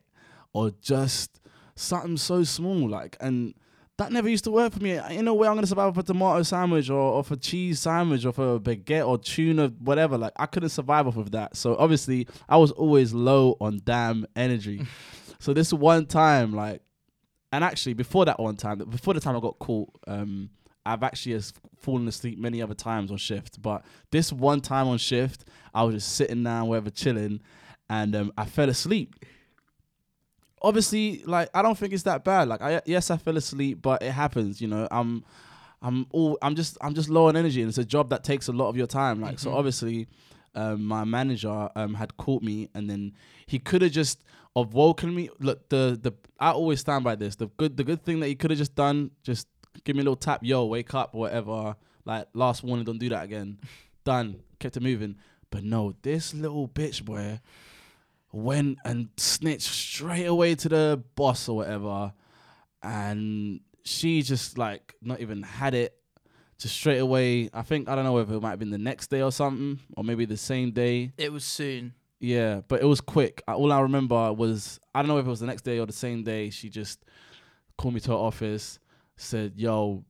or 0.53 0.71
just 0.81 1.41
something 1.75 2.17
so 2.17 2.45
small 2.45 2.89
like 2.89 3.17
and 3.21 3.55
that 3.99 4.13
never 4.13 4.29
used 4.29 4.45
to 4.45 4.51
work 4.51 4.75
for 4.75 4.81
me. 4.81 4.99
In 5.11 5.27
a 5.27 5.33
way, 5.33 5.49
I'm 5.49 5.55
gonna 5.55 5.67
survive 5.67 5.89
off 5.89 5.99
a 5.99 6.03
tomato 6.03 6.43
sandwich 6.43 6.91
or 6.91 7.19
off 7.19 7.31
a 7.31 7.37
cheese 7.37 7.81
sandwich 7.81 8.27
or 8.27 8.33
for 8.33 8.57
a 8.57 8.61
baguette 8.61 9.07
or 9.07 9.17
tuna, 9.17 9.69
whatever. 9.79 10.19
Like 10.19 10.35
I 10.37 10.47
couldn't 10.47 10.69
survive 10.69 11.07
off 11.07 11.17
of 11.17 11.31
that. 11.31 11.57
So 11.57 11.77
obviously, 11.77 12.29
I 12.49 12.59
was 12.59 12.73
always 12.73 13.15
low 13.15 13.57
on 13.61 13.81
damn 13.85 14.27
energy. 14.37 14.85
so 15.39 15.55
this 15.55 15.73
one 15.73 16.07
time, 16.07 16.53
like, 16.53 16.83
and 17.53 17.65
actually 17.65 17.95
before 17.95 18.27
that 18.27 18.39
one 18.39 18.57
time, 18.57 18.79
before 18.79 19.15
the 19.15 19.21
time 19.21 19.35
I 19.35 19.41
got 19.41 19.59
caught, 19.59 19.89
um, 20.07 20.51
I've 20.85 21.03
actually 21.03 21.33
has 21.33 21.55
fallen 21.79 22.07
asleep 22.07 22.39
many 22.39 22.61
other 22.61 22.75
times 22.75 23.11
on 23.11 23.17
shift. 23.17 23.63
But 23.63 23.83
this 24.11 24.31
one 24.31 24.61
time 24.61 24.89
on 24.89 24.99
shift, 24.99 25.47
I 25.75 25.85
was 25.85 25.95
just 25.95 26.17
sitting 26.17 26.45
down, 26.45 26.69
wherever, 26.69 26.91
chilling, 26.91 27.41
and 27.89 28.15
um, 28.15 28.33
I 28.37 28.45
fell 28.45 28.69
asleep 28.69 29.15
obviously 30.63 31.23
like 31.25 31.49
I 31.55 31.63
don't 31.63 31.77
think 31.77 31.93
it's 31.93 32.03
that 32.05 32.25
bad. 32.25 32.49
Like 32.49 32.63
I 32.63 32.81
yes 32.87 33.11
I 33.11 33.17
fell 33.17 33.37
asleep, 33.37 33.81
but 33.83 34.03
it 34.03 34.13
happens, 34.13 34.61
you 34.61 34.69
know. 34.69 34.89
I'm 34.91 35.25
I'm 35.83 36.07
all 36.11 36.39
I'm 36.43 36.55
just 36.55 36.79
I'm 36.81 36.95
just 36.95 37.09
low 37.09 37.29
on 37.29 37.37
energy 37.37 37.61
and 37.61 37.69
it's 37.69 37.79
a 37.79 37.85
job 37.85 38.11
that 38.11 38.25
takes 38.25 38.49
a 38.49 38.53
lot 38.53 38.69
of 38.69 38.77
your 38.77 38.87
time. 38.87 39.21
Like 39.21 39.39
so 39.39 39.51
Mhm. 39.51 39.55
obviously 39.55 40.09
um 40.55 40.85
my 40.85 41.05
manager 41.05 41.69
um 41.77 41.95
had 41.95 42.17
caught 42.17 42.43
me 42.43 42.69
and 42.75 42.89
then 42.89 43.13
he 43.47 43.59
could 43.59 43.83
have 43.83 43.93
just 43.93 44.23
have 44.57 44.73
woken 44.73 45.15
me 45.15 45.29
look 45.39 45.69
the 45.69 45.99
the 46.01 46.13
I 46.41 46.51
always 46.53 46.81
stand 46.81 47.05
by 47.05 47.15
this. 47.15 47.37
The 47.37 47.49
good 47.57 47.77
the 47.77 47.85
good 47.85 48.03
thing 48.03 48.21
that 48.21 48.29
he 48.29 48.35
could 48.35 48.51
have 48.51 48.59
just 48.59 48.75
done, 48.75 49.11
just 49.23 49.49
give 49.85 49.95
me 49.97 50.01
a 50.01 50.05
little 50.05 50.17
tap, 50.17 50.41
yo, 50.43 50.65
wake 50.65 50.95
up 50.95 51.15
or 51.15 51.21
whatever. 51.21 51.77
Like 52.05 52.27
last 52.35 52.63
warning, 52.63 52.85
don't 52.85 52.99
do 52.99 53.09
that 53.11 53.25
again. 53.25 53.59
Done. 54.05 54.37
Kept 54.61 54.77
it 54.77 54.83
moving. 54.83 55.17
But 55.51 55.65
no, 55.65 55.95
this 56.03 56.33
little 56.33 56.69
bitch 56.69 57.05
boy 57.05 57.41
went 58.37 58.79
and 58.85 59.09
snitched 59.17 59.63
straight 59.63 60.27
away 60.27 60.55
to 60.55 60.69
the 60.69 61.03
boss 61.15 61.49
or 61.49 61.57
whatever, 61.57 62.13
and 62.83 63.61
she 63.83 64.23
just 64.23 64.59
like 64.59 64.95
not 65.01 65.21
even 65.21 65.43
had 65.43 65.75
it. 65.75 65.95
Just 66.59 66.77
straight 66.77 66.99
away. 66.99 67.51
I 67.53 67.63
think 67.63 67.89
I 67.89 67.95
don't 67.95 68.05
know 68.05 68.13
whether 68.13 68.35
it 68.35 68.41
might 68.41 68.51
have 68.51 68.59
been 68.59 68.71
the 68.71 68.79
next 68.79 69.09
day 69.09 69.23
or 69.23 69.33
something, 69.33 69.81
or 69.97 70.05
maybe 70.05 70.25
the 70.25 70.37
same 70.37 70.71
day. 70.71 71.13
It 71.19 71.33
was 71.33 71.45
soon. 71.45 71.95
Yeah, 72.19 72.63
but 72.69 72.81
it 72.81 72.87
was 72.87 73.01
quick. 73.01 73.43
All 73.47 73.73
I 73.73 73.81
remember 73.81 74.33
was 74.33 74.81
I 74.95 75.01
don't 75.01 75.09
know 75.09 75.19
if 75.19 75.27
it 75.27 75.31
was 75.31 75.41
the 75.41 75.47
next 75.47 75.63
day 75.63 75.79
or 75.79 75.87
the 75.87 75.93
same 75.93 76.23
day. 76.23 76.51
She 76.51 76.69
just 76.69 77.05
called 77.77 77.95
me 77.95 78.01
to 78.01 78.11
her 78.11 78.17
office, 78.17 78.79
said, 79.17 79.55
"Yo, 79.57 80.05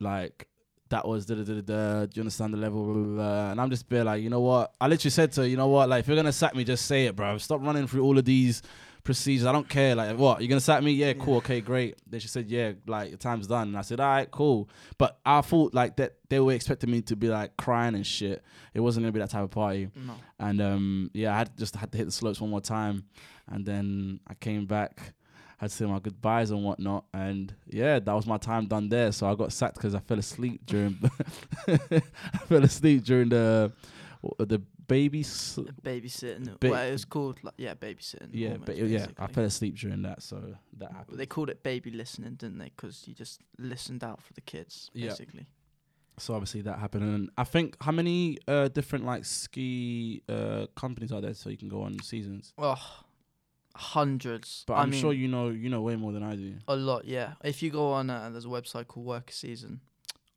like 0.00 0.48
that 0.90 1.06
was 1.06 1.26
da 1.26 1.34
da 1.34 1.42
da 1.42 1.60
da. 1.60 2.06
Do 2.06 2.10
you 2.14 2.22
understand 2.22 2.54
the 2.54 2.58
level?" 2.58 2.84
Blah, 2.84 2.94
blah, 2.94 3.14
blah. 3.14 3.50
And 3.52 3.60
I'm 3.60 3.70
just 3.70 3.88
be 3.88 4.02
like, 4.02 4.22
you 4.22 4.30
know 4.30 4.40
what? 4.40 4.72
I 4.80 4.88
literally 4.88 5.10
said 5.10 5.32
to 5.32 5.42
her, 5.42 5.46
you 5.46 5.56
know 5.56 5.68
what? 5.68 5.88
Like 5.88 6.00
if 6.00 6.08
you're 6.08 6.16
gonna 6.16 6.32
sack 6.32 6.54
me, 6.54 6.64
just 6.64 6.86
say 6.86 7.06
it, 7.06 7.16
bro. 7.16 7.38
Stop 7.38 7.60
running 7.62 7.86
through 7.86 8.04
all 8.04 8.16
of 8.18 8.24
these 8.24 8.62
procedures. 9.04 9.46
I 9.46 9.52
don't 9.52 9.68
care. 9.68 9.94
Like 9.94 10.18
what? 10.18 10.40
You're 10.40 10.48
gonna 10.48 10.60
sack 10.60 10.82
me? 10.82 10.92
Yeah, 10.92 11.14
cool. 11.14 11.36
Okay, 11.36 11.60
great. 11.60 11.96
Then 12.06 12.20
she 12.20 12.28
said, 12.28 12.50
yeah, 12.50 12.72
like 12.86 13.08
your 13.08 13.18
time's 13.18 13.46
done. 13.46 13.68
And 13.68 13.78
I 13.78 13.82
said, 13.82 14.00
all 14.00 14.08
right, 14.08 14.30
cool. 14.30 14.68
But 14.98 15.18
I 15.24 15.40
thought 15.40 15.72
like 15.74 15.96
that 15.96 16.16
they 16.28 16.40
were 16.40 16.52
expecting 16.52 16.90
me 16.90 17.00
to 17.02 17.16
be 17.16 17.28
like 17.28 17.56
crying 17.56 17.94
and 17.94 18.06
shit. 18.06 18.42
It 18.74 18.80
wasn't 18.80 19.04
gonna 19.04 19.12
be 19.12 19.20
that 19.20 19.30
type 19.30 19.44
of 19.44 19.50
party. 19.50 19.88
No. 19.94 20.14
And 20.38 20.60
um, 20.60 21.10
yeah, 21.14 21.34
I 21.34 21.38
had 21.38 21.56
just 21.56 21.74
had 21.76 21.90
to 21.92 21.98
hit 21.98 22.04
the 22.04 22.12
slopes 22.12 22.40
one 22.40 22.50
more 22.50 22.60
time, 22.60 23.04
and 23.48 23.64
then 23.64 24.20
I 24.26 24.34
came 24.34 24.66
back, 24.66 25.14
had 25.58 25.70
to 25.70 25.76
say 25.76 25.84
my 25.86 25.98
goodbyes 25.98 26.50
and 26.50 26.64
whatnot, 26.64 27.04
and 27.12 27.54
yeah, 27.66 27.98
that 27.98 28.12
was 28.12 28.26
my 28.26 28.38
time 28.38 28.66
done 28.66 28.88
there. 28.88 29.12
So 29.12 29.28
I 29.28 29.34
got 29.34 29.52
sacked 29.52 29.74
because 29.74 29.94
I 29.94 30.00
fell 30.00 30.18
asleep 30.18 30.64
during, 30.66 30.98
I 31.68 31.78
fell 32.48 32.64
asleep 32.64 33.04
during 33.04 33.28
the 33.28 33.72
the 34.38 34.58
baby. 34.86 35.20
s- 35.20 35.58
Babysitting. 35.82 36.58
Ba- 36.60 36.70
well, 36.70 36.86
it 36.86 36.92
was 36.92 37.04
called 37.04 37.38
like 37.42 37.54
yeah, 37.58 37.74
babysitting. 37.74 38.28
Yeah, 38.32 38.50
almost, 38.52 38.66
but 38.66 38.76
yeah, 38.78 39.06
I 39.18 39.26
fell 39.26 39.44
asleep 39.44 39.76
during 39.76 40.02
that, 40.02 40.22
so 40.22 40.40
that 40.78 40.92
happened. 40.92 41.18
They 41.18 41.26
called 41.26 41.50
it 41.50 41.62
baby 41.62 41.90
listening, 41.90 42.34
didn't 42.34 42.58
they? 42.58 42.70
Because 42.76 43.06
you 43.06 43.14
just 43.14 43.40
listened 43.58 44.02
out 44.04 44.22
for 44.22 44.32
the 44.34 44.40
kids, 44.40 44.90
Yeah. 44.94 45.08
basically. 45.10 45.46
So 46.20 46.34
obviously 46.34 46.62
that 46.62 46.78
happened, 46.80 47.04
and 47.04 47.30
I 47.38 47.44
think 47.44 47.76
how 47.80 47.92
many 47.92 48.38
uh, 48.48 48.66
different 48.68 49.04
like 49.04 49.24
ski 49.24 50.22
uh, 50.28 50.66
companies 50.74 51.12
are 51.12 51.20
there 51.20 51.34
so 51.34 51.48
you 51.48 51.56
can 51.56 51.68
go 51.68 51.82
on 51.82 52.00
seasons? 52.02 52.52
Oh, 52.58 52.74
hundreds. 53.78 54.64
But 54.66 54.74
I 54.74 54.82
I'm 54.82 54.90
mean, 54.90 55.00
sure 55.00 55.12
you 55.12 55.28
know 55.28 55.48
you 55.50 55.68
know 55.70 55.80
way 55.82 55.96
more 55.96 56.12
than 56.12 56.22
I 56.22 56.34
do. 56.36 56.54
A 56.66 56.76
lot, 56.76 57.04
yeah. 57.04 57.34
If 57.44 57.62
you 57.62 57.70
go 57.70 57.92
on, 57.92 58.10
uh, 58.10 58.28
there's 58.30 58.44
a 58.44 58.48
website 58.48 58.88
called 58.88 59.06
Work 59.06 59.30
a 59.30 59.32
Season. 59.32 59.80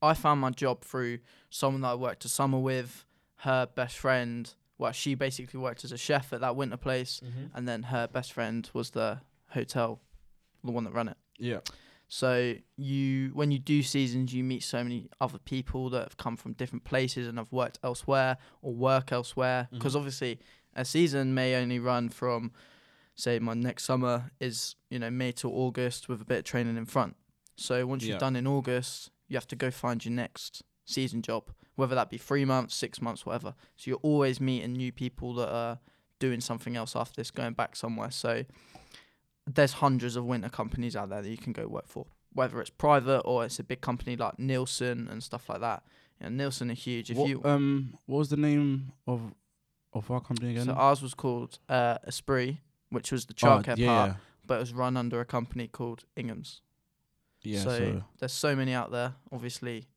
I 0.02 0.14
found 0.14 0.40
my 0.42 0.50
job 0.52 0.84
through 0.84 1.20
someone 1.50 1.82
that 1.82 1.90
I 1.90 1.96
worked 1.96 2.26
a 2.26 2.30
summer 2.30 2.60
with, 2.60 3.06
her 3.38 3.66
best 3.66 3.98
friend. 3.98 4.52
Well, 4.78 4.92
she 4.94 5.14
basically 5.16 5.60
worked 5.60 5.84
as 5.84 5.92
a 5.92 5.98
chef 5.98 6.34
at 6.34 6.42
that 6.42 6.56
winter 6.56 6.78
place, 6.78 7.22
and 7.54 7.68
then 7.68 7.84
her 7.84 8.08
best 8.08 8.34
friend 8.34 8.68
was 8.74 8.92
the 8.92 9.20
hotel, 9.50 10.02
the 10.64 10.72
one 10.72 10.84
that 10.86 10.94
ran 10.94 11.08
it. 11.10 11.18
Yeah. 11.38 11.60
So 12.08 12.56
you, 12.78 13.30
when 13.34 13.52
you 13.52 13.60
do 13.60 13.84
seasons, 13.84 14.34
you 14.34 14.44
meet 14.44 14.64
so 14.64 14.84
many 14.84 15.10
other 15.22 15.38
people 15.38 15.90
that 15.92 16.02
have 16.04 16.18
come 16.18 16.36
from 16.36 16.54
different 16.54 16.84
places 16.84 17.28
and 17.28 17.38
have 17.38 17.52
worked 17.52 17.80
elsewhere 17.84 18.38
or 18.62 18.74
work 18.74 19.12
elsewhere. 19.14 19.70
Because 19.72 19.94
Mhm. 19.94 19.98
obviously, 19.98 20.40
a 20.76 20.84
season 20.84 21.34
may 21.34 21.56
only 21.56 21.80
run 21.80 22.10
from, 22.10 22.52
say, 23.16 23.40
my 23.40 23.54
next 23.54 23.84
summer 23.84 24.32
is 24.40 24.76
you 24.90 25.00
know 25.00 25.10
May 25.12 25.32
to 25.34 25.50
August 25.50 26.10
with 26.10 26.22
a 26.22 26.26
bit 26.26 26.40
of 26.40 26.44
training 26.46 26.78
in 26.78 26.86
front. 26.86 27.16
So 27.56 27.86
once 27.86 28.04
Yeah. 28.04 28.12
you've 28.14 28.20
done 28.20 28.36
in 28.36 28.48
August, 28.48 29.12
you 29.28 29.36
have 29.38 29.48
to 29.48 29.56
go 29.56 29.70
find 29.72 30.04
your 30.04 30.14
next 30.14 30.64
season 30.86 31.22
job, 31.22 31.52
whether 31.76 31.96
that 31.96 32.10
be 32.10 32.18
three 32.18 32.46
months, 32.46 32.76
six 32.76 33.02
months, 33.02 33.26
whatever. 33.26 33.54
So 33.78 33.90
you're 33.90 34.00
always 34.02 34.42
meeting 34.42 34.74
new 34.74 34.92
people 34.92 35.34
that 35.36 35.50
are 35.50 35.80
doing 36.20 36.42
something 36.42 36.76
else 36.76 36.96
after 36.96 37.16
this, 37.22 37.32
going 37.32 37.54
back 37.54 37.76
somewhere. 37.76 38.12
So 38.12 38.46
there's 39.48 39.74
hundreds 39.74 40.16
of 40.16 40.26
winter 40.26 40.50
companies 40.50 40.96
out 40.96 41.10
there 41.10 41.22
that 41.22 41.30
you 41.30 41.38
can 41.38 41.54
go 41.54 41.68
work 41.68 41.88
for, 41.88 42.06
whether 42.34 42.60
it's 42.62 42.70
private 42.70 43.20
or 43.22 43.46
it's 43.46 43.60
a 43.60 43.64
big 43.64 43.82
company 43.82 44.16
like 44.16 44.38
Neilson 44.38 45.10
and 45.12 45.22
stuff 45.24 45.50
like 45.50 45.62
that. 45.62 45.84
You 46.22 46.30
know, 46.30 46.46
Neilson 46.46 46.70
are 46.72 46.76
huge. 46.76 47.10
If 47.12 47.18
what, 47.18 47.30
you 47.30 47.42
um, 47.44 47.94
what 48.06 48.20
was 48.20 48.30
the 48.30 48.38
name 48.38 48.94
of 49.08 49.34
of 49.94 50.10
our 50.10 50.22
company 50.22 50.52
again? 50.52 50.66
so 50.66 50.74
ours 50.74 51.02
was 51.02 51.14
called 51.14 51.60
uh, 51.68 51.98
Esprit, 52.08 52.58
which 52.92 53.12
was 53.12 53.26
the 53.26 53.34
Oh, 53.42 53.48
childcare 53.48 53.78
yeah, 53.78 53.88
part, 53.88 54.18
but 54.46 54.56
it 54.56 54.60
was 54.60 54.74
run 54.74 54.96
under 54.96 55.20
a 55.20 55.26
company 55.26 55.68
called 55.68 56.04
Ingham's. 56.16 56.62
yeah, 57.42 57.58
yeah. 57.58 57.64
so, 57.64 57.70
so 57.78 58.04
there's 58.20 58.34
so 58.34 58.56
many 58.56 58.74
out 58.74 58.92
there. 58.92 59.16
Obviously, 59.32 59.88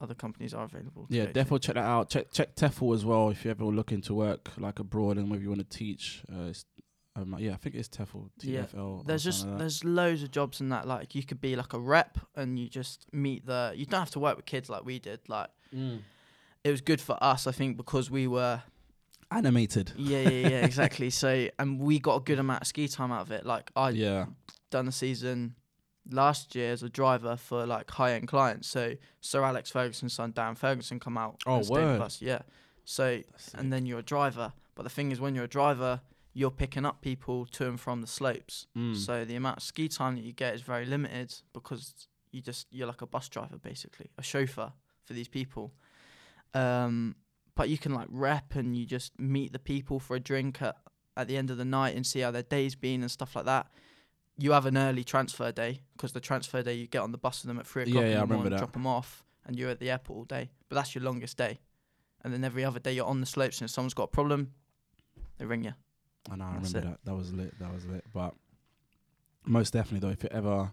other 0.00 0.14
companies 0.14 0.52
are 0.54 0.64
available. 0.64 1.06
Yeah, 1.08 1.22
go 1.22 1.26
to. 1.26 1.32
definitely 1.34 1.58
check 1.60 1.74
that 1.76 1.84
out. 1.84 2.10
Check 2.10 2.32
check 2.32 2.54
TEFL 2.56 2.94
as 2.94 3.04
well 3.04 3.30
if 3.30 3.44
you 3.44 3.50
ever 3.50 3.64
looking 3.64 4.00
to 4.02 4.14
work 4.14 4.50
like 4.58 4.78
abroad 4.80 5.16
and 5.18 5.28
maybe 5.28 5.42
you 5.44 5.48
want 5.50 5.68
to 5.70 5.78
teach. 5.78 6.22
Uh, 6.32 6.52
um, 7.16 7.34
yeah, 7.40 7.52
I 7.52 7.56
think 7.56 7.74
it's 7.74 7.88
TEFL. 7.88 8.30
Yeah, 8.42 8.62
TFL. 8.62 8.78
or 8.78 9.02
There's 9.04 9.24
just 9.24 9.46
like 9.46 9.58
there's 9.58 9.82
loads 9.84 10.22
of 10.22 10.30
jobs 10.30 10.60
in 10.60 10.68
that. 10.68 10.86
Like 10.86 11.14
you 11.16 11.24
could 11.24 11.40
be 11.40 11.56
like 11.56 11.72
a 11.72 11.78
rep 11.80 12.18
and 12.36 12.58
you 12.58 12.68
just 12.68 13.06
meet 13.12 13.44
the. 13.46 13.72
You 13.74 13.86
don't 13.86 13.98
have 14.00 14.10
to 14.12 14.20
work 14.20 14.36
with 14.36 14.46
kids 14.46 14.70
like 14.70 14.84
we 14.84 14.98
did. 15.00 15.20
Like 15.28 15.48
Mm. 15.74 15.98
it 16.64 16.70
was 16.70 16.80
good 16.80 16.98
for 17.00 17.18
us, 17.22 17.46
I 17.46 17.52
think, 17.52 17.76
because 17.76 18.10
we 18.10 18.26
were 18.26 18.62
animated. 19.30 19.92
Yeah, 19.96 20.20
yeah, 20.20 20.48
yeah, 20.48 20.64
exactly. 20.64 21.10
So, 21.18 21.48
and 21.58 21.80
we 21.80 21.98
got 21.98 22.16
a 22.16 22.20
good 22.20 22.38
amount 22.38 22.62
of 22.62 22.68
ski 22.68 22.88
time 22.88 23.12
out 23.12 23.22
of 23.22 23.30
it. 23.30 23.44
Like 23.44 23.70
I 23.74 23.90
yeah, 23.90 24.26
done 24.70 24.88
a 24.88 24.92
season 24.92 25.54
last 26.10 26.54
year 26.54 26.72
as 26.72 26.82
a 26.82 26.88
driver 26.88 27.36
for 27.36 27.66
like 27.66 27.90
high 27.90 28.12
end 28.12 28.28
clients. 28.28 28.68
So 28.68 28.94
Sir 29.20 29.42
Alex 29.42 29.70
Ferguson's 29.70 30.12
son 30.12 30.32
Dan 30.34 30.54
Ferguson 30.54 31.00
come 31.00 31.18
out. 31.18 31.42
Oh, 31.46 31.62
word. 31.68 32.00
us. 32.00 32.22
Yeah. 32.22 32.42
So 32.84 33.20
and 33.54 33.72
then 33.72 33.86
you're 33.86 33.98
a 34.00 34.02
driver. 34.02 34.52
But 34.74 34.84
the 34.84 34.90
thing 34.90 35.10
is, 35.10 35.20
when 35.20 35.34
you're 35.34 35.44
a 35.44 35.48
driver, 35.48 36.00
you're 36.32 36.52
picking 36.52 36.84
up 36.84 37.00
people 37.00 37.46
to 37.46 37.66
and 37.66 37.80
from 37.80 38.00
the 38.00 38.06
slopes. 38.06 38.66
Mm. 38.76 38.96
So 38.96 39.24
the 39.24 39.34
amount 39.36 39.58
of 39.58 39.62
ski 39.62 39.88
time 39.88 40.14
that 40.16 40.22
you 40.22 40.32
get 40.32 40.54
is 40.54 40.62
very 40.62 40.86
limited 40.86 41.34
because 41.52 41.94
you 42.30 42.40
just 42.40 42.66
you're 42.70 42.86
like 42.86 43.02
a 43.02 43.06
bus 43.06 43.28
driver 43.28 43.58
basically, 43.58 44.10
a 44.18 44.22
chauffeur 44.22 44.72
for 45.04 45.12
these 45.14 45.28
people. 45.28 45.74
Um, 46.54 47.16
but 47.58 47.68
you 47.68 47.76
can 47.76 47.92
like 47.92 48.06
rep 48.08 48.54
and 48.54 48.76
you 48.76 48.86
just 48.86 49.18
meet 49.18 49.52
the 49.52 49.58
people 49.58 49.98
for 49.98 50.14
a 50.14 50.20
drink 50.20 50.62
at, 50.62 50.76
at 51.16 51.26
the 51.26 51.36
end 51.36 51.50
of 51.50 51.56
the 51.56 51.64
night 51.64 51.96
and 51.96 52.06
see 52.06 52.20
how 52.20 52.30
their 52.30 52.44
day's 52.44 52.76
been 52.76 53.02
and 53.02 53.10
stuff 53.10 53.34
like 53.34 53.46
that. 53.46 53.66
You 54.38 54.52
have 54.52 54.64
an 54.64 54.78
early 54.78 55.02
transfer 55.02 55.50
day 55.50 55.80
because 55.96 56.12
the 56.12 56.20
transfer 56.20 56.62
day 56.62 56.74
you 56.74 56.86
get 56.86 57.00
on 57.00 57.10
the 57.10 57.18
bus 57.18 57.42
with 57.42 57.48
them 57.48 57.58
at 57.58 57.66
three 57.66 57.82
o'clock 57.82 58.04
yeah, 58.04 58.20
I 58.20 58.22
in 58.22 58.28
the 58.28 58.34
morning, 58.36 58.56
drop 58.56 58.72
them 58.72 58.86
off, 58.86 59.24
and 59.44 59.58
you're 59.58 59.70
at 59.70 59.80
the 59.80 59.90
airport 59.90 60.16
all 60.16 60.24
day. 60.24 60.50
But 60.68 60.76
that's 60.76 60.94
your 60.94 61.02
longest 61.02 61.36
day. 61.36 61.58
And 62.22 62.32
then 62.32 62.44
every 62.44 62.64
other 62.64 62.78
day 62.78 62.92
you're 62.92 63.06
on 63.06 63.18
the 63.18 63.26
slopes, 63.26 63.60
and 63.60 63.66
if 63.68 63.72
someone's 63.72 63.92
got 63.92 64.04
a 64.04 64.06
problem, 64.06 64.52
they 65.38 65.44
ring 65.44 65.64
you. 65.64 65.74
I 66.30 66.36
know, 66.36 66.44
I 66.44 66.54
remember 66.54 66.78
it. 66.78 66.84
that. 66.84 66.98
That 67.04 67.16
was 67.16 67.32
lit. 67.32 67.58
That 67.58 67.74
was 67.74 67.86
lit. 67.86 68.04
But 68.14 68.34
most 69.44 69.72
definitely, 69.72 70.06
though, 70.06 70.12
if 70.12 70.22
you're 70.22 70.32
ever 70.32 70.70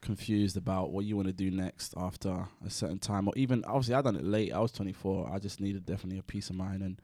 confused 0.00 0.56
about 0.56 0.90
what 0.90 1.04
you 1.04 1.16
want 1.16 1.28
to 1.28 1.32
do 1.34 1.50
next 1.50 1.94
after 1.96 2.46
a 2.64 2.70
certain 2.70 2.98
time, 2.98 3.28
or 3.28 3.32
even 3.36 3.64
obviously, 3.64 3.94
I 3.94 4.02
done 4.02 4.16
it 4.16 4.24
late. 4.24 4.52
I 4.52 4.58
was 4.60 4.72
24. 4.72 5.30
I 5.32 5.38
just 5.38 5.60
needed 5.60 5.86
definitely 5.86 6.18
a 6.18 6.22
peace 6.22 6.50
of 6.50 6.56
mind, 6.56 6.82
and 6.82 7.00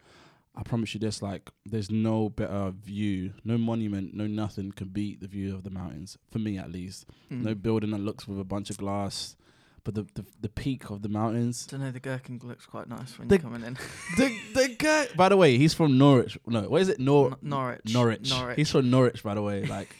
I 0.54 0.62
promise 0.62 0.94
you 0.94 1.00
this: 1.00 1.20
like, 1.22 1.50
there's 1.66 1.90
no 1.90 2.28
better 2.28 2.70
view, 2.70 3.33
no 3.44 3.59
monument, 3.59 4.14
no 4.14 4.26
nothing 4.26 4.72
can 4.72 4.88
beat 4.88 5.20
the 5.20 5.26
view 5.28 5.54
of 5.54 5.64
the 5.64 5.70
mountains. 5.70 6.16
For 6.30 6.38
me, 6.38 6.59
at 6.59 6.70
least, 6.70 7.07
Mm. 7.30 7.42
no 7.42 7.54
building 7.54 7.90
that 7.90 7.98
looks 8.00 8.28
with 8.28 8.38
a 8.38 8.44
bunch 8.44 8.70
of 8.70 8.76
glass, 8.78 9.35
but 9.83 9.94
the 9.96 10.04
the, 10.14 10.24
the 10.40 10.48
peak 10.48 10.88
of 10.90 11.02
the 11.02 11.09
mountains. 11.09 11.66
I 11.68 11.72
don't 11.72 11.80
know. 11.80 11.90
The 11.90 11.98
gherkin 12.00 12.40
looks 12.44 12.64
quite 12.66 12.88
nice 12.88 13.18
when 13.18 13.26
The- 13.26 13.35
you're 13.37 13.42
coming 13.42 13.64
in. 13.64 13.74
the 14.16 14.38
the 14.54 14.74
guy. 14.78 15.09
By 15.16 15.28
the 15.28 15.37
way, 15.37 15.59
he's 15.59 15.74
from 15.74 15.98
Norwich. 15.98 16.38
No, 16.46 16.62
where 16.62 16.80
is 16.80 16.88
it? 16.88 17.00
Nor 17.00 17.33
N- 17.33 17.37
Norwich. 17.42 17.92
Norwich. 17.92 18.30
Norwich. 18.30 18.57
He's 18.57 18.70
from 18.70 18.88
Norwich, 18.90 19.22
by 19.24 19.35
the 19.35 19.42
way. 19.42 19.64
Like 19.66 19.94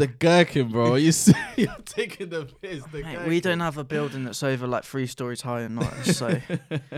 the 0.00 0.06
gherkin, 0.06 0.68
bro. 0.70 0.94
You 0.94 1.12
see, 1.12 1.34
you're 1.56 1.76
taking 1.84 2.30
the 2.30 2.46
piss. 2.46 2.82
The 2.90 3.02
Mate, 3.02 3.26
we 3.26 3.40
don't 3.40 3.60
have 3.60 3.76
a 3.76 3.84
building 3.84 4.24
that's 4.24 4.42
over 4.42 4.66
like 4.66 4.84
three 4.84 5.06
stories 5.06 5.42
high 5.42 5.62
in 5.62 5.74
Norwich. 5.74 6.06
So 6.06 6.40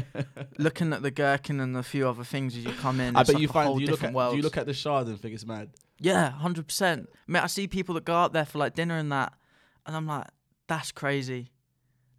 looking 0.58 0.92
at 0.92 1.02
the 1.02 1.10
gherkin 1.10 1.60
and 1.60 1.76
a 1.76 1.82
few 1.82 2.08
other 2.08 2.24
things 2.24 2.56
as 2.56 2.64
you 2.64 2.72
come 2.74 3.00
in, 3.00 3.16
I 3.16 3.22
it's 3.22 3.28
bet 3.30 3.34
like 3.34 3.42
you 3.42 3.48
a 3.48 3.52
find 3.52 3.80
you 3.80 3.86
look 3.88 4.04
at 4.04 4.12
world. 4.12 4.32
do 4.32 4.36
you 4.36 4.42
look 4.42 4.56
at 4.56 4.66
the 4.66 4.72
shards 4.72 5.10
and 5.10 5.20
think 5.20 5.34
it's 5.34 5.44
mad. 5.44 5.70
yeah, 5.98 6.30
hundred 6.30 6.68
percent. 6.68 7.08
Mate, 7.26 7.42
I 7.42 7.48
see 7.48 7.66
people 7.66 7.94
that 7.96 8.04
go 8.04 8.14
out 8.14 8.32
there 8.32 8.46
for 8.46 8.58
like 8.58 8.74
dinner 8.74 8.96
and 8.96 9.10
that, 9.10 9.32
and 9.84 9.96
I'm 9.96 10.06
like, 10.06 10.28
that's 10.68 10.92
crazy. 10.92 11.50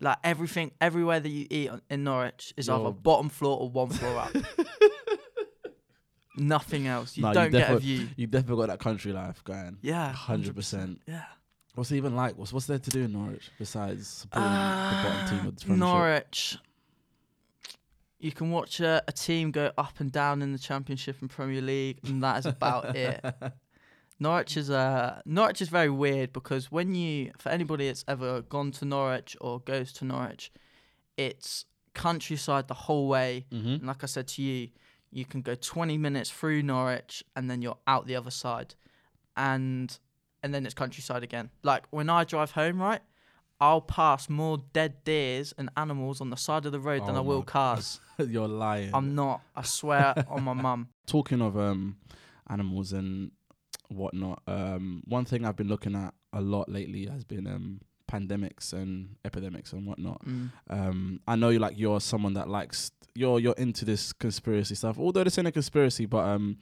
Like 0.02 0.18
everything, 0.22 0.72
everywhere 0.82 1.22
that 1.22 1.30
you 1.30 1.48
eat 1.50 1.72
in 1.90 2.04
Norwich 2.04 2.54
is 2.58 2.68
either 2.68 2.84
Yo. 2.84 2.92
bottom 2.92 3.30
floor 3.30 3.58
or 3.62 3.70
one 3.70 3.90
floor 3.90 4.20
up. 4.20 4.36
Nothing 6.36 6.88
else. 6.88 7.16
You 7.18 7.28
you 7.28 7.34
don't 7.34 7.52
get 7.52 7.72
a 7.72 7.78
view. 7.80 8.08
You 8.16 8.28
definitely 8.28 8.62
got 8.64 8.68
that 8.70 8.80
country 8.80 9.12
life 9.14 9.44
going. 9.44 9.78
Yeah, 9.82 10.12
Hundred 10.12 10.56
percent. 10.56 11.02
Yeah. 11.08 11.24
What's 11.76 11.92
it 11.92 11.98
even 11.98 12.16
like? 12.16 12.38
What's 12.38 12.54
what's 12.54 12.68
there 12.68 12.80
to 12.80 12.90
do 12.90 13.02
in 13.04 13.14
Norwich 13.14 13.50
besides 13.58 14.08
supporting 14.08 14.52
the 14.52 15.10
bottom 15.10 15.38
team 15.40 15.48
of 15.48 15.60
the 15.60 15.74
Uh, 15.74 15.76
Norwich. 15.76 16.58
You 18.20 18.32
can 18.32 18.52
watch 18.52 18.80
a, 18.80 19.04
a 19.08 19.12
team 19.12 19.52
go 19.52 19.72
up 19.78 20.00
and 20.00 20.12
down 20.12 20.42
in 20.42 20.54
the 20.54 20.60
Championship 20.60 21.18
and 21.22 21.30
Premier 21.30 21.62
League, 21.62 22.00
and 22.06 22.24
that 22.24 22.40
is 22.40 22.46
about 22.46 22.96
it. 22.96 23.24
Norwich 24.20 24.56
is 24.56 24.70
uh, 24.70 25.22
Norwich 25.26 25.62
is 25.62 25.68
very 25.70 25.90
weird 25.90 26.32
because 26.32 26.72
when 26.72 26.96
you, 26.96 27.32
for 27.38 27.50
anybody 27.50 27.88
that's 27.88 28.06
ever 28.08 28.42
gone 28.42 28.72
to 28.72 28.86
Norwich 28.86 29.36
or 29.42 29.60
goes 29.60 29.92
to 29.94 30.06
Norwich, 30.06 30.52
it's 31.18 31.66
countryside 31.94 32.68
the 32.68 32.74
whole 32.74 33.08
way. 33.08 33.46
Mm-hmm. 33.52 33.68
And 33.68 33.86
like 33.88 34.04
I 34.04 34.08
said 34.08 34.28
to 34.30 34.42
you, 34.42 34.70
you 35.16 35.26
can 35.26 35.42
go 35.42 35.56
20 35.56 35.98
minutes 35.98 36.30
through 36.30 36.64
Norwich 36.64 37.24
and 37.36 37.50
then 37.50 37.62
you're 37.62 37.78
out 37.88 38.08
the 38.08 38.16
other 38.16 38.32
side, 38.32 38.76
and 39.38 39.98
and 40.42 40.54
then 40.54 40.66
it's 40.66 40.74
countryside 40.74 41.24
again. 41.24 41.50
Like 41.64 41.86
when 41.92 42.10
I 42.10 42.24
drive 42.24 42.52
home, 42.52 42.82
right, 42.82 43.02
I'll 43.60 43.82
pass 43.82 44.30
more 44.30 44.58
dead 44.74 45.04
deers 45.04 45.54
and 45.58 45.70
animals 45.78 46.20
on 46.20 46.30
the 46.30 46.36
side 46.38 46.66
of 46.66 46.72
the 46.72 46.80
road 46.80 47.06
than 47.06 47.16
Oh 47.16 47.20
I 47.20 47.22
will 47.22 47.44
cars. 47.44 48.00
You're 48.18 48.48
lying. 48.48 48.92
I'm 48.94 49.16
not. 49.16 49.42
I 49.56 49.62
swear 49.64 50.14
on 50.28 50.44
my 50.44 50.54
mum. 50.54 50.90
talking 51.08 51.42
of 51.42 51.58
um 51.58 51.98
animals 52.50 52.92
and 52.94 53.32
whatnot, 53.90 54.42
um 54.48 55.04
one 55.06 55.26
thing 55.26 55.46
I've 55.46 55.56
been 55.56 55.70
looking 55.70 55.96
at 55.96 56.14
a 56.34 56.42
lot 56.42 56.68
lately 56.70 57.06
has 57.06 57.24
been 57.24 57.48
um 57.48 57.82
pandemics 58.14 58.74
and 58.74 59.16
epidemics 59.26 59.74
and 59.74 59.82
whatnot. 59.88 60.20
Mm. 60.26 60.50
Um 60.70 61.20
I 61.28 61.36
know 61.36 61.50
you 61.50 61.60
like 61.60 61.78
you're 61.78 62.00
someone 62.02 62.34
that 62.40 62.48
likes 62.50 62.92
you're 63.16 63.40
you're 63.44 63.60
into 63.66 63.84
this 63.86 64.14
conspiracy 64.14 64.76
stuff. 64.76 64.98
Although 65.00 65.24
this 65.24 65.38
ain't 65.38 65.48
a 65.48 65.52
conspiracy, 65.52 66.06
but 66.06 66.24
um 66.34 66.58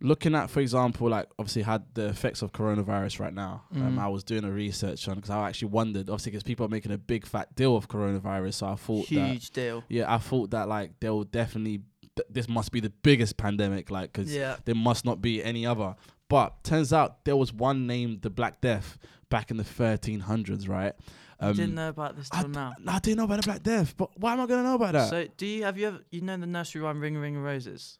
looking 0.00 0.34
at 0.34 0.50
for 0.50 0.60
example 0.60 1.08
like 1.08 1.26
obviously 1.38 1.62
had 1.62 1.82
the 1.94 2.06
effects 2.08 2.42
of 2.42 2.52
coronavirus 2.52 3.20
right 3.20 3.32
now 3.32 3.62
um, 3.74 3.96
Mm. 3.96 3.98
i 4.00 4.08
was 4.08 4.24
doing 4.24 4.44
a 4.44 4.50
research 4.50 5.06
on 5.08 5.14
because 5.14 5.30
i 5.30 5.48
actually 5.48 5.68
wondered 5.68 6.10
obviously 6.10 6.30
because 6.32 6.42
people 6.42 6.66
are 6.66 6.68
making 6.68 6.92
a 6.92 6.98
big 6.98 7.24
fat 7.24 7.54
deal 7.54 7.76
of 7.76 7.88
coronavirus 7.88 8.54
so 8.54 8.66
i 8.66 8.74
thought 8.74 9.08
that 9.08 9.28
Huge 9.30 9.50
deal. 9.50 9.84
yeah, 9.88 10.12
I 10.12 10.18
thought 10.18 10.50
that 10.50 10.68
like 10.68 10.90
there 11.00 11.12
will 11.14 11.24
definitely 11.24 11.82
th- 12.16 12.26
this 12.28 12.48
must 12.48 12.70
be 12.72 12.80
the 12.80 12.90
biggest 13.02 13.36
pandemic, 13.36 13.90
like 13.90 14.12
because 14.12 14.34
Yeah. 14.34 14.56
there 14.66 14.74
must 14.74 15.04
not 15.04 15.22
be 15.22 15.42
any 15.42 15.64
other. 15.64 15.94
But 16.28 16.62
turns 16.64 16.92
out 16.92 17.24
there 17.24 17.36
was 17.36 17.52
one 17.52 17.86
named 17.86 18.22
the 18.22 18.30
Black 18.30 18.60
Death 18.60 18.98
back 19.34 19.50
in 19.50 19.56
the 19.56 19.64
1300s, 19.64 20.68
right? 20.68 20.92
I 21.40 21.48
didn't 21.50 21.70
um, 21.70 21.74
know 21.74 21.88
about 21.88 22.16
this 22.16 22.28
I 22.30 22.38
till 22.40 22.48
d- 22.48 22.54
now. 22.54 22.72
No, 22.78 22.92
I 22.92 22.98
didn't 23.00 23.16
know 23.18 23.24
about 23.24 23.40
the 23.42 23.48
Black 23.50 23.62
Death, 23.64 23.96
but 23.96 24.08
why 24.16 24.32
am 24.32 24.40
I 24.40 24.46
gonna 24.46 24.62
know 24.62 24.76
about 24.76 24.92
that? 24.92 25.10
So 25.10 25.26
do 25.36 25.44
you 25.44 25.64
have 25.64 25.76
you 25.76 25.88
ever 25.88 26.00
you 26.10 26.20
know 26.20 26.36
the 26.36 26.46
nursery 26.46 26.80
rhyme 26.82 27.00
Ring 27.00 27.16
Ring 27.16 27.36
Roses? 27.38 27.98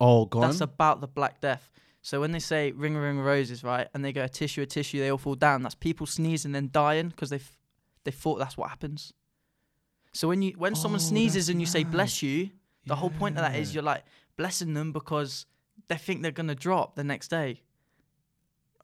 oh, 0.00 0.26
gone. 0.26 0.42
That's 0.42 0.60
about 0.60 1.00
the 1.00 1.08
Black 1.08 1.40
Death. 1.40 1.68
So 2.02 2.20
when 2.20 2.30
they 2.30 2.38
say 2.38 2.70
Ring 2.70 2.96
Ring 2.96 3.18
Roses, 3.18 3.64
right, 3.64 3.88
and 3.94 4.04
they 4.04 4.12
go 4.12 4.22
a 4.22 4.28
tissue 4.28 4.62
a 4.62 4.66
tissue, 4.66 5.00
they 5.00 5.10
all 5.10 5.18
fall 5.18 5.34
down. 5.34 5.64
That's 5.64 5.74
people 5.74 6.06
sneezing 6.06 6.54
and 6.54 6.70
dying 6.70 7.08
because 7.08 7.30
they 7.30 7.36
f- 7.36 7.58
they 8.04 8.12
thought 8.12 8.38
that's 8.38 8.56
what 8.56 8.68
happens. 8.70 9.12
So 10.12 10.28
when 10.28 10.40
you 10.40 10.52
when 10.56 10.76
someone 10.76 11.00
Oh, 11.00 11.10
sneezes 11.10 11.48
and 11.48 11.58
you 11.60 11.66
say 11.66 11.82
bless 11.82 12.22
you, 12.22 12.50
the 12.86 12.94
whole 12.94 13.10
point 13.10 13.36
of 13.36 13.42
that 13.42 13.56
is 13.56 13.74
you're 13.74 13.82
like 13.82 14.04
blessing 14.36 14.74
them 14.74 14.92
because 14.92 15.46
they 15.88 15.96
think 15.96 16.22
they're 16.22 16.30
gonna 16.30 16.54
drop 16.54 16.94
the 16.94 17.02
next 17.02 17.26
day. 17.28 17.62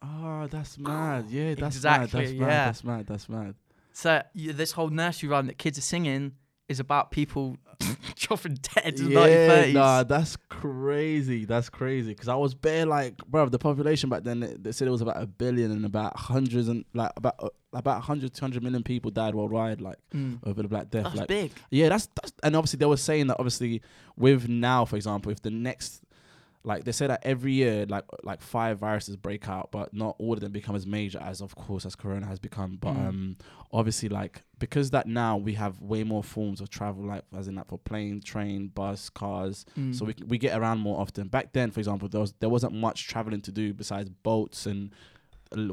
Oh, 0.02 0.46
that's 0.50 0.78
mad. 0.78 1.26
Yeah, 1.30 1.54
that's 1.54 1.76
Exactly, 1.76 2.20
mad. 2.20 2.28
That's 2.28 2.38
mad. 2.40 2.46
yeah. 2.48 2.64
That's 2.66 2.84
mad. 2.84 3.06
That's 3.06 3.28
mad. 3.28 3.54
So 3.92 4.22
you, 4.34 4.52
this 4.52 4.72
whole 4.72 4.88
nursery 4.88 5.28
rhyme 5.28 5.46
that 5.46 5.58
kids 5.58 5.78
are 5.78 5.82
singing 5.82 6.32
is 6.68 6.80
about 6.80 7.10
people 7.10 7.56
chopping 8.14 8.56
dead 8.74 8.98
in 8.98 9.10
the 9.10 9.14
1930s. 9.14 9.72
nah, 9.74 10.02
that's 10.04 10.36
crazy. 10.48 11.44
That's 11.44 11.68
crazy. 11.68 12.10
Because 12.12 12.28
I 12.28 12.34
was 12.34 12.54
bare 12.54 12.86
like, 12.86 13.18
bro, 13.26 13.48
the 13.48 13.58
population 13.58 14.08
back 14.08 14.22
then 14.24 14.40
they, 14.40 14.54
they 14.58 14.72
said 14.72 14.88
it 14.88 14.90
was 14.90 15.02
about 15.02 15.20
a 15.22 15.26
billion 15.26 15.70
and 15.70 15.84
about 15.84 16.16
hundreds 16.16 16.68
and 16.68 16.84
like 16.94 17.10
about 17.16 17.34
uh, 17.40 17.48
about 17.74 17.96
100 17.96 18.32
200 18.34 18.62
million 18.62 18.82
people 18.82 19.10
died 19.10 19.34
worldwide 19.34 19.80
like 19.80 19.96
Mm. 20.14 20.38
over 20.44 20.62
the 20.62 20.68
Black 20.68 20.90
Death. 20.90 21.04
That's 21.04 21.16
like, 21.16 21.28
big. 21.28 21.52
yeah, 21.70 21.88
that's 21.90 22.08
that's 22.20 22.32
and 22.42 22.54
obviously 22.56 22.78
they 22.78 22.86
were 22.86 22.96
saying 22.96 23.26
that 23.28 23.36
obviously 23.38 23.82
with 24.16 24.48
now, 24.48 24.84
for 24.84 24.96
example, 24.96 25.32
if 25.32 25.42
the 25.42 25.50
next 25.50 26.01
like 26.64 26.84
they 26.84 26.92
say 26.92 27.08
that 27.08 27.20
every 27.24 27.52
year 27.52 27.86
like 27.88 28.04
like 28.22 28.40
five 28.40 28.78
viruses 28.78 29.16
break 29.16 29.48
out, 29.48 29.70
but 29.72 29.92
not 29.92 30.14
all 30.18 30.34
of 30.34 30.40
them 30.40 30.52
become 30.52 30.76
as 30.76 30.86
major 30.86 31.18
as 31.20 31.40
of 31.40 31.54
course 31.56 31.84
as 31.84 31.96
Corona 31.96 32.26
has 32.26 32.38
become. 32.38 32.76
But 32.80 32.94
Mm. 32.94 33.08
um 33.08 33.36
obviously 33.72 34.08
like 34.08 34.42
because 34.58 34.90
that 34.90 35.06
now 35.08 35.36
we 35.36 35.54
have 35.54 35.80
way 35.80 36.04
more 36.04 36.22
forms 36.22 36.60
of 36.60 36.70
travel, 36.70 37.04
like 37.04 37.24
as 37.36 37.48
in 37.48 37.56
like 37.56 37.66
for 37.68 37.78
plane, 37.78 38.20
train, 38.20 38.68
bus, 38.68 39.10
cars. 39.10 39.64
Mm. 39.78 39.92
So 39.94 40.04
we 40.04 40.14
we 40.26 40.38
get 40.38 40.56
around 40.56 40.78
more 40.78 41.00
often. 41.00 41.26
Back 41.28 41.52
then, 41.52 41.70
for 41.72 41.80
example, 41.80 42.08
there 42.08 42.20
was 42.20 42.32
there 42.38 42.48
wasn't 42.50 42.74
much 42.74 43.08
traveling 43.08 43.40
to 43.42 43.50
do 43.52 43.74
besides 43.74 44.08
boats 44.08 44.66
and 44.66 44.92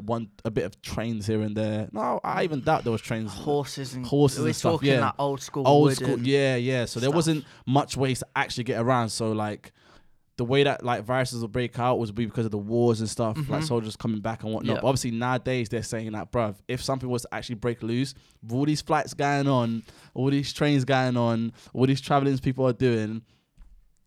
one 0.02 0.28
a 0.44 0.50
bit 0.50 0.64
of 0.64 0.82
trains 0.82 1.26
here 1.26 1.40
and 1.40 1.56
there. 1.56 1.88
No, 1.92 2.20
I 2.22 2.44
even 2.44 2.60
doubt 2.60 2.82
there 2.84 2.92
was 2.92 3.00
trains. 3.00 3.32
horses 3.32 3.94
and 3.94 4.04
horses 4.04 4.40
We're 4.40 4.46
and 4.46 4.56
stuff, 4.56 4.72
talking 4.72 4.88
yeah. 4.90 5.00
that 5.00 5.14
old 5.18 5.40
school. 5.40 5.66
old 5.66 5.94
school 5.94 6.18
yeah 6.18 6.56
yeah 6.56 6.84
so 6.84 7.00
there 7.00 7.10
wasn't 7.10 7.44
much 7.66 7.96
ways 7.96 8.18
to 8.18 8.26
actually 8.36 8.64
get 8.64 8.78
around 8.80 9.08
so 9.08 9.32
like 9.32 9.72
the 10.40 10.44
way 10.46 10.62
that 10.64 10.82
like 10.82 11.04
viruses 11.04 11.42
will 11.42 11.48
break 11.48 11.78
out 11.78 11.98
was 11.98 12.10
be 12.10 12.24
because 12.24 12.46
of 12.46 12.50
the 12.50 12.56
wars 12.72 13.00
and 13.00 13.08
stuff 13.10 13.36
like 13.50 13.60
Mhm. 13.62 13.66
soldiers 13.68 13.94
coming 13.94 14.20
back 14.20 14.42
and 14.42 14.52
whatnot 14.54 14.76
Yeah. 14.76 14.80
but 14.80 14.88
obviously 14.88 15.10
nowadays 15.10 15.68
they're 15.68 15.82
saying 15.82 16.10
that 16.12 16.32
bruv 16.32 16.54
if 16.66 16.82
something 16.82 17.08
was 17.10 17.22
to 17.22 17.28
actually 17.34 17.56
break 17.56 17.82
loose 17.82 18.14
with 18.42 18.52
all 18.52 18.64
these 18.64 18.80
flights 18.80 19.12
going 19.12 19.46
on 19.46 19.82
all 20.14 20.30
these 20.30 20.50
trains 20.52 20.86
going 20.86 21.16
on 21.18 21.52
all 21.74 21.86
these 21.86 22.00
travelings 22.00 22.40
people 22.40 22.66
are 22.66 22.72
doing 22.72 23.20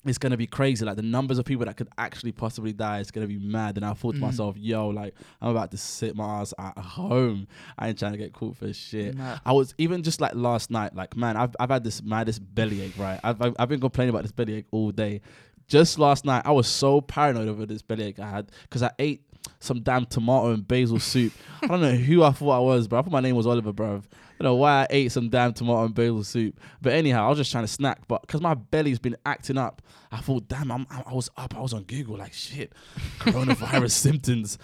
it's 0.06 0.18
gonna 0.18 0.36
be 0.36 0.48
crazy. 0.48 0.84
Like 0.84 0.98
the 0.98 1.02
numbers 1.02 1.38
of 1.40 1.46
people 1.46 1.66
that 1.66 1.78
could 1.78 1.88
actually 1.98 2.34
possibly 2.34 2.74
die 2.74 3.00
is 3.00 3.10
gonna 3.10 3.26
be 3.26 3.38
mad. 3.38 3.78
And 3.78 3.86
I 3.86 3.94
thought 3.94 4.16
to 4.16 4.18
Mm. 4.18 4.24
myself, 4.24 4.58
yo, 4.58 4.90
like 4.90 5.14
I'm 5.42 5.52
about 5.52 5.72
to 5.72 5.78
sit 5.78 6.14
my 6.14 6.42
ass 6.42 6.54
at 6.60 6.78
home. 6.78 7.48
I 7.80 7.88
ain't 7.88 7.98
trying 7.98 8.12
to 8.12 8.18
get 8.18 8.34
caught 8.34 8.58
for 8.58 8.74
shit. 8.74 9.16
Nah. 9.16 9.38
I 9.46 9.54
was 9.54 9.74
even 9.78 10.04
just 10.04 10.20
like 10.20 10.36
last 10.36 10.70
night, 10.70 10.94
like 10.94 11.16
man, 11.16 11.38
I've 11.38 11.56
I've 11.58 11.70
had 11.70 11.86
this 11.86 12.04
maddest 12.04 12.42
bellyache, 12.54 12.98
right? 12.98 13.18
I've 13.24 13.42
I've, 13.42 13.56
I've 13.58 13.70
been 13.70 13.80
complaining 13.80 14.10
about 14.10 14.24
this 14.24 14.34
bellyache 14.34 14.66
all 14.72 14.92
day. 14.92 15.22
Just 15.68 15.98
last 16.00 16.26
night, 16.26 16.44
I 16.46 16.52
was 16.52 16.68
so 16.68 17.02
paranoid 17.02 17.48
over 17.48 17.66
this 17.66 17.82
bellyache 17.82 18.20
I 18.20 18.30
had 18.30 18.52
because 18.64 18.84
I 18.84 18.92
ate 19.00 19.24
some 19.60 19.82
damn 19.82 20.06
tomato 20.06 20.52
and 20.52 20.68
basil 20.68 21.00
soup. 21.00 21.34
I 21.62 21.68
don't 21.68 21.82
know 21.82 21.92
who 21.92 22.24
I 22.24 22.32
thought 22.32 22.52
I 22.52 22.60
was, 22.60 22.88
bro. 22.88 23.00
I 23.00 23.02
thought 23.02 23.12
my 23.12 23.20
name 23.20 23.36
was 23.36 23.48
Oliver, 23.48 23.74
bro. 23.74 23.96
I 23.96 24.44
don't 24.44 24.52
know 24.52 24.56
why 24.56 24.82
I 24.82 24.88
ate 24.90 25.12
some 25.12 25.30
damn 25.30 25.54
tomato 25.54 25.86
and 25.86 25.96
basil 25.96 26.24
soup. 26.24 26.60
But 26.82 26.94
anyhow, 26.94 27.26
I 27.26 27.30
was 27.30 27.38
just 27.38 27.52
trying 27.52 27.64
to 27.64 27.72
snack. 27.72 28.08
But 28.08 28.22
because 28.22 28.42
my 28.42 28.54
belly's 28.54 29.00
been 29.00 29.18
acting 29.26 29.58
up, 29.58 29.82
I 30.12 30.18
thought, 30.18 30.48
damn, 30.48 30.72
I'm, 30.72 30.86
I 30.90 31.14
was 31.14 31.30
up. 31.38 31.56
I 31.56 31.62
was 31.62 31.74
on 31.74 31.84
Google, 31.84 32.18
like, 32.18 32.34
shit, 32.34 32.74
coronavirus 33.20 33.92
symptoms. 33.92 34.58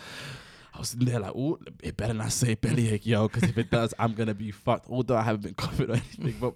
I 0.74 0.80
was 0.80 0.94
in 0.94 1.06
there 1.06 1.20
like, 1.20 1.34
oh, 1.36 1.60
it 1.84 1.98
better 1.98 2.14
not 2.14 2.32
say 2.32 2.56
bellyache, 2.56 3.06
yo, 3.06 3.28
because 3.28 3.50
if 3.50 3.58
it 3.58 3.70
does, 3.70 3.94
I'm 4.00 4.14
gonna 4.14 4.34
be 4.34 4.52
fucked. 4.52 4.90
Although 4.90 5.18
I 5.18 5.24
haven't 5.24 5.44
been 5.44 5.54
covered 5.56 5.90
or 5.90 5.94
anything, 5.94 6.36
but 6.40 6.54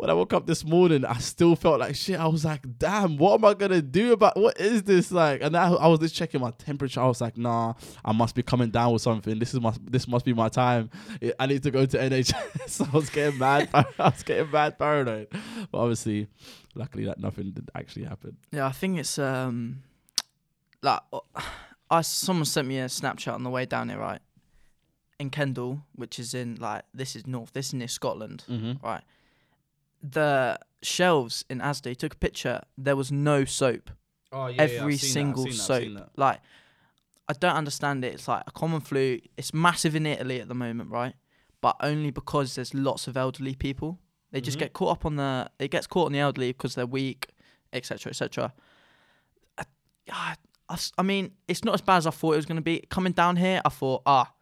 when 0.00 0.08
I 0.08 0.14
woke 0.14 0.32
up 0.32 0.46
this 0.46 0.64
morning, 0.64 1.04
I 1.04 1.18
still 1.18 1.54
felt 1.54 1.78
like 1.80 1.94
shit. 1.94 2.18
I 2.18 2.26
was 2.26 2.44
like, 2.44 2.62
damn, 2.78 3.18
what 3.18 3.34
am 3.34 3.44
I 3.44 3.52
gonna 3.54 3.82
do 3.82 4.12
about 4.12 4.34
what 4.36 4.58
is 4.58 4.82
this 4.84 5.12
like? 5.12 5.42
And 5.42 5.54
I, 5.56 5.70
I 5.72 5.86
was 5.88 6.00
just 6.00 6.14
checking 6.14 6.40
my 6.40 6.52
temperature. 6.52 7.00
I 7.00 7.06
was 7.06 7.20
like, 7.20 7.36
nah, 7.36 7.74
I 8.04 8.12
must 8.12 8.34
be 8.34 8.42
coming 8.42 8.70
down 8.70 8.92
with 8.94 9.02
something. 9.02 9.38
This 9.38 9.52
is 9.52 9.60
my 9.60 9.74
this 9.84 10.08
must 10.08 10.24
be 10.24 10.32
my 10.32 10.48
time. 10.48 10.88
I- 11.38 11.46
need 11.46 11.62
to 11.64 11.70
go 11.70 11.84
to 11.84 11.98
NHS. 12.10 12.88
I 12.88 12.96
was 12.96 13.10
getting 13.10 13.38
mad. 13.38 13.68
I 13.74 13.84
was 13.98 14.22
getting 14.22 14.50
mad 14.50 14.78
paranoid. 14.78 15.28
But 15.70 15.78
obviously, 15.78 16.28
luckily 16.74 17.04
that 17.04 17.18
nothing 17.20 17.50
did 17.52 17.70
actually 17.74 18.04
happen. 18.06 18.36
Yeah, 18.52 18.66
I 18.66 18.72
think 18.72 18.98
it's 18.98 19.18
um, 19.18 19.82
like 20.82 21.00
I 21.90 22.00
someone 22.00 22.44
sent 22.46 22.66
me 22.68 22.78
a 22.78 22.86
Snapchat 22.86 23.34
on 23.34 23.42
the 23.42 23.50
way 23.50 23.66
down 23.66 23.88
here, 23.90 23.98
right? 23.98 24.20
In 25.18 25.28
Kendal, 25.28 25.82
which 25.94 26.18
is 26.18 26.32
in 26.32 26.54
like 26.56 26.84
this 26.94 27.14
is 27.16 27.26
north, 27.26 27.52
this 27.52 27.66
is 27.68 27.74
near 27.74 27.88
Scotland, 27.88 28.44
Mm-hmm. 28.48 28.82
right? 28.82 29.02
The 30.02 30.58
shelves 30.82 31.44
in 31.50 31.58
Asda 31.60 31.96
took 31.96 32.14
a 32.14 32.16
picture. 32.16 32.62
There 32.78 32.96
was 32.96 33.12
no 33.12 33.44
soap. 33.44 33.90
Oh 34.32 34.46
yeah, 34.46 34.62
Every 34.62 34.96
single 34.96 35.50
soap. 35.52 36.10
Like, 36.16 36.40
I 37.28 37.32
don't 37.34 37.54
understand 37.56 38.04
it. 38.04 38.14
It's 38.14 38.28
like 38.28 38.44
a 38.46 38.50
common 38.52 38.80
flu. 38.80 39.18
It's 39.36 39.52
massive 39.52 39.94
in 39.94 40.06
Italy 40.06 40.40
at 40.40 40.48
the 40.48 40.54
moment, 40.54 40.90
right? 40.90 41.14
But 41.60 41.76
only 41.80 42.10
because 42.10 42.54
there's 42.54 42.72
lots 42.72 43.06
of 43.08 43.16
elderly 43.16 43.54
people. 43.54 43.98
They 44.30 44.40
just 44.40 44.56
Mhm. 44.56 44.60
get 44.60 44.72
caught 44.72 44.92
up 44.92 45.04
on 45.04 45.16
the. 45.16 45.50
It 45.58 45.70
gets 45.70 45.86
caught 45.86 46.06
on 46.06 46.12
the 46.12 46.20
elderly 46.20 46.52
because 46.52 46.74
they're 46.76 46.86
weak, 46.86 47.28
etc., 47.72 48.10
etc. 48.10 48.52
I, 49.58 50.36
I, 50.68 50.78
I 50.98 51.02
mean, 51.02 51.32
it's 51.48 51.64
not 51.64 51.74
as 51.74 51.80
bad 51.80 51.98
as 51.98 52.06
I 52.06 52.10
thought 52.10 52.32
it 52.32 52.36
was 52.36 52.46
going 52.46 52.56
to 52.56 52.62
be. 52.62 52.80
Coming 52.90 53.12
down 53.12 53.36
here, 53.36 53.60
I 53.64 53.68
thought, 53.68 54.02
ah, 54.06 54.32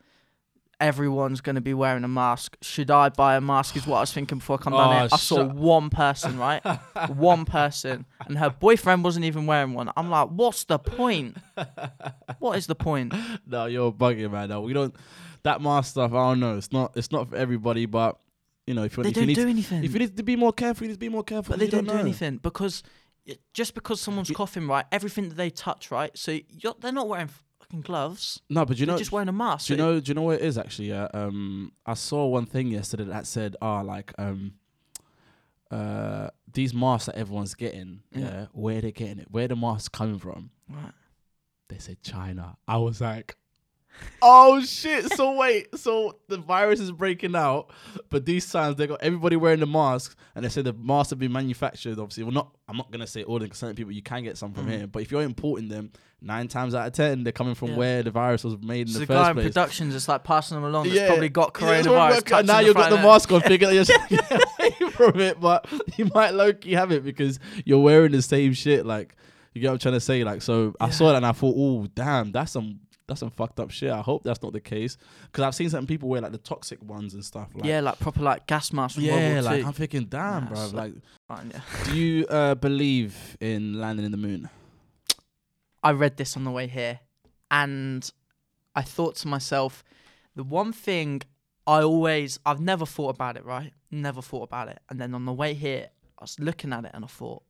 everyone's 0.81 1.41
going 1.41 1.55
to 1.57 1.61
be 1.61 1.75
wearing 1.75 2.05
a 2.05 2.09
mask. 2.09 2.57
Should 2.62 2.91
I 2.91 3.09
buy 3.09 3.37
a 3.37 3.41
mask? 3.41 3.77
Is 3.77 3.87
what 3.87 3.97
I 3.99 4.01
was 4.01 4.12
thinking 4.12 4.38
before 4.38 4.59
I 4.61 4.62
come 4.62 4.73
down 4.73 4.88
Oh, 4.88 4.99
here. 4.99 5.09
I 5.12 5.17
saw 5.17 5.45
one 5.45 5.91
person, 5.91 6.38
right? 6.38 6.61
one 7.09 7.45
person, 7.45 8.07
and 8.27 8.38
her 8.38 8.51
boyfriend 8.51 9.03
wasn't 9.05 9.25
even 9.25 9.47
wearing 9.47 9.75
one. 9.75 9.91
I'm 9.97 10.09
like, 10.11 10.29
what's 10.29 10.64
the 10.64 10.79
point? 10.79 11.37
What 12.38 12.57
is 12.59 12.67
the 12.67 12.75
point? 12.75 13.14
No, 13.47 13.67
you're 13.67 13.93
bugging, 13.93 14.31
man. 14.31 14.49
No, 14.51 14.61
we 14.61 14.73
don't. 14.73 14.95
That 15.43 15.62
mask 15.62 15.93
stuff, 15.93 16.12
I 16.12 16.31
don't 16.31 16.41
know. 16.41 16.57
It's 16.59 16.73
not. 16.73 16.93
It's 16.97 17.11
not 17.11 17.31
for 17.31 17.37
everybody, 17.37 17.87
but 17.87 18.19
you 18.67 18.75
know, 18.75 18.85
if 18.85 18.97
you, 18.97 19.03
They 19.05 19.09
if 19.11 19.14
don't 19.14 19.27
need, 19.27 19.35
do 19.37 19.49
anything. 19.49 19.85
if 19.85 19.93
you 19.93 19.99
need 20.01 20.17
to 20.17 20.23
be 20.23 20.37
more 20.37 20.53
careful, 20.53 20.85
you 20.85 20.88
need 20.88 20.95
to 20.97 20.99
be 21.01 21.09
more 21.09 21.25
careful. 21.25 21.53
but 21.53 21.59
they 21.61 21.64
You 21.67 21.71
don't, 21.71 21.87
do 21.88 21.95
anything 21.95 22.37
because 22.38 22.83
just 23.55 23.75
because 23.75 24.01
someone's 24.01 24.29
You- 24.29 24.35
coughing, 24.37 24.67
right? 24.69 24.85
Everything 24.93 25.29
that 25.31 25.37
they 25.37 25.49
touch, 25.51 25.91
right? 25.91 26.11
So 26.17 26.38
you're, 26.51 26.75
they're 26.81 26.93
not 26.93 27.09
wearing 27.09 27.29
fucking 27.69 27.83
gloves. 27.83 28.41
No, 28.49 28.65
but 28.65 28.79
you 28.79 28.87
they're 28.87 28.95
know, 28.95 28.99
just 28.99 29.13
wearing 29.13 29.29
a 29.29 29.33
mask. 29.33 29.67
do 29.69 29.75
you 29.75 29.77
know? 29.79 30.01
Do 30.01 30.11
you 30.11 30.15
know 30.15 30.23
what 30.23 30.37
it 30.37 30.43
is 30.43 30.59
actually? 30.59 30.89
Yeah. 30.89 31.09
Um, 31.15 31.73
I 31.87 31.95
saw 31.95 32.27
one 32.27 32.47
thing 32.47 32.69
yesterday 32.69 33.05
that 33.05 33.27
said, 33.27 33.57
"Ah, 33.63 33.81
like 33.83 34.13
um, 34.19 34.55
uh, 35.71 36.29
these 36.53 36.73
masks 36.73 37.07
that 37.07 37.17
everyone's 37.17 37.55
getting, 37.55 38.01
yeah, 38.13 38.21
Yeah. 38.21 38.47
where 38.53 38.81
they're 38.81 38.91
getting 38.91 39.19
it? 39.19 39.29
Where 39.31 39.49
the 39.49 39.57
masks 39.57 39.89
coming 39.89 40.19
from?" 40.19 40.51
Right. 40.69 40.93
They 41.69 41.79
said 41.79 42.03
China. 42.03 42.57
I 42.67 42.79
was 42.79 43.01
like, 43.01 43.37
oh 44.23 44.61
shit. 44.63 45.13
So 45.15 45.33
wait, 45.37 45.77
so 45.79 46.17
the 46.29 46.39
virus 46.39 46.81
is 46.81 46.91
breaking 46.93 47.35
out, 47.37 47.71
but 48.11 48.25
these 48.27 48.51
times 48.51 48.77
they 48.77 48.87
got 48.87 49.03
everybody 49.03 49.37
wearing 49.37 49.61
the 49.61 49.67
masks, 49.67 50.17
and 50.35 50.45
they 50.45 50.49
say 50.49 50.63
the 50.63 50.73
masks 50.73 51.11
have 51.11 51.19
been 51.19 51.33
manufactured. 51.33 51.99
Obviously, 51.99 52.25
well, 52.25 52.33
not. 52.33 52.55
I'm 52.69 52.77
not 52.77 52.91
gonna 52.91 53.07
say 53.07 53.23
all 53.23 53.39
the 53.39 53.49
certain 53.55 53.77
people 53.77 53.93
you 53.93 54.03
can 54.03 54.23
get 54.25 54.37
some 54.37 54.53
from 54.53 54.67
Mm. 54.67 54.71
here, 54.71 54.87
but 54.87 55.03
if 55.03 55.11
you're 55.11 55.23
importing 55.23 55.69
them, 55.69 55.91
nine 56.21 56.49
times 56.49 56.75
out 56.75 56.87
of 56.87 56.93
ten 56.93 57.23
they're 57.23 57.33
coming 57.33 57.55
from 57.55 57.69
Yeah. 57.71 57.77
where 57.77 58.03
the 58.03 58.11
virus 58.11 58.45
was 58.45 58.57
made 58.61 58.89
in 58.89 58.93
So 58.93 58.99
the 59.01 59.07
the 59.07 59.15
guy 59.15 59.21
first 59.21 59.29
in 59.31 59.35
place. 59.37 59.47
productions 59.47 59.95
is 59.95 60.09
like 60.09 60.25
passing 60.25 60.57
them 60.57 60.65
along. 60.65 60.85
That's 60.85 60.97
Yeah. 60.97 61.07
probably 61.07 61.29
got 61.29 61.57
Yeah, 61.61 61.67
that's 61.83 61.87
coronavirus. 61.87 62.31
we're- 62.31 62.43
now 62.45 62.59
you've 62.61 62.75
got 62.77 62.91
the 62.91 62.97
end. 62.97 63.05
mask 63.07 63.33
on, 63.33 63.41
figure 63.43 63.71
you're 63.73 63.85
trying 63.85 64.09
to 64.09 64.17
get 64.17 64.33
away 64.33 64.91
from 64.91 65.21
it, 65.21 65.41
but 65.41 65.67
you 65.97 66.11
might 66.15 66.35
low 66.35 66.53
key 66.53 66.73
have 66.73 66.93
it 66.93 67.05
because 67.05 67.39
you're 67.65 67.79
wearing 67.81 68.13
the 68.13 68.21
same 68.23 68.53
shit. 68.53 68.85
Like 68.85 69.15
you 69.55 69.63
get 69.63 69.69
what 69.69 69.73
I'm 69.75 69.79
trying 69.79 69.95
to 69.95 70.01
say. 70.01 70.25
Like 70.25 70.43
so, 70.43 70.75
I 70.81 70.91
saw 70.91 71.09
that 71.09 71.17
and 71.17 71.27
I 71.27 71.33
thought, 71.33 71.55
oh 71.57 71.87
damn, 71.95 72.33
that's 72.33 72.53
some 72.53 72.81
that's 73.09 73.21
some 73.21 73.31
fucked 73.31 73.59
up 73.59 73.71
shit. 73.71 73.90
I 73.90 74.01
hope 74.01 74.23
that's 74.23 74.42
not 74.42 74.53
the 74.53 74.61
case 74.61 74.97
because 75.23 75.42
I've 75.42 75.55
seen 75.55 75.71
some 75.71 75.87
people 75.87 76.09
wear 76.09 76.21
like 76.21 76.33
the 76.33 76.38
toxic 76.38 76.83
ones 76.83 77.14
and 77.14 77.25
stuff. 77.25 77.49
Like, 77.55 77.64
yeah, 77.64 77.81
like 77.81 77.99
proper 77.99 78.21
like 78.21 78.47
gas 78.47 78.73
masks 78.73 78.94
from 78.97 79.07
World 79.07 79.21
yeah, 79.21 79.40
like. 79.40 79.64
I'm 79.64 79.73
thinking, 79.73 80.05
damn, 80.05 80.44
Nah, 80.44 80.51
bro. 80.51 80.66
Like, 80.73 80.92
Fine, 81.27 81.53
yeah. 81.53 81.61
do 81.85 81.97
you 81.97 82.27
uh, 82.27 82.55
believe 82.55 83.37
in 83.40 83.81
landing 83.81 84.05
in 84.05 84.12
the 84.12 84.18
moon? 84.18 84.49
I 85.83 85.92
read 85.92 86.16
this 86.16 86.37
on 86.37 86.44
the 86.44 86.51
way 86.51 86.66
here, 86.66 87.01
and 87.51 88.09
I 88.75 88.83
thought 88.83 89.16
to 89.16 89.29
myself, 89.29 89.83
the 90.37 90.44
one 90.44 90.73
thing 90.73 91.23
I 91.66 91.83
always, 91.83 92.38
I've 92.47 92.61
never 92.61 92.87
thought 92.87 93.11
about 93.11 93.37
it, 93.37 93.44
right? 93.44 93.73
Never 93.90 94.23
thought 94.23 94.44
about 94.44 94.68
it. 94.68 94.79
And 94.88 95.01
then 95.01 95.14
on 95.14 95.25
the 95.25 95.33
way 95.33 95.55
here, 95.55 95.88
I 96.18 96.25
was 96.25 96.38
looking 96.40 96.73
at 96.73 96.85
it 96.85 96.92
and 96.94 97.05
I 97.05 97.09
thought, 97.09 97.42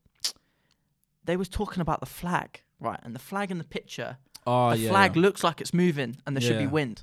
they 1.24 1.36
was 1.36 1.48
talking 1.48 1.80
about 1.80 2.00
the 2.00 2.06
flag, 2.06 2.62
right? 2.80 2.98
And 3.02 3.14
the 3.14 3.20
flag 3.20 3.50
in 3.50 3.58
the 3.58 3.64
picture, 3.64 4.16
Oh 4.48 4.74
the 4.74 4.88
flag 4.88 5.16
looks 5.16 5.44
like 5.44 5.60
it's 5.60 5.74
moving 5.74 6.16
and 6.26 6.34
there 6.34 6.40
should 6.40 6.58
be 6.58 6.64
Yeah. 6.64 6.70
wind. 6.70 7.02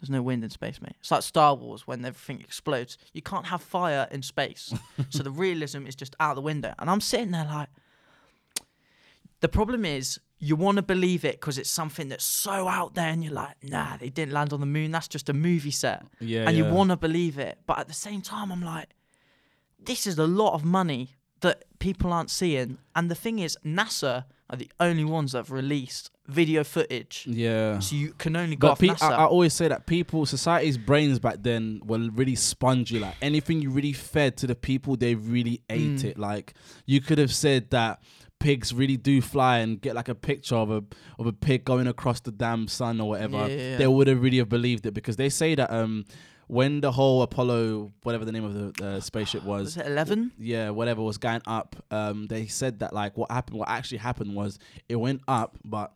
There's 0.00 0.10
no 0.10 0.22
wind 0.22 0.44
in 0.44 0.50
space, 0.50 0.80
mate. 0.82 0.96
It's 1.00 1.10
like 1.10 1.22
Star 1.22 1.54
Wars 1.54 1.86
when 1.86 2.04
everything 2.04 2.40
explodes. 2.40 2.98
You 3.12 3.22
can't 3.22 3.46
have 3.46 3.62
fire 3.62 4.06
in 4.10 4.22
space. 4.22 4.72
so 5.08 5.22
the 5.22 5.30
realism 5.30 5.86
is 5.86 5.94
just 5.96 6.14
out 6.20 6.34
the 6.34 6.42
window. 6.42 6.74
And 6.78 6.90
I'm 6.90 7.00
sitting 7.00 7.30
there 7.30 7.46
like, 7.46 7.68
the 9.40 9.48
problem 9.48 9.84
is 9.84 10.20
you 10.38 10.56
want 10.56 10.76
to 10.76 10.82
believe 10.82 11.24
it 11.24 11.40
because 11.40 11.56
it's 11.58 11.70
something 11.70 12.08
that's 12.10 12.24
so 12.24 12.68
out 12.68 12.94
there, 12.94 13.08
and 13.08 13.24
you're 13.24 13.32
like, 13.32 13.56
nah, 13.62 13.96
they 13.96 14.10
didn't 14.10 14.34
land 14.34 14.52
on 14.52 14.60
the 14.60 14.66
moon. 14.66 14.90
That's 14.90 15.08
just 15.08 15.28
a 15.28 15.32
movie 15.32 15.70
set, 15.70 16.02
yeah, 16.20 16.46
and 16.46 16.56
you 16.56 16.64
yeah. 16.64 16.72
want 16.72 16.90
to 16.90 16.96
believe 16.96 17.38
it. 17.38 17.58
But 17.66 17.78
at 17.78 17.88
the 17.88 17.94
same 17.94 18.20
time, 18.20 18.52
I'm 18.52 18.62
like, 18.62 18.88
this 19.82 20.06
is 20.06 20.18
a 20.18 20.26
lot 20.26 20.54
of 20.54 20.64
money 20.64 21.14
that 21.40 21.64
people 21.78 22.12
aren't 22.12 22.30
seeing. 22.30 22.78
And 22.94 23.10
the 23.10 23.14
thing 23.14 23.38
is, 23.38 23.56
NASA 23.64 24.24
are 24.50 24.56
the 24.56 24.70
only 24.78 25.04
ones 25.04 25.32
that 25.32 25.38
have 25.38 25.50
released 25.50 26.10
video 26.26 26.64
footage. 26.64 27.26
Yeah. 27.28 27.78
So 27.78 27.96
you 27.96 28.12
can 28.18 28.36
only 28.36 28.56
go 28.56 28.68
But 28.68 28.72
off 28.72 28.78
pe- 28.78 28.88
NASA. 28.88 29.10
I, 29.10 29.14
I 29.14 29.24
always 29.24 29.52
say 29.54 29.68
that 29.68 29.86
people, 29.86 30.26
society's 30.26 30.76
brains 30.78 31.18
back 31.18 31.36
then 31.42 31.80
were 31.84 31.98
really 32.12 32.34
spongy. 32.34 32.98
Like 32.98 33.14
anything 33.22 33.62
you 33.62 33.70
really 33.70 33.92
fed 33.94 34.36
to 34.38 34.46
the 34.46 34.54
people, 34.54 34.96
they 34.96 35.14
really 35.14 35.62
ate 35.70 35.96
Mm. 36.00 36.04
it. 36.04 36.18
Like 36.18 36.54
you 36.86 37.00
could 37.00 37.18
have 37.18 37.32
said 37.32 37.70
that 37.70 38.02
pigs 38.40 38.74
really 38.74 38.98
do 38.98 39.22
fly 39.22 39.58
and 39.58 39.80
get 39.80 39.94
like 39.94 40.08
a 40.08 40.14
picture 40.14 40.56
of 40.56 40.70
a 40.70 40.82
of 41.18 41.26
a 41.26 41.32
pig 41.32 41.64
going 41.64 41.86
across 41.86 42.20
the 42.20 42.32
damn 42.32 42.68
sun 42.68 43.00
or 43.00 43.08
whatever. 43.08 43.38
Yeah, 43.38 43.46
yeah, 43.46 43.70
yeah. 43.70 43.76
They 43.78 43.86
would 43.86 44.06
have 44.08 44.20
really 44.22 44.38
have 44.38 44.50
believed 44.50 44.84
it 44.84 44.92
because 44.92 45.16
they 45.16 45.30
say 45.30 45.54
that 45.54 45.70
um 45.70 46.04
when 46.54 46.80
the 46.80 46.92
whole 46.92 47.22
Apollo, 47.22 47.92
whatever 48.04 48.24
the 48.24 48.32
name 48.32 48.44
of 48.44 48.54
the 48.76 48.86
uh, 48.86 49.00
spaceship 49.00 49.42
was, 49.42 49.64
was 49.64 49.76
it 49.78 49.86
11? 49.86 50.32
yeah, 50.38 50.70
whatever 50.70 51.02
was 51.02 51.18
going 51.18 51.42
up, 51.46 51.74
um, 51.90 52.26
they 52.28 52.46
said 52.46 52.78
that 52.78 52.92
like 52.92 53.16
what 53.16 53.30
happened, 53.30 53.58
what 53.58 53.68
actually 53.68 53.98
happened 53.98 54.34
was 54.34 54.58
it 54.88 54.96
went 54.96 55.20
up, 55.26 55.58
but 55.64 55.92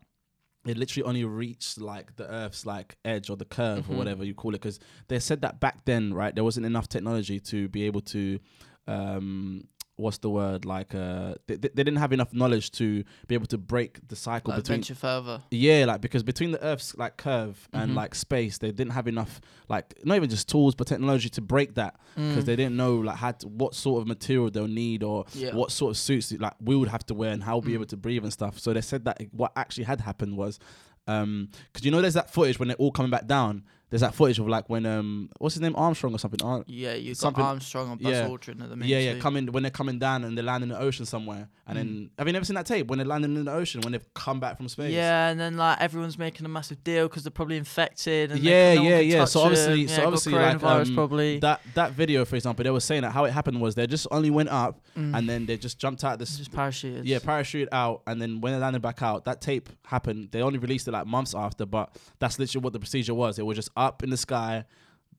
it 0.65 0.75
literally 0.77 1.05
only 1.07 1.23
reached 1.23 1.79
like 1.79 2.15
the 2.17 2.29
Earth's 2.29 2.65
like 2.65 2.97
edge 3.05 3.29
or 3.29 3.37
the 3.37 3.45
curve 3.45 3.85
Mhm. 3.85 3.91
or 3.91 3.95
whatever 3.97 4.23
you 4.25 4.33
call 4.33 4.51
it, 4.53 4.59
because 4.61 4.79
they 5.07 5.19
said 5.19 5.41
that 5.43 5.59
back 5.61 5.85
then, 5.85 6.13
right, 6.13 6.35
there 6.35 6.43
wasn't 6.43 6.65
enough 6.65 6.87
technology 6.89 7.39
to 7.39 7.69
be 7.69 7.83
able 7.83 8.01
to, 8.01 8.39
um, 8.87 9.63
what's 9.99 10.17
the 10.19 10.29
word, 10.29 10.65
like 10.65 10.95
uh, 10.95 11.35
they, 11.47 11.55
they 11.57 11.69
didn't 11.69 11.97
have 11.97 12.13
enough 12.13 12.33
knowledge 12.33 12.71
to 12.71 13.03
be 13.27 13.35
able 13.35 13.45
to 13.47 13.57
break 13.57 13.99
the 14.07 14.15
cycle 14.15 14.51
Like 14.51 14.63
between 14.63 14.77
venture 14.77 14.95
further. 14.95 15.41
yeah, 15.51 15.85
like 15.85 16.01
because 16.01 16.23
between 16.23 16.51
the 16.51 16.63
Earth's 16.63 16.95
like 16.95 17.17
curve 17.17 17.67
and 17.73 17.91
Mhm. 17.91 17.95
like 17.95 18.15
space, 18.15 18.57
they 18.57 18.71
didn't 18.71 18.93
have 18.93 19.07
enough 19.07 19.41
like 19.67 19.93
not 20.05 20.15
even 20.15 20.29
just 20.29 20.47
tools 20.49 20.73
but 20.75 20.87
technology 20.87 21.29
to 21.29 21.41
break 21.41 21.75
that 21.75 21.95
because 22.15 22.43
Mm. 22.43 22.47
they 22.47 22.55
didn't 22.55 22.77
know 22.77 22.95
like 22.95 23.17
had 23.17 23.39
to, 23.41 23.47
what 23.47 23.75
sort 23.75 24.01
of 24.01 24.07
material 24.07 24.49
they'll 24.49 24.67
need 24.67 25.03
or 25.03 25.25
Yeah. 25.33 25.53
what 25.53 25.71
sort 25.71 25.91
of 25.91 25.97
suits 25.97 26.31
like 26.31 26.53
we 26.61 26.75
would 26.75 26.89
have 26.89 27.05
to 27.07 27.13
wear 27.13 27.31
and 27.31 27.43
how 27.43 27.55
we'll 27.55 27.61
be 27.61 27.71
Mm. 27.71 27.75
able 27.75 27.85
to 27.87 27.97
breathe 27.97 28.23
and 28.23 28.33
stuff. 28.33 28.57
So 28.59 28.73
they 28.73 28.81
said 28.81 29.05
that 29.05 29.21
what 29.31 29.51
actually 29.55 29.83
had 29.85 30.01
happened 30.01 30.37
was 30.37 30.59
um 31.07 31.49
because 31.71 31.83
you 31.85 31.91
know 31.91 32.01
there's 32.01 32.13
that 32.13 32.31
footage 32.31 32.59
when 32.59 32.67
they're 32.67 32.77
all 32.77 32.91
coming 32.91 33.11
back 33.11 33.25
down. 33.27 33.63
There's 33.89 34.01
that 34.01 34.13
footage 34.13 34.37
of 34.37 34.47
like 34.47 34.69
when 34.69 34.85
um 34.85 35.29
what's 35.39 35.55
his 35.55 35.61
name 35.61 35.75
Armstrong 35.75 36.13
or 36.13 36.19
something. 36.19 36.41
Ar- 36.45 36.63
Yeah, 36.67 36.93
you 36.93 37.11
got 37.11 37.17
something- 37.17 37.43
Armstrong 37.43 37.91
and 37.93 37.99
Buzz 38.01 38.11
yeah. 38.11 38.27
Aldrin 38.27 38.61
at 38.61 38.69
the 38.69 38.75
main 38.75 38.87
yeah, 38.87 38.99
yeah, 38.99 39.13
two. 39.13 39.19
coming 39.19 39.51
when 39.51 39.63
they're 39.63 39.71
coming 39.71 39.97
down 39.97 40.23
and 40.23 40.37
they 40.37 40.41
land 40.43 40.61
in 40.63 40.69
the 40.69 40.79
ocean 40.79 41.05
somewhere, 41.05 41.49
and 41.65 41.75
Mm. 41.77 41.81
then 41.81 42.09
have 42.19 42.27
you 42.27 42.33
never 42.33 42.45
seen 42.45 42.55
that 42.55 42.65
tape 42.67 42.87
when 42.87 42.99
they're 42.99 43.07
landing 43.07 43.35
in 43.35 43.45
the 43.45 43.51
ocean 43.51 43.81
when 43.81 43.91
they've 43.93 44.13
come 44.13 44.39
back 44.39 44.57
from 44.57 44.69
space? 44.69 44.93
Yeah, 44.93 45.29
and 45.29 45.39
then 45.39 45.57
like 45.57 45.81
everyone's 45.81 46.19
making 46.19 46.45
a 46.45 46.49
massive 46.49 46.83
deal 46.83 47.07
because 47.07 47.23
they're 47.23 47.31
probably 47.31 47.57
infected. 47.57 48.31
And 48.31 48.41
Yeah, 48.41 48.75
no 48.75 48.83
yeah, 48.83 48.99
yeah. 48.99 49.25
So 49.25 49.41
obviously- 49.41 49.87
so 49.87 49.93
yeah, 49.93 49.97
got 49.97 50.05
obviously, 50.05 50.33
like, 50.33 50.63
um, 50.63 50.93
probably. 50.95 51.39
that 51.39 51.61
that 51.73 51.93
video, 51.93 52.25
for 52.25 52.35
example, 52.35 52.63
they 52.63 52.69
were 52.71 52.79
saying 52.79 53.01
that 53.01 53.11
how 53.11 53.25
it 53.25 53.31
happened 53.31 53.59
was 53.59 53.73
they 53.75 53.87
just 53.87 54.05
only 54.11 54.29
went 54.29 54.49
up 54.49 54.79
Mm. 54.95 55.17
and 55.17 55.27
then 55.29 55.45
they 55.45 55.57
just 55.57 55.79
jumped 55.79 56.03
out 56.03 56.19
this 56.19 56.37
just 56.37 56.51
parachuted. 56.51 57.01
yeah 57.05 57.19
parachute 57.19 57.69
out 57.71 58.01
and 58.05 58.21
then 58.21 58.41
when 58.41 58.51
they 58.53 58.59
landed 58.59 58.81
back 58.81 59.01
out 59.01 59.23
that 59.25 59.39
tape 59.39 59.69
happened 59.85 60.27
they 60.31 60.41
only 60.41 60.59
released 60.59 60.87
it 60.87 60.91
like 60.91 61.05
months 61.07 61.33
after 61.33 61.65
but 61.65 61.95
that's 62.19 62.37
literally 62.37 62.61
what 62.63 62.73
the 62.73 62.79
procedure 62.79 63.13
was 63.13 63.39
it 63.39 63.45
was 63.45 63.55
just 63.55 63.69
up 63.87 64.03
in 64.03 64.09
the 64.09 64.17
sky 64.17 64.65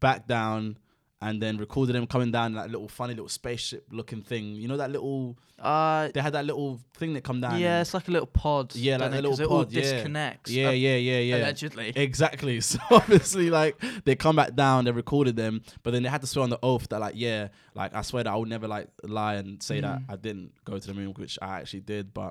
back 0.01 0.27
down 0.27 0.77
and 1.23 1.43
then 1.43 1.59
recorded 1.59 1.95
them 1.95 2.07
coming 2.07 2.31
down 2.33 2.55
that 2.55 2.71
little 2.71 2.89
funny 2.89 3.13
little 3.15 3.29
spaceship 3.29 3.85
looking 3.91 4.23
thing 4.23 4.55
you 4.55 4.67
know 4.69 4.79
that 4.79 4.91
little 4.91 5.37
Uh, 5.59 6.09
they 6.15 6.21
had 6.21 6.33
that 6.33 6.47
little 6.47 6.81
thing 6.95 7.13
that 7.13 7.23
come 7.23 7.39
down 7.43 7.61
yeah, 7.61 7.83
it's 7.83 7.93
like 7.93 8.09
a 8.09 8.11
little 8.11 8.27
pod. 8.27 8.75
Yeah, 8.75 8.97
like 8.97 9.13
a 9.13 9.13
it? 9.13 9.17
little 9.17 9.31
'Cause 9.33 9.41
it 9.41 9.47
all 9.47 9.65
pod, 9.65 9.73
yeah. 9.73 9.81
disconnects. 9.83 10.51
yeah 10.51 10.69
uh, 10.69 10.71
yeah 10.71 10.97
yeah 10.97 11.19
yeah 11.19 11.37
Allegedly. 11.37 11.93
Exactly. 11.95 12.61
So 12.71 12.79
obviously, 12.91 13.51
like 13.51 13.75
they 14.07 14.17
come 14.17 14.37
back 14.37 14.55
down, 14.55 14.87
they 14.87 14.93
recorded 14.93 15.37
them, 15.37 15.61
but 15.83 15.91
then 15.93 16.03
they 16.03 16.09
had 16.09 16.23
to 16.23 16.27
swear 16.27 16.45
on 16.45 16.51
the 16.51 16.59
oath 16.63 16.89
that, 16.89 17.01
like, 17.01 17.15
yeah, 17.17 17.49
like 17.75 17.95
I 17.95 18.01
swear 18.01 18.25
that 18.25 18.33
I 18.33 18.37
would 18.37 18.49
never 18.49 18.67
like 18.77 18.89
lie 19.05 19.35
and 19.35 19.63
say 19.63 19.81
that 19.83 19.99
Mm. 20.01 20.05
I 20.13 20.17
didn't 20.17 20.53
go 20.65 20.79
to 20.79 20.87
the 20.87 20.95
moon, 20.95 21.13
which 21.25 21.39
I 21.43 21.61
actually 21.61 21.81
did. 21.95 22.15
But 22.15 22.31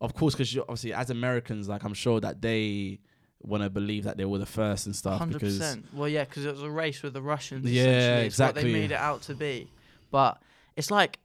of 0.00 0.14
course, 0.14 0.34
because 0.34 0.56
obviously 0.56 0.94
as 0.94 1.10
Americans, 1.10 1.68
like 1.68 1.84
I'm 1.84 1.92
sure 2.04 2.18
that 2.20 2.40
they 2.40 3.00
want 3.44 3.62
to 3.62 3.70
believe 3.70 4.04
that 4.04 4.16
they 4.16 4.24
were 4.24 4.38
the 4.38 4.46
first 4.46 4.86
and 4.86 4.94
stuff 4.96 5.18
Hundred 5.18 5.34
because 5.34 5.58
percent. 5.58 5.86
Well, 5.92 6.08
yeah, 6.08 6.24
because 6.24 6.44
it 6.44 6.52
was 6.52 6.62
a 6.62 6.70
race 6.70 7.02
with 7.02 7.12
the 7.12 7.22
Russians. 7.22 7.70
Yeah. 7.70 7.82
It's 8.18 8.38
What 8.38 8.50
exactly. 8.50 8.62
they 8.64 8.72
made 8.80 8.90
it 8.92 8.98
out 8.98 9.22
to 9.22 9.34
be, 9.34 9.70
but 10.10 10.40
it's 10.76 10.90
like 10.90 11.18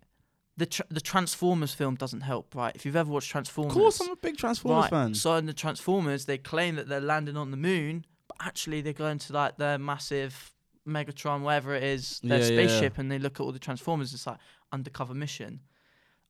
the 0.57 0.65
tr- 0.65 0.81
the 0.89 1.01
Transformers 1.01 1.73
film 1.73 1.95
doesn't 1.95 2.21
help, 2.21 2.53
right? 2.55 2.75
If 2.75 2.85
you've 2.85 2.95
ever 2.97 3.09
watched 3.09 3.29
Transformers, 3.31 3.71
of 3.71 3.77
course 3.81 4.01
I'm 4.01 4.11
a 4.11 4.15
big 4.17 4.37
Transformers 4.37 4.83
right? 4.83 4.89
fan. 4.89 5.13
So 5.15 5.35
in 5.35 5.45
the 5.45 5.53
Transformers, 5.53 6.25
they 6.25 6.37
claim 6.37 6.75
that 6.75 6.87
they're 6.89 6.99
landing 6.99 7.37
on 7.37 7.51
the 7.51 7.57
moon, 7.57 8.05
but 8.27 8.37
actually 8.41 8.81
they're 8.81 8.93
going 8.93 9.19
to 9.19 9.33
like 9.33 9.57
their 9.57 9.77
massive 9.77 10.51
Megatron, 10.87 11.41
whatever 11.41 11.75
it 11.75 11.83
is, 11.83 12.19
their 12.23 12.39
Yeah, 12.39 12.45
yeah. 12.45 12.67
spaceship, 12.67 12.97
and 12.97 13.11
they 13.11 13.19
look 13.19 13.39
at 13.39 13.43
all 13.43 13.51
the 13.51 13.59
Transformers. 13.59 14.13
It's 14.13 14.27
like 14.27 14.37
undercover 14.71 15.13
mission. 15.13 15.61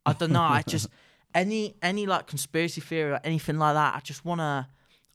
I 0.06 0.14
don't 0.14 0.32
know. 0.32 0.42
I 0.42 0.62
just 0.68 0.88
any 1.34 1.76
any 1.82 2.06
like 2.06 2.28
conspiracy 2.28 2.82
theory 2.82 3.12
or 3.14 3.20
anything 3.24 3.58
like 3.58 3.74
that. 3.74 3.96
I 3.96 4.00
just 4.02 4.24
wanna. 4.26 4.70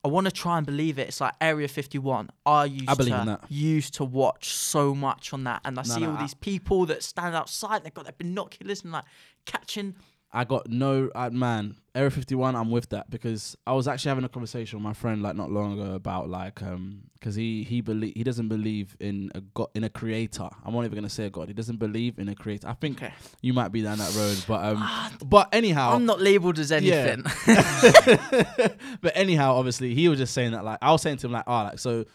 I 0.05 0.09
want 0.09 0.27
to 0.27 0.31
try 0.31 0.59
and 0.59 0.67
believe 0.67 0.99
it. 0.99 1.09
It's 1.09 1.21
like 1.21 1.33
Area 1.41 1.67
51. 1.67 2.29
I 2.45 2.67
used 2.67 2.89
I 2.91 2.95
believe 2.95 3.15
to 3.15 3.21
in 3.23 3.27
that. 3.29 3.51
used 3.51 3.95
to 3.95 4.05
watch 4.05 4.51
so 4.51 4.95
much 4.95 5.33
on 5.33 5.45
that, 5.45 5.63
and 5.65 5.79
I 5.79 5.83
No, 5.83 5.95
see 5.95 6.01
no, 6.03 6.11
all 6.11 6.17
I- 6.19 6.23
these 6.23 6.35
people 6.35 6.85
that 6.87 7.03
stand 7.03 7.35
outside. 7.35 7.85
They've 7.85 7.95
got 7.95 8.05
their 8.05 8.15
binoculars 8.17 8.83
and 8.83 8.93
like 8.93 9.05
catching. 9.47 9.95
I 10.35 10.45
got 10.45 10.69
no 10.69 11.11
uh, 11.15 11.31
man. 11.31 11.77
Area 11.95 12.11
51, 12.11 12.57
I'm 12.57 12.73
with 12.73 12.89
that 12.89 13.09
because 13.09 13.57
I 13.69 13.73
was 13.73 13.87
actually 13.87 14.09
having 14.09 14.25
a 14.25 14.29
conversation 14.29 14.81
with 14.81 14.83
my 14.83 14.95
friend 14.95 15.23
like 15.23 15.37
not 15.37 15.49
long 15.53 15.79
ago 15.79 15.95
about 15.95 16.29
like 16.29 16.61
um 16.61 17.03
because 17.15 17.37
he 17.37 17.63
he 17.63 17.81
believe 17.81 18.15
he 18.17 18.25
doesn't 18.25 18.49
believe 18.49 18.97
in 18.99 19.31
a 19.37 19.41
god 19.41 19.69
in 19.77 19.85
a 19.85 19.89
creator. 19.89 20.49
I'm 20.65 20.75
not 20.75 20.85
even 20.85 20.97
gonna 20.97 21.09
say 21.09 21.27
a 21.27 21.31
god. 21.31 21.47
He 21.47 21.55
doesn't 21.55 21.77
believe 21.77 22.19
in 22.19 22.29
a 22.29 22.35
creator. 22.35 22.67
I 22.67 22.73
think 22.73 23.01
you 23.43 23.53
might 23.53 23.69
be 23.71 23.81
down 23.83 23.99
that 23.99 24.13
road, 24.17 24.45
but 24.49 24.65
um 24.65 24.85
but 25.25 25.49
anyhow, 25.55 25.93
I'm 25.95 26.05
not 26.05 26.21
labeled 26.21 26.59
as 26.59 26.73
Yeah. 26.73 27.17
anything. 27.17 27.23
but 29.01 29.13
anyhow, 29.15 29.55
obviously, 29.55 29.95
he 29.95 30.09
was 30.09 30.19
just 30.19 30.35
saying 30.35 30.51
that 30.51 30.65
like 30.65 30.79
I 30.83 30.91
was 30.91 31.01
saying 31.03 31.19
to 31.19 31.27
him 31.29 31.33
like, 31.33 31.45
oh, 31.47 31.63
like 31.63 31.79
so 31.79 32.07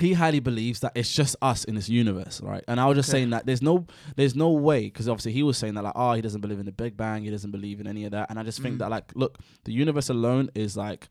he 0.00 0.12
highly 0.14 0.40
believes 0.40 0.80
that 0.80 0.92
it's 0.94 1.12
just 1.14 1.36
us 1.42 1.64
in 1.64 1.74
this 1.74 1.88
universe, 1.88 2.40
right? 2.40 2.64
And 2.68 2.80
I 2.80 2.86
was 2.86 2.96
just 2.96 3.08
Okay. 3.08 3.18
saying 3.18 3.30
that 3.30 3.46
there's 3.46 3.62
no 3.62 3.86
there's 4.16 4.34
no 4.34 4.50
way 4.50 4.84
because 4.84 5.08
obviously 5.08 5.32
he 5.32 5.42
was 5.42 5.56
saying 5.58 5.74
that 5.74 5.84
like, 5.84 5.92
oh, 5.96 6.12
he 6.14 6.22
doesn't 6.22 6.40
believe 6.40 6.58
in 6.58 6.66
the 6.66 6.72
Big 6.72 6.96
Bang, 6.96 7.24
he 7.24 7.30
doesn't 7.30 7.50
believe 7.50 7.80
in 7.80 7.86
any 7.86 8.04
of 8.04 8.12
that, 8.12 8.28
and 8.30 8.38
I 8.38 8.42
just 8.42 8.60
think 8.62 8.76
Mm. 8.76 8.78
that 8.80 8.90
like, 8.90 9.12
look, 9.14 9.38
the 9.64 9.72
universe 9.72 10.08
alone 10.08 10.50
is 10.54 10.76
like. 10.76 11.08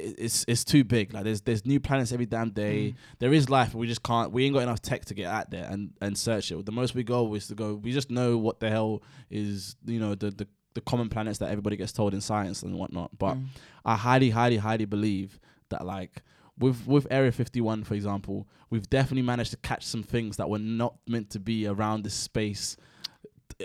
It's 0.00 0.44
it's 0.46 0.62
too 0.64 0.84
big. 0.84 1.12
Like 1.12 1.24
there's 1.24 1.40
there's 1.40 1.66
new 1.66 1.80
planets 1.80 2.12
every 2.12 2.26
damn 2.26 2.50
day. 2.50 2.90
Mm. 2.90 2.94
There 3.18 3.32
is 3.32 3.50
life. 3.50 3.72
But 3.72 3.78
we 3.78 3.88
just 3.88 4.04
can't. 4.04 4.30
We 4.30 4.44
ain't 4.44 4.54
got 4.54 4.62
enough 4.62 4.80
tech 4.80 5.04
to 5.06 5.14
get 5.14 5.26
out 5.26 5.50
there 5.50 5.66
and 5.68 5.90
and 6.00 6.16
search 6.16 6.52
it. 6.52 6.64
The 6.66 6.70
most 6.70 6.94
we 6.94 7.02
go 7.02 7.34
is 7.34 7.48
to 7.48 7.56
go. 7.56 7.74
We 7.74 7.90
just 7.90 8.08
know 8.08 8.38
what 8.38 8.60
the 8.60 8.70
hell 8.70 9.02
is 9.28 9.74
you 9.84 9.98
know 9.98 10.14
the 10.14 10.30
the 10.30 10.46
the 10.74 10.80
common 10.82 11.08
planets 11.08 11.38
that 11.40 11.50
everybody 11.50 11.76
gets 11.76 11.90
told 11.90 12.14
in 12.14 12.20
science 12.20 12.62
and 12.62 12.76
whatnot. 12.78 13.18
But 13.18 13.34
Mm. 13.38 13.46
I 13.84 13.96
highly, 13.96 14.30
highly, 14.30 14.58
highly 14.58 14.84
believe 14.84 15.40
that 15.70 15.84
like 15.84 16.22
with 16.58 16.86
with 16.86 17.06
Area 17.10 17.32
51, 17.32 17.84
for 17.84 17.94
example, 17.94 18.46
we've 18.70 18.88
definitely 18.90 19.22
managed 19.22 19.50
to 19.52 19.56
catch 19.58 19.84
some 19.84 20.02
things 20.02 20.36
that 20.38 20.48
were 20.50 20.58
not 20.58 20.96
meant 21.06 21.30
to 21.30 21.38
be 21.40 21.66
around 21.66 22.02
this 22.04 22.14
space. 22.14 22.76
uh, 22.78 22.84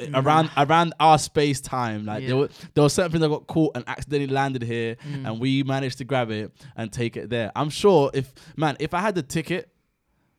Mm. 0.05 0.23
Around 0.25 0.49
around 0.57 0.93
our 0.99 1.19
space 1.19 1.61
time, 1.61 2.05
like 2.05 2.21
Yeah. 2.21 2.27
there 2.29 2.37
were 2.37 2.49
there 2.73 2.81
were 2.83 2.89
certain 2.89 3.11
things 3.11 3.21
that 3.21 3.29
got 3.29 3.45
caught 3.45 3.75
and 3.75 3.83
accidentally 3.87 4.33
landed 4.33 4.63
here, 4.63 4.95
Mm. 4.95 5.27
and 5.27 5.39
we 5.39 5.61
managed 5.61 5.99
to 5.99 6.03
grab 6.03 6.31
it 6.31 6.51
and 6.75 6.91
take 6.91 7.15
it 7.15 7.29
there. 7.29 7.51
I'm 7.55 7.69
sure 7.69 8.09
if 8.13 8.33
man, 8.57 8.75
if 8.79 8.93
I 8.95 9.01
had 9.01 9.13
the 9.13 9.21
ticket, 9.21 9.71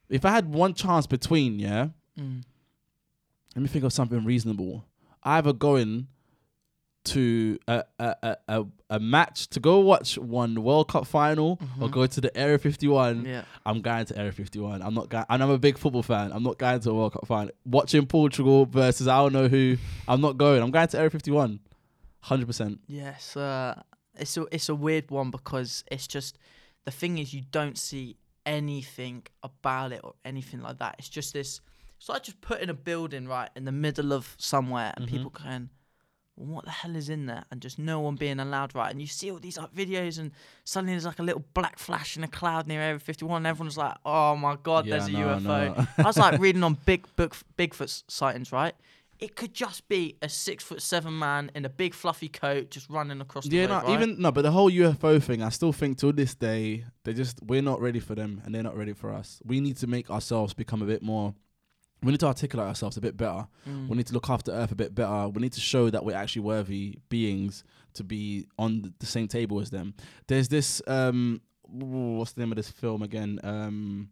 if 0.08 0.24
I 0.24 0.30
had 0.32 0.52
one 0.52 0.74
chance 0.74 1.06
between, 1.06 1.60
yeah, 1.60 1.88
Mm. 2.18 2.42
let 3.54 3.62
me 3.62 3.68
think 3.68 3.84
of 3.84 3.92
something 3.92 4.24
reasonable. 4.24 4.84
Either 5.22 5.52
going 5.52 6.08
to 7.04 7.58
a 7.68 7.84
a, 7.98 8.16
a, 8.22 8.36
a, 8.48 8.64
a 8.90 8.98
match 9.00 9.48
to 9.48 9.60
go 9.60 9.80
watch 9.80 10.16
one 10.18 10.62
World 10.62 10.88
Cup 10.88 11.06
final 11.06 11.58
or 11.80 11.88
Mhm. 11.88 11.92
go 11.92 12.06
to 12.06 12.20
the 12.20 12.34
Area 12.36 12.58
51. 12.58 13.24
Yeah. 13.24 13.44
I'm 13.66 13.80
going 13.82 14.06
to 14.06 14.18
Area 14.18 14.32
51. 14.32 14.80
I'm 14.82 14.94
not 14.94 15.08
going, 15.10 15.24
and 15.28 15.42
I'm 15.42 15.50
a 15.50 15.58
big 15.58 15.76
football 15.78 16.02
fan. 16.02 16.32
I'm 16.32 16.42
not 16.42 16.58
going 16.58 16.80
to 16.80 16.90
a 16.90 16.94
World 16.94 17.12
Cup 17.12 17.26
final. 17.26 17.52
Watching 17.64 18.06
Portugal 18.06 18.66
versus 18.66 19.06
I 19.08 19.18
don't 19.18 19.32
know 19.32 19.48
who. 19.48 19.76
I'm 20.08 20.20
not 20.20 20.36
going. 20.38 20.62
I'm 20.62 20.70
going 20.70 20.88
to 20.88 20.98
Area 20.98 21.10
51. 21.10 21.60
100%. 22.26 22.78
Yes, 22.86 23.36
uh, 23.36 23.82
it's 24.16 24.36
a 24.36 24.46
it's 24.50 24.68
a 24.68 24.74
weird 24.74 25.10
one 25.10 25.30
because 25.30 25.84
it's 25.90 26.06
just 26.06 26.38
the 26.84 26.90
thing 26.90 27.18
is 27.18 27.34
you 27.34 27.42
don't 27.50 27.76
see 27.76 28.16
anything 28.46 29.22
about 29.42 29.92
it 29.92 30.00
or 30.04 30.14
anything 30.24 30.60
like 30.62 30.78
that. 30.78 30.96
It's 30.98 31.08
just 31.08 31.32
this. 31.34 31.60
It's 31.98 32.08
like 32.08 32.22
just 32.24 32.40
putting 32.40 32.70
a 32.70 32.74
building 32.74 33.26
right 33.28 33.50
in 33.56 33.64
the 33.64 33.72
middle 33.72 34.12
of 34.12 34.34
somewhere 34.38 34.92
and 34.96 35.06
Mhm. 35.06 35.10
people 35.10 35.32
well, 35.44 35.52
"What 36.36 36.64
the 36.64 36.70
hell 36.70 36.96
is 36.96 37.08
in 37.08 37.26
there?" 37.26 37.44
And 37.50 37.60
just 37.60 37.78
no 37.78 38.00
one 38.00 38.16
being 38.16 38.40
allowed 38.40 38.74
right. 38.74 38.90
And 38.90 39.00
you 39.00 39.06
see 39.06 39.30
all 39.30 39.38
these 39.38 39.58
like 39.58 39.72
videos 39.74 40.18
and 40.18 40.32
suddenly 40.64 40.92
there's 40.94 41.04
like 41.04 41.18
a 41.18 41.22
little 41.22 41.44
black 41.54 41.78
flash 41.78 42.16
in 42.16 42.24
a 42.24 42.28
cloud 42.28 42.66
near 42.66 42.80
Area 42.80 42.98
51. 42.98 43.38
And 43.38 43.46
everyone's 43.46 43.76
like, 43.78 43.96
"Oh 44.04 44.36
my 44.36 44.56
god, 44.62 44.86
Yeah, 44.86 44.98
there's 44.98 45.08
a 45.08 45.12
no, 45.12 45.18
UFO." 45.20 45.42
no. 45.76 45.86
I 45.98 46.02
was 46.02 46.16
like 46.18 46.40
reading 46.46 46.62
on 46.64 46.78
big 46.86 47.06
book 47.16 47.36
Bigfoot 47.56 48.02
sightings, 48.08 48.52
right? 48.52 48.74
It 49.20 49.36
could 49.36 49.54
just 49.54 49.88
be 49.88 50.16
a 50.22 50.28
six 50.28 50.64
foot 50.64 50.82
seven 50.82 51.16
man 51.16 51.50
in 51.54 51.64
a 51.64 51.68
big 51.68 51.94
fluffy 51.94 52.28
coat 52.28 52.70
just 52.72 52.90
running 52.90 53.20
across 53.20 53.46
the 53.46 53.56
Yeah, 53.56 53.62
road, 53.66 53.68
no, 53.68 53.80
right? 53.82 53.90
even 54.02 54.20
no, 54.20 54.32
but 54.32 54.42
the 54.42 54.50
whole 54.50 54.68
UFO 54.70 55.22
thing, 55.22 55.40
I 55.40 55.50
still 55.50 55.72
think 55.72 55.98
to 55.98 56.12
this 56.12 56.34
day, 56.34 56.84
they 57.04 57.12
just 57.14 57.40
we're 57.42 57.62
not 57.62 57.80
ready 57.80 58.00
for 58.00 58.16
them 58.16 58.42
and 58.44 58.52
they're 58.52 58.64
not 58.64 58.76
ready 58.76 58.92
for 58.92 59.12
us. 59.14 59.40
We 59.44 59.60
need 59.60 59.76
to 59.78 59.86
make 59.86 60.10
ourselves 60.10 60.52
become 60.52 60.82
a 60.82 60.84
bit 60.84 61.00
more 61.00 61.32
we 62.04 62.10
need 62.12 62.20
to 62.20 62.26
articulate 62.26 62.68
ourselves 62.68 62.96
a 62.96 63.00
bit 63.00 63.16
better. 63.16 63.46
Mm. 63.68 63.88
We 63.88 63.96
need 63.96 64.06
to 64.08 64.12
look 64.12 64.28
after 64.28 64.52
Earth 64.52 64.72
a 64.72 64.74
bit 64.74 64.94
better. 64.94 65.28
We 65.28 65.40
need 65.42 65.52
to 65.54 65.60
show 65.60 65.90
that 65.90 66.04
we're 66.04 66.16
actually 66.16 66.42
worthy 66.42 66.98
beings 67.08 67.64
to 67.94 68.04
be 68.04 68.46
on 68.58 68.92
the 68.98 69.06
same 69.06 69.28
table 69.28 69.60
as 69.60 69.70
them. 69.70 69.94
There's 70.26 70.48
this 70.48 70.82
um, 70.86 71.40
what's 71.62 72.32
the 72.32 72.40
name 72.40 72.52
of 72.52 72.56
this 72.56 72.70
film 72.70 73.02
again? 73.02 73.40
Um, 73.42 74.10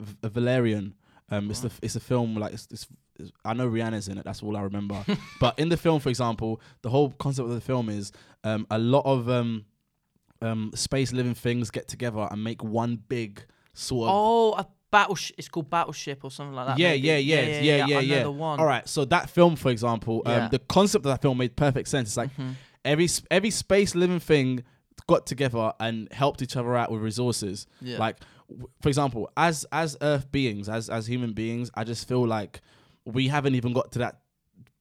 v- 0.00 0.28
Valerian. 0.28 0.94
Um, 1.30 1.50
it's 1.50 1.60
the 1.60 1.70
it's 1.80 1.96
a 1.96 2.00
film 2.00 2.36
like 2.36 2.52
it's, 2.52 2.68
it's, 2.70 2.86
it's 3.18 3.32
I 3.44 3.54
know 3.54 3.68
Rihanna's 3.68 4.08
in 4.08 4.18
it. 4.18 4.24
That's 4.24 4.42
all 4.42 4.56
I 4.56 4.60
remember. 4.62 5.02
but 5.40 5.58
in 5.58 5.70
the 5.70 5.78
film, 5.78 6.00
for 6.00 6.10
example, 6.10 6.60
the 6.82 6.90
whole 6.90 7.10
concept 7.12 7.48
of 7.48 7.54
the 7.54 7.60
film 7.60 7.88
is 7.88 8.12
um, 8.44 8.66
a 8.70 8.78
lot 8.78 9.06
of 9.06 9.30
um, 9.30 9.64
um, 10.42 10.72
space 10.74 11.12
living 11.12 11.34
things 11.34 11.70
get 11.70 11.88
together 11.88 12.28
and 12.30 12.44
make 12.44 12.62
one 12.62 12.96
big 13.08 13.44
sort 13.72 14.08
of 14.08 14.14
Oh, 14.14 14.66
battleship. 14.92 15.34
It's 15.38 15.48
called 15.48 15.68
Battleship 15.68 16.22
or 16.22 16.30
something 16.30 16.54
like 16.54 16.68
that. 16.68 16.78
yeah, 16.78 16.92
yeah, 16.92 17.16
yeah, 17.16 17.40
yeah, 17.40 17.60
yeah, 17.60 17.86
yeah, 17.86 17.98
I 17.98 18.04
know 18.06 18.22
the 18.24 18.30
one. 18.30 18.60
All 18.60 18.66
right, 18.66 18.88
so 18.88 19.04
that 19.06 19.28
film, 19.30 19.56
for 19.56 19.70
example, 19.70 20.22
um, 20.26 20.32
Yeah. 20.32 20.48
the 20.48 20.60
concept 20.60 21.04
of 21.04 21.10
that 21.10 21.20
film 21.22 21.38
made 21.38 21.56
perfect 21.56 21.88
sense. 21.88 22.10
It's 22.10 22.16
like 22.16 22.30
Mhm. 22.36 22.54
every 22.84 23.08
every 23.32 23.50
space 23.50 23.96
living 23.96 24.20
thing 24.20 24.62
got 25.08 25.26
together 25.26 25.72
and 25.80 26.08
helped 26.12 26.42
each 26.42 26.56
other 26.56 26.76
out 26.76 26.92
with 26.92 27.02
resources. 27.02 27.66
Yeah. 27.80 27.98
Like, 27.98 28.18
w- 28.48 28.68
for 28.80 28.88
example, 28.88 29.28
as 29.36 29.66
as 29.72 29.96
Earth 30.00 30.30
beings, 30.30 30.68
as 30.68 30.88
as 30.88 31.08
human 31.08 31.32
beings, 31.32 31.70
I 31.74 31.82
just 31.82 32.06
feel 32.06 32.24
like 32.24 32.60
we 33.04 33.26
haven't 33.26 33.56
even 33.56 33.72
got 33.72 33.90
to 33.92 33.98
that 33.98 34.20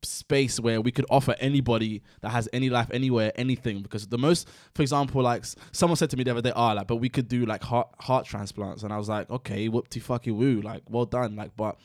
space 0.04 0.60
where 0.60 0.82
we 0.82 0.92
could 0.92 1.06
offer 1.10 1.36
anybody 1.40 2.02
that 2.22 2.30
has 2.30 2.50
any 2.54 2.70
life 2.70 2.90
anywhere 2.92 3.32
anything 3.36 3.82
because 3.82 4.08
the 4.08 4.18
most 4.18 4.48
for 4.74 4.82
example 4.82 5.22
like 5.22 5.46
someone 5.72 5.96
said 5.96 6.10
to 6.10 6.18
me 6.18 6.24
the 6.24 6.32
other 6.32 6.42
day 6.42 6.52
ah 6.56 6.72
like 6.74 6.88
but 6.88 6.96
we 6.96 7.08
could 7.10 7.28
do 7.28 7.46
like 7.46 7.62
heart 7.64 7.88
heart 8.00 8.26
transplants 8.26 8.84
and 8.84 8.92
i 8.92 8.98
was 8.98 9.10
like 9.10 9.30
okay 9.30 9.70
whoopty 9.70 10.02
fucky 10.02 10.34
woo 10.36 10.60
like 10.62 10.82
well 10.90 11.06
done 11.06 11.36
like 11.36 11.52
but 11.56 11.78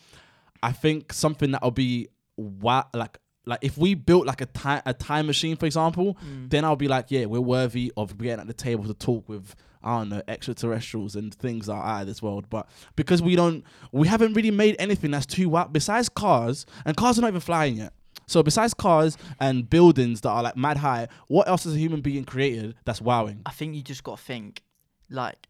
i 0.63 0.73
think 0.73 1.13
something 1.13 1.51
that'll 1.51 1.71
be 1.71 2.09
wow 2.37 2.87
like 2.95 3.19
like 3.45 3.59
if 3.63 3.77
we 3.79 3.95
built 3.95 4.27
like 4.27 4.41
a 4.41 4.47
time 4.47 4.83
a 4.87 4.95
time 4.95 5.27
machine 5.27 5.55
for 5.57 5.67
example 5.67 6.17
Mm. 6.27 6.49
then 6.51 6.65
i'll 6.65 6.75
be 6.77 6.89
like 6.89 7.11
yeah 7.11 7.27
we're 7.27 7.41
worthy 7.41 7.93
of 7.97 8.17
getting 8.19 8.41
at 8.41 8.47
the 8.47 8.55
table 8.55 8.85
to 8.85 8.95
talk 8.95 9.29
with 9.29 9.55
I 9.85 9.99
don't 9.99 10.09
know 10.09 10.23
extraterrestrials 10.27 11.15
and 11.15 11.33
things 11.33 11.69
are 11.69 11.81
out 11.81 12.01
of 12.01 12.07
this 12.09 12.21
world, 12.21 12.51
but 12.51 12.69
because 12.97 13.23
we 13.23 13.37
don't, 13.37 13.63
we 13.93 14.09
haven't 14.09 14.33
really 14.33 14.51
made 14.51 14.75
anything 14.81 15.13
that's 15.13 15.27
too 15.27 15.49
wild. 15.49 15.73
Besides 15.73 16.09
cars, 16.09 16.67
and 16.85 16.97
cars 16.97 17.19
are 17.19 17.23
not 17.23 17.29
even 17.29 17.41
flying 17.41 17.77
yet. 17.77 17.93
So 18.27 18.43
besides 18.43 18.75
cars 18.75 19.17
and 19.41 19.69
buildings 19.71 20.21
that 20.23 20.31
are 20.31 20.43
like 20.43 20.57
mad 20.57 20.77
high, 20.79 21.09
what 21.29 21.47
else 21.49 21.65
has 21.65 21.75
a 21.75 21.79
human 21.79 22.01
being 22.01 22.25
created 22.25 22.75
that's 22.85 23.01
wowing? 23.01 23.43
I 23.47 23.51
think 23.51 23.75
you 23.75 23.83
just 23.83 24.03
got 24.03 24.19
to 24.19 24.23
think, 24.25 24.63
like, 25.11 25.47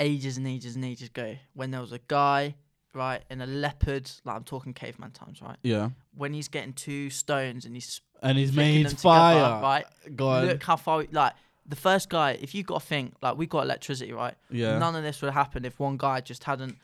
ages 0.00 0.36
and 0.36 0.46
ages 0.46 0.74
and 0.76 0.84
ages 0.84 1.08
ago, 1.08 1.36
when 1.54 1.70
there 1.70 1.80
was 1.80 1.92
a 1.92 2.00
guy, 2.08 2.54
right, 2.94 3.22
in 3.30 3.40
a 3.40 3.46
leopard, 3.46 4.10
like 4.24 4.34
I'm 4.36 4.44
talking 4.44 4.72
caveman 4.74 5.12
times, 5.12 5.40
right? 5.40 5.56
Yeah, 5.62 5.90
When 6.16 6.32
he's 6.32 6.48
getting 6.48 6.72
two 6.72 7.10
stones 7.10 7.64
and 7.64 7.74
he's 7.76 8.00
and 8.22 8.36
he's 8.36 8.52
made 8.52 8.86
them 8.86 8.90
together, 8.90 8.98
fire. 9.02 9.62
right? 9.62 9.84
Go 10.16 10.28
on. 10.28 10.46
Look 10.46 10.62
how 10.62 10.76
far, 10.76 11.04
like, 11.12 11.32
the 11.66 11.76
first 11.76 12.08
guy, 12.08 12.32
if 12.40 12.54
you 12.54 12.62
got 12.64 12.80
to 12.80 12.86
think, 12.86 13.14
like, 13.22 13.36
we 13.38 13.46
got 13.46 13.62
electricity, 13.64 14.12
right? 14.12 14.34
yeah, 14.50 14.78
None 14.78 14.96
of 14.96 15.02
this 15.04 15.22
would 15.22 15.32
happen 15.32 15.64
if 15.64 15.78
one 15.78 15.96
guy 15.96 16.20
just 16.20 16.42
hadn't. 16.44 16.76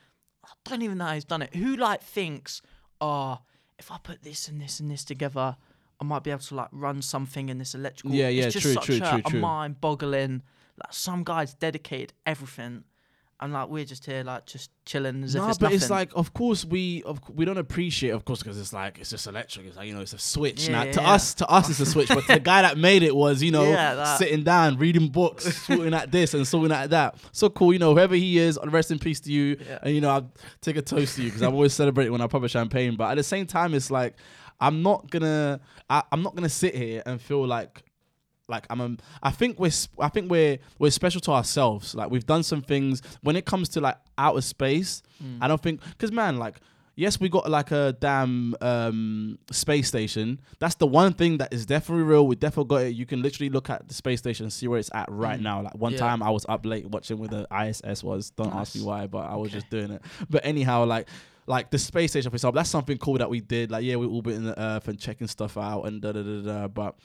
I 0.45 0.49
don't 0.69 0.81
even 0.83 0.97
know 0.99 1.05
how 1.05 1.13
he's 1.15 1.25
done 1.25 1.41
it. 1.41 1.53
Who 1.53 1.75
like 1.75 2.01
thinks, 2.01 2.61
oh, 3.01 3.39
if 3.79 3.91
I 3.91 3.97
put 4.01 4.23
this 4.23 4.47
and 4.47 4.59
this 4.61 4.79
and 4.79 4.89
this 4.89 5.03
together, 5.03 5.55
I 5.99 6.03
might 6.03 6.23
be 6.23 6.31
able 6.31 6.41
to 6.41 6.55
like 6.55 6.69
run 6.71 7.01
something 7.01 7.49
in 7.49 7.57
this 7.57 7.75
electrical. 7.75 8.15
Yeah, 8.15 8.29
yeah, 8.29 8.45
it's 8.45 8.53
just 8.53 8.63
true, 8.65 8.73
such 8.73 8.85
true, 8.85 8.95
a, 8.95 8.99
true, 8.99 9.21
a 9.25 9.29
true. 9.29 9.39
mind-boggling. 9.39 10.43
Like 10.83 10.93
some 10.93 11.23
guys 11.23 11.53
dedicated 11.55 12.13
everything, 12.25 12.83
and 13.39 13.53
like 13.53 13.69
we're 13.69 13.85
just 13.85 14.05
here 14.05 14.23
like 14.23 14.45
just 14.47 14.71
chilling 14.85 15.23
as 15.23 15.35
if 15.35 15.41
No, 15.41 15.49
it's 15.49 15.57
but 15.59 15.65
nothing. 15.67 15.75
it's 15.75 15.89
like, 15.91 16.09
of 16.15 16.33
course, 16.33 16.65
we 16.65 17.03
of, 17.03 17.19
we 17.29 17.45
don't 17.45 17.57
appreciate, 17.57 18.09
of 18.09 18.25
course, 18.25 18.39
because 18.39 18.59
it's 18.59 18.73
like 18.73 18.97
it's 18.97 19.11
just 19.11 19.27
electric. 19.27 19.67
It's 19.67 19.77
like 19.77 19.87
you 19.87 19.93
know, 19.93 20.01
it's 20.01 20.13
a 20.13 20.19
switch. 20.19 20.67
Yeah, 20.67 20.71
now, 20.71 20.83
yeah, 20.85 20.91
to 20.93 21.01
yeah. 21.01 21.11
us, 21.13 21.33
to 21.35 21.47
us, 21.47 21.69
it's 21.69 21.79
a 21.79 21.85
switch. 21.85 22.07
But 22.07 22.25
the 22.25 22.39
guy 22.39 22.63
that 22.63 22.77
made 22.77 23.03
it 23.03 23.15
was, 23.15 23.43
you 23.43 23.51
know, 23.51 24.15
sitting 24.17 24.43
down, 24.43 24.77
reading 24.77 25.09
books, 25.09 25.55
sorting 25.67 25.93
at 25.93 26.11
this 26.11 26.33
and 26.33 26.47
sorting 26.47 26.71
at 26.71 26.89
that. 26.89 27.15
So 27.31 27.49
cool, 27.49 27.73
you 27.73 27.79
know, 27.79 27.93
whoever 27.93 28.15
he 28.15 28.39
is, 28.39 28.57
rest 28.65 28.89
in 28.89 28.97
peace 28.97 29.19
to 29.21 29.31
you. 29.31 29.57
Yeah. 29.67 29.79
And 29.83 29.93
you 29.93 30.01
know, 30.01 30.09
I 30.09 30.23
take 30.61 30.77
a 30.77 30.81
toast 30.81 31.15
to 31.17 31.21
you 31.21 31.27
because 31.29 31.43
I'm 31.43 31.53
always 31.53 31.73
celebrating 31.73 32.11
when 32.11 32.21
I 32.21 32.27
pop 32.27 32.41
a 32.43 32.49
champagne. 32.49 32.95
But 32.95 33.11
at 33.11 33.15
the 33.15 33.23
same 33.23 33.45
time, 33.45 33.75
it's 33.75 33.91
like 33.91 34.15
I'm 34.59 34.81
not 34.81 35.11
gonna, 35.11 35.59
I, 35.89 36.01
I'm 36.11 36.23
not 36.23 36.35
gonna 36.35 36.49
sit 36.49 36.75
here 36.75 37.03
and 37.05 37.21
feel 37.21 37.45
like 37.45 37.83
like 38.49 38.65
I'm 38.69 38.81
a, 38.81 38.95
I 39.21 39.31
think 39.31 39.59
we're 39.59 39.71
I 39.99 40.09
think 40.09 40.31
we're 40.31 40.57
we're 40.79 40.91
special 40.91 41.21
to 41.21 41.31
ourselves. 41.31 41.93
Like 41.95 42.09
we've 42.09 42.25
done 42.25 42.43
some 42.43 42.61
things 42.61 43.01
when 43.21 43.35
it 43.35 43.45
comes 43.45 43.69
to 43.69 43.81
like 43.81 43.97
outer 44.17 44.41
space. 44.41 45.03
Mm. 45.23 45.39
I 45.41 45.47
don't 45.47 45.61
think 45.61 45.81
because 45.89 46.11
man, 46.11 46.37
like 46.37 46.55
yes, 46.95 47.19
we 47.19 47.29
got 47.29 47.49
like 47.49 47.71
a 47.71 47.95
damn 47.99 48.55
um, 48.61 49.37
space 49.51 49.87
station. 49.89 50.39
That's 50.59 50.75
the 50.75 50.87
one 50.87 51.13
thing 51.13 51.37
that 51.39 51.53
is 51.53 51.65
definitely 51.65 52.05
real. 52.05 52.25
We 52.25 52.35
definitely 52.35 52.69
got 52.69 52.81
it. 52.83 52.95
You 52.95 53.05
can 53.05 53.21
literally 53.21 53.49
look 53.49 53.69
at 53.69 53.87
the 53.87 53.93
space 53.93 54.19
station 54.19 54.45
and 54.45 54.53
see 54.53 54.67
where 54.67 54.79
it's 54.79 54.89
at 54.93 55.09
right 55.11 55.39
Mm. 55.39 55.43
now. 55.43 55.61
Like 55.63 55.75
one 55.75 55.91
Yeah. 55.93 55.99
time 55.99 56.23
I 56.23 56.29
was 56.29 56.45
up 56.47 56.65
late 56.65 56.85
watching 56.87 57.17
where 57.19 57.27
the 57.29 57.47
ISS 57.51 58.01
was. 58.03 58.29
Don't 58.31 58.53
ask 58.53 58.75
me 58.75 58.81
why, 58.83 59.07
but 59.07 59.29
I 59.29 59.35
was 59.35 59.49
Okay. 59.49 59.57
just 59.59 59.69
doing 59.69 59.91
it. 59.91 60.01
But 60.29 60.45
anyhow, 60.45 60.85
like. 60.85 61.07
Like 61.49 61.71
the 61.71 61.77
space 61.79 62.11
station, 62.11 62.29
for 62.29 62.35
example, 62.35 62.57
that's 62.59 62.69
something 62.69 62.97
cool 62.97 63.19
that 63.19 63.29
we 63.29 63.39
did. 63.39 63.71
Like, 63.71 63.85
yeah, 63.85 63.95
we 63.95 64.05
orbiting 64.05 64.43
the 64.43 64.61
Earth 64.61 64.89
and 64.89 64.99
checking 64.99 65.27
stuff 65.27 65.55
out 65.55 65.83
and 65.83 66.01
da 66.01 66.11
da 66.11 66.21
da 66.21 66.41
da. 66.41 66.67
But 66.67 66.95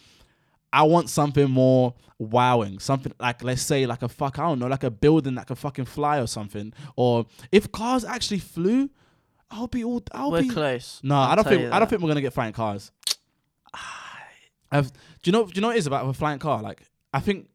I 0.72 0.84
want 0.84 1.10
something 1.10 1.50
more 1.50 1.94
wowing, 2.18 2.78
something 2.78 3.12
like 3.20 3.42
let's 3.42 3.62
say 3.62 3.84
like 3.86 4.02
a 4.02 4.08
fuck, 4.08 4.38
I 4.38 4.42
don't 4.44 4.58
know, 4.58 4.68
like 4.68 4.84
a 4.84 4.90
building 4.90 5.34
that 5.34 5.46
can 5.46 5.56
fucking 5.56 5.84
fly 5.86 6.18
or 6.20 6.26
something. 6.26 6.72
Or 6.96 7.26
if 7.50 7.70
cars 7.72 8.04
actually 8.04 8.38
flew, 8.38 8.88
I'll 9.50 9.66
be 9.66 9.84
all. 9.84 10.02
I'll 10.12 10.30
we're 10.30 10.42
be. 10.42 10.48
close. 10.48 11.00
No, 11.02 11.16
I'll 11.16 11.32
I 11.32 11.34
don't 11.34 11.44
think. 11.46 11.72
I 11.72 11.78
don't 11.78 11.88
think 11.88 12.00
we're 12.02 12.08
gonna 12.08 12.20
get 12.22 12.32
flying 12.32 12.52
cars. 12.54 12.90
I've, 14.70 14.90
do 14.92 14.98
you 15.24 15.32
know? 15.32 15.44
Do 15.44 15.52
you 15.54 15.60
know 15.60 15.68
what 15.68 15.76
it 15.76 15.80
is 15.80 15.86
about 15.86 16.08
a 16.08 16.12
flying 16.14 16.38
car? 16.38 16.62
Like, 16.62 16.82
I 17.12 17.20
think 17.20 17.48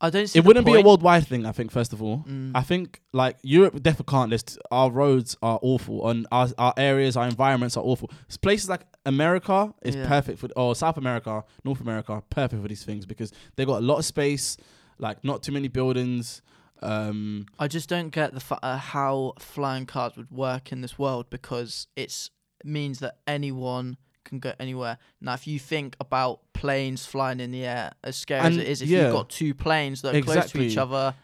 I 0.00 0.08
don't. 0.10 0.26
See 0.26 0.38
it 0.38 0.44
wouldn't 0.44 0.64
be 0.64 0.74
a 0.74 0.80
worldwide 0.80 1.26
thing. 1.26 1.44
I 1.44 1.52
think 1.52 1.70
first 1.70 1.92
of 1.92 2.02
all, 2.02 2.24
Mm. 2.26 2.52
I 2.54 2.62
think 2.62 3.00
like 3.12 3.36
Europe 3.42 3.74
definitely 3.82 4.10
can't 4.10 4.30
list. 4.30 4.58
Our 4.70 4.90
roads 4.90 5.36
are 5.42 5.58
awful, 5.60 6.08
and 6.08 6.26
our 6.32 6.48
our 6.56 6.72
areas, 6.76 7.16
our 7.16 7.26
environments 7.26 7.76
are 7.76 7.84
awful. 7.84 8.10
It's 8.26 8.38
Places 8.38 8.68
like 8.70 8.82
America 9.08 9.74
is 9.82 9.94
Yeah. 9.96 10.06
perfect 10.06 10.38
for, 10.38 10.48
or 10.56 10.74
South 10.74 10.96
America, 10.98 11.44
North 11.64 11.80
America, 11.80 12.22
perfect 12.30 12.62
for 12.62 12.68
these 12.68 12.84
things 12.84 13.06
because 13.06 13.32
they 13.56 13.64
got 13.64 13.78
a 13.82 13.84
lot 13.84 13.98
of 13.98 14.04
space, 14.04 14.56
like 14.98 15.24
not 15.24 15.42
too 15.42 15.52
many 15.52 15.68
buildings. 15.68 16.42
Um, 16.80 17.46
I 17.58 17.66
just 17.66 17.88
don't 17.88 18.10
get 18.10 18.34
the 18.34 18.40
fa- 18.40 18.60
uh, 18.62 18.76
how 18.76 19.32
flying 19.38 19.86
cars 19.86 20.16
would 20.16 20.30
work 20.30 20.70
in 20.70 20.80
this 20.80 20.98
world 20.98 21.28
because 21.30 21.88
it's 21.96 22.30
it 22.60 22.66
means 22.66 22.98
that 23.00 23.18
anyone 23.26 23.96
can 24.24 24.38
go 24.40 24.52
anywhere. 24.60 24.98
Now, 25.20 25.34
if 25.34 25.46
you 25.46 25.58
think 25.58 25.96
about 26.00 26.40
planes 26.52 27.06
flying 27.06 27.40
in 27.40 27.50
the 27.52 27.64
air, 27.64 27.92
as 28.04 28.16
scary 28.16 28.40
And, 28.46 28.54
as 28.54 28.60
it 28.60 28.68
is, 28.68 28.82
if 28.82 28.88
yeah. 28.88 29.04
you've 29.04 29.12
got 29.12 29.28
two 29.30 29.54
planes 29.54 30.02
that 30.02 30.14
are 30.14 30.22
close 30.22 30.50
to 30.52 30.60
each 30.60 30.76
other, 30.76 31.14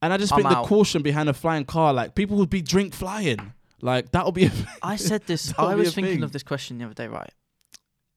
and 0.00 0.12
I 0.12 0.16
just 0.16 0.32
I'm 0.32 0.38
think 0.42 0.48
the 0.50 0.62
caution 0.62 1.02
behind 1.02 1.28
a 1.28 1.32
flying 1.34 1.64
car, 1.64 1.92
like 1.92 2.14
people 2.14 2.36
would 2.38 2.50
be 2.50 2.62
drink 2.62 2.94
flying, 2.94 3.52
like 3.84 4.10
that 4.12 4.24
would 4.24 4.34
be. 4.34 4.46
A 4.46 4.52
I 4.82 4.96
said 4.96 5.22
this. 5.26 5.52
I 5.58 5.74
was 5.74 5.94
thinking 5.94 6.14
thing. 6.14 6.22
of 6.24 6.32
this 6.32 6.42
question 6.42 6.78
the 6.78 6.86
other 6.86 6.94
day. 6.94 7.06
Right, 7.06 7.30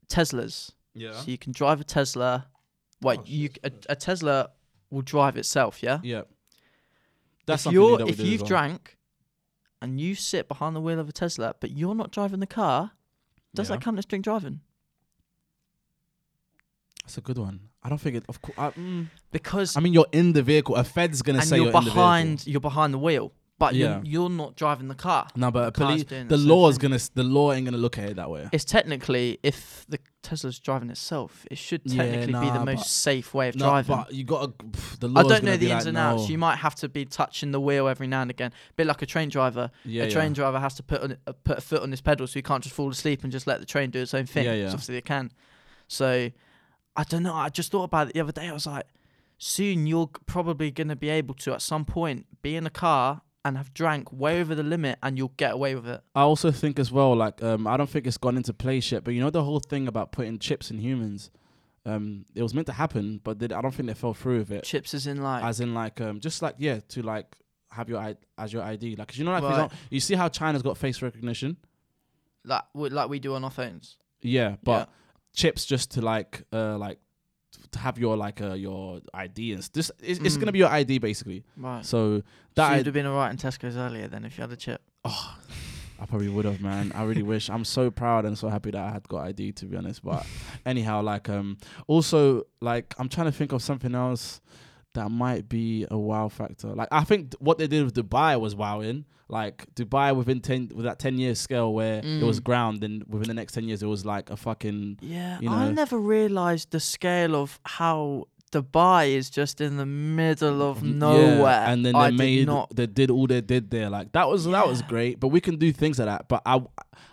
Teslas. 0.09 0.71
yeah. 0.95 1.13
So 1.13 1.29
you 1.29 1.37
can 1.37 1.51
drive 1.51 1.81
a 1.81 1.83
Tesla. 1.83 2.47
Wait, 3.01 3.19
Oh, 3.19 3.23
you 3.25 3.49
a, 3.63 3.71
a 3.89 3.95
Tesla 3.95 4.49
will 4.89 5.01
drive 5.03 5.37
itself. 5.37 5.83
Yeah. 5.83 5.99
Yeah. 6.01 6.21
That's 7.45 7.61
if 7.61 7.63
something 7.65 7.81
you're 7.81 7.97
that 7.99 8.07
if 8.09 8.19
you've 8.19 8.41
well. 8.41 8.47
drank, 8.47 8.97
and 9.81 9.99
you 10.01 10.15
sit 10.15 10.47
behind 10.47 10.75
the 10.75 10.81
wheel 10.81 10.99
of 10.99 11.07
a 11.09 11.11
Tesla, 11.13 11.53
but 11.59 11.71
you're 11.71 11.95
not 11.95 12.11
driving 12.11 12.39
the 12.39 12.47
car, 12.47 12.91
does 13.53 13.69
Yeah. 13.69 13.75
that 13.75 13.83
count 13.83 13.97
as 13.99 14.05
drink 14.05 14.23
driving? 14.25 14.61
That's 17.03 17.17
a 17.17 17.21
good 17.21 17.37
one. 17.37 17.59
I 17.83 17.89
don't 17.89 17.99
think 18.01 18.17
it. 18.17 18.25
Of 18.27 18.41
course, 18.41 18.57
I, 18.57 18.71
mm, 18.71 19.07
Because 19.31 19.77
I 19.77 19.79
mean, 19.79 19.93
you're 19.93 20.07
in 20.11 20.33
the 20.33 20.43
vehicle. 20.43 20.75
A 20.75 20.83
Fed's 20.83 21.21
gonna 21.21 21.39
and 21.39 21.47
say 21.47 21.55
you're 21.57 21.67
you're, 21.67 21.77
in 21.77 21.83
the 21.85 21.91
behind 21.91 22.45
you're 22.47 22.59
behind 22.59 22.93
the 22.93 22.97
wheel, 22.97 23.31
but 23.59 23.73
Yeah. 23.75 23.97
you're 24.03 24.05
you're 24.05 24.29
not 24.29 24.55
driving 24.55 24.87
the 24.87 24.95
car. 24.95 25.27
No, 25.35 25.49
but 25.51 25.67
a 25.67 25.71
car's 25.71 25.87
police, 25.89 26.03
doing 26.03 26.27
the 26.27 26.35
own 26.35 26.45
law 26.47 26.69
is 26.69 26.77
thing. 26.77 26.89
gonna. 26.91 27.01
The 27.15 27.23
law 27.23 27.51
ain't 27.53 27.65
gonna 27.65 27.77
look 27.77 27.97
at 27.97 28.09
it 28.09 28.15
that 28.17 28.29
way. 28.29 28.47
It's 28.51 28.63
technically 28.65 29.39
if 29.43 29.85
the 29.89 29.99
Tesla's 30.21 30.59
driving 30.59 30.89
itself, 30.89 31.45
it 31.49 31.57
should 31.57 31.81
Yeah, 31.85 32.03
technically 32.03 32.33
be 32.41 32.49
the 32.51 32.65
most 32.65 32.79
but- 32.79 32.85
safe 32.87 33.33
way 33.33 33.47
of 33.49 33.55
No, 33.55 33.65
driving. 33.69 33.95
but 33.95 34.13
you 34.13 34.23
gotta. 34.25 34.49
pff, 34.49 34.99
The 34.99 35.07
law 35.07 35.21
I 35.21 35.23
don't 35.23 35.43
know 35.43 35.57
the 35.57 35.71
ins 35.71 35.85
and 35.85 35.97
outs. 35.97 36.29
You 36.29 36.37
might 36.37 36.57
have 36.57 36.75
to 36.75 36.89
be 36.89 37.05
touching 37.05 37.51
the 37.51 37.61
wheel 37.61 37.87
every 37.87 38.07
now 38.07 38.21
and 38.21 38.29
again, 38.31 38.51
bit 38.75 38.87
like 38.87 39.01
a 39.01 39.05
train 39.05 39.29
driver. 39.29 39.71
Yeah, 39.85 40.03
a 40.03 40.11
train 40.11 40.33
driver 40.33 40.59
has 40.59 40.75
to 40.75 40.83
put 40.83 41.01
on, 41.01 41.17
uh, 41.25 41.33
put 41.43 41.57
a 41.59 41.61
foot 41.61 41.81
on 41.81 41.91
his 41.91 42.01
pedal, 42.01 42.27
so 42.27 42.33
he 42.33 42.41
can't 42.41 42.61
just 42.63 42.75
fall 42.75 42.89
asleep 42.89 43.23
and 43.23 43.31
just 43.31 43.47
let 43.47 43.59
the 43.59 43.65
train 43.65 43.89
do 43.89 44.01
its 44.01 44.13
own 44.13 44.25
thing. 44.25 44.45
Yeah, 44.45 44.51
'cause 44.51 44.59
yeah. 44.59 44.67
Obviously, 44.67 44.95
they 44.95 45.01
can. 45.01 45.31
So, 45.87 46.29
I 46.95 47.03
don't 47.03 47.23
know. 47.23 47.33
I 47.33 47.49
just 47.49 47.71
thought 47.71 47.83
about 47.83 48.09
it 48.09 48.13
the 48.13 48.19
other 48.21 48.31
day. 48.33 48.49
I 48.49 48.53
was 48.53 48.67
like, 48.67 48.85
soon 49.37 49.87
you're 49.87 50.07
g- 50.07 50.11
probably 50.25 50.71
going 50.71 50.87
to 50.89 50.95
be 50.95 51.09
able 51.09 51.35
to, 51.35 51.53
at 51.53 51.61
some 51.61 51.85
point, 51.85 52.25
be 52.41 52.55
in 52.55 52.65
a 52.65 52.69
car 52.71 53.21
and 53.45 53.55
have 53.57 53.73
drank 53.73 54.11
way 54.11 54.41
over 54.41 54.53
the 54.55 54.63
limit, 54.63 54.99
and 55.01 55.17
you'll 55.17 55.33
get 55.37 55.53
away 55.53 55.73
with 55.75 55.87
it. 55.87 56.01
I 56.15 56.21
also 56.21 56.51
think 56.51 56.79
as 56.79 56.91
well, 56.91 57.15
like, 57.15 57.41
um, 57.43 57.65
I 57.67 57.77
don't 57.77 57.89
think 57.89 58.05
it's 58.07 58.17
gone 58.17 58.35
into 58.37 58.53
place 58.53 58.91
yet. 58.91 59.03
But 59.03 59.13
you 59.13 59.21
know 59.21 59.29
the 59.29 59.43
whole 59.43 59.59
thing 59.61 59.87
about 59.87 60.11
putting 60.11 60.37
chips 60.39 60.69
in 60.71 60.79
humans. 60.79 61.31
Um, 61.85 62.25
it 62.35 62.43
was 62.43 62.53
meant 62.53 62.67
to 62.67 62.73
happen, 62.73 63.21
but 63.23 63.39
they, 63.39 63.45
I 63.45 63.61
don't 63.61 63.73
think 63.73 63.87
they 63.87 63.93
fell 63.93 64.13
through 64.13 64.39
with 64.39 64.51
it. 64.51 64.63
Chips 64.65 64.93
is 64.93 65.07
in 65.07 65.23
like, 65.23 65.43
as 65.45 65.61
in 65.61 65.73
like 65.73 66.01
um 66.01 66.19
just 66.19 66.41
like 66.41 66.55
yeah 66.57 66.81
to 66.89 67.01
like 67.01 67.33
have 67.71 67.87
your 67.87 67.99
I- 67.99 68.17
as 68.37 68.51
your 68.51 68.61
ID 68.63 68.97
like 68.97 69.07
'cause 69.07 69.17
you 69.17 69.23
know 69.23 69.31
like 69.31 69.43
Right. 69.43 69.51
example, 69.51 69.77
you 69.89 70.01
see 70.01 70.15
how 70.15 70.27
China's 70.27 70.61
got 70.61 70.77
face 70.77 71.01
recognition 71.01 71.55
like 72.43 72.63
we- 72.73 72.89
like 72.89 73.07
we 73.09 73.19
do 73.19 73.35
on 73.35 73.43
our 73.45 73.49
phones. 73.51 73.97
Yeah, 74.21 74.55
but 74.63 74.89
chips 75.33 75.65
just 75.65 75.91
to 75.91 76.01
like 76.01 76.43
uh 76.51 76.77
like 76.77 76.99
to 77.71 77.79
have 77.79 77.97
your 77.97 78.15
like 78.17 78.41
uh 78.41 78.53
your 78.53 78.99
ID 79.13 79.53
and 79.53 79.63
this 79.73 79.91
it's, 80.01 80.19
it's 80.19 80.37
gonna 80.37 80.51
Mm. 80.51 80.53
be 80.53 80.59
your 80.59 80.69
ID 80.69 80.97
basically. 80.99 81.43
Right. 81.55 81.85
So 81.85 82.19
So 82.19 82.23
that 82.55 82.69
you'd 82.77 82.81
I, 82.81 82.83
have 82.85 82.93
been 82.93 83.05
alright 83.07 83.31
in 83.31 83.37
Tesco's 83.37 83.75
earlier 83.77 84.07
then 84.07 84.25
if 84.25 84.37
you 84.37 84.41
had 84.41 84.51
a 84.51 84.55
chip. 84.55 84.81
oh, 85.05 85.35
I 85.99 86.05
probably 86.05 86.29
would 86.29 86.45
have, 86.45 86.61
man. 86.61 86.91
I 86.93 87.03
really 87.03 87.23
wish. 87.23 87.49
I'm 87.49 87.65
so 87.65 87.89
proud 87.89 88.25
and 88.25 88.37
so 88.37 88.49
happy 88.49 88.69
that 88.71 88.81
I 88.83 88.91
had 88.91 89.07
got 89.07 89.25
ID 89.25 89.51
to 89.53 89.65
be 89.65 89.75
honest. 89.77 90.03
But 90.03 90.25
anyhow, 90.65 91.01
like 91.01 91.27
um, 91.27 91.57
also 91.87 92.43
like 92.61 92.93
I'm 92.99 93.09
trying 93.09 93.25
to 93.25 93.31
think 93.31 93.51
of 93.51 93.61
something 93.63 93.95
else 93.95 94.39
that 94.93 95.09
might 95.11 95.47
be 95.49 95.85
a 95.91 95.97
wow 95.97 96.27
factor. 96.29 96.69
Like 96.69 96.87
I 96.91 97.03
think 97.03 97.33
what 97.39 97.57
they 97.57 97.67
did 97.67 97.83
with 97.85 97.93
Dubai 97.93 98.39
was 98.39 98.55
wowing. 98.55 99.05
Like 99.29 99.67
Dubai 99.75 100.15
within 100.15 100.39
ten 100.39 100.71
with 100.73 100.85
that 100.85 100.99
ten 100.99 101.17
year 101.17 101.35
scale 101.35 101.73
where 101.73 101.99
it 102.03 102.23
was 102.23 102.39
Mm. 102.39 102.43
ground, 102.45 102.83
and 102.83 103.03
within 103.07 103.27
the 103.27 103.33
next 103.33 103.53
ten 103.53 103.65
years 103.65 103.83
it 103.83 103.87
was 103.87 104.05
like 104.05 104.29
a 104.29 104.37
fucking 104.37 104.99
Yeah, 105.01 105.39
You 105.41 105.49
know, 105.49 105.55
I 105.55 105.71
never 105.71 105.97
realised 105.99 106.71
the 106.71 106.79
scale 106.79 107.35
of 107.35 107.59
how 107.65 108.27
Dubai 108.51 109.09
is 109.09 109.29
just 109.29 109.59
in 109.59 109.75
the 109.77 109.85
middle 109.85 110.61
of 110.61 110.81
Y- 110.81 110.87
yeah, 110.87 110.93
nowhere. 110.95 111.65
and 111.67 111.85
then 111.85 111.95
I 111.95 112.05
they 112.05 112.11
did 112.11 112.17
made 112.17 112.45
not. 112.47 112.75
they 112.75 112.87
did 112.87 113.11
all 113.11 113.27
they 113.27 113.41
did 113.41 113.69
there. 113.69 113.89
Like 113.89 114.13
that 114.13 114.27
was 114.29 114.45
that 114.45 114.65
was 114.67 114.81
great. 114.81 115.19
But 115.19 115.29
we 115.29 115.41
can 115.41 115.57
do 115.57 115.71
things 115.73 115.99
like 115.99 116.07
that. 116.07 116.29
But 116.29 116.41
I 116.45 116.61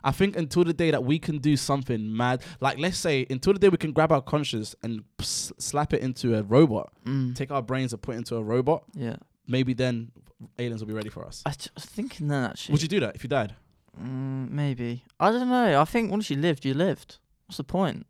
I 0.04 0.12
think 0.12 0.36
until 0.36 0.62
the 0.64 0.72
day 0.72 0.90
that 0.92 1.02
we 1.04 1.18
can 1.18 1.38
do 1.38 1.56
something 1.56 2.16
mad, 2.16 2.42
like 2.60 2.78
let's 2.78 2.98
say 2.98 3.26
until 3.30 3.52
the 3.52 3.58
day 3.58 3.68
we 3.68 3.78
can 3.78 3.92
grab 3.92 4.12
our 4.12 4.22
conscience 4.22 4.76
and 4.82 5.02
slap 5.20 5.92
it 5.92 6.00
into 6.02 6.36
a 6.38 6.42
robot, 6.42 6.92
Mm, 7.04 7.34
take 7.34 7.50
our 7.50 7.62
brains 7.62 7.92
and 7.92 8.00
put 8.00 8.14
it 8.14 8.18
into 8.18 8.36
a 8.36 8.42
robot, 8.42 8.84
yeah, 8.94 9.16
maybe 9.48 9.74
then 9.74 10.12
aliens 10.58 10.80
will 10.82 10.88
be 10.88 10.94
ready 10.94 11.08
for 11.10 11.24
us. 11.26 11.42
I 11.44 11.50
was 11.74 11.84
thinking 11.84 12.28
that 12.28 12.50
actually. 12.50 12.72
Would 12.74 12.82
you 12.82 12.88
do 12.88 13.00
that 13.00 13.16
if 13.16 13.24
you 13.24 13.28
died? 13.28 13.54
Mm, 14.00 14.50
maybe. 14.50 15.02
I 15.18 15.30
don't 15.32 15.48
know. 15.48 15.80
I 15.80 15.84
think 15.84 16.10
once 16.12 16.30
you 16.30 16.36
lived, 16.36 16.64
you 16.64 16.74
lived. 16.74 17.18
What's 17.46 17.56
the 17.58 17.64
point? 17.64 18.06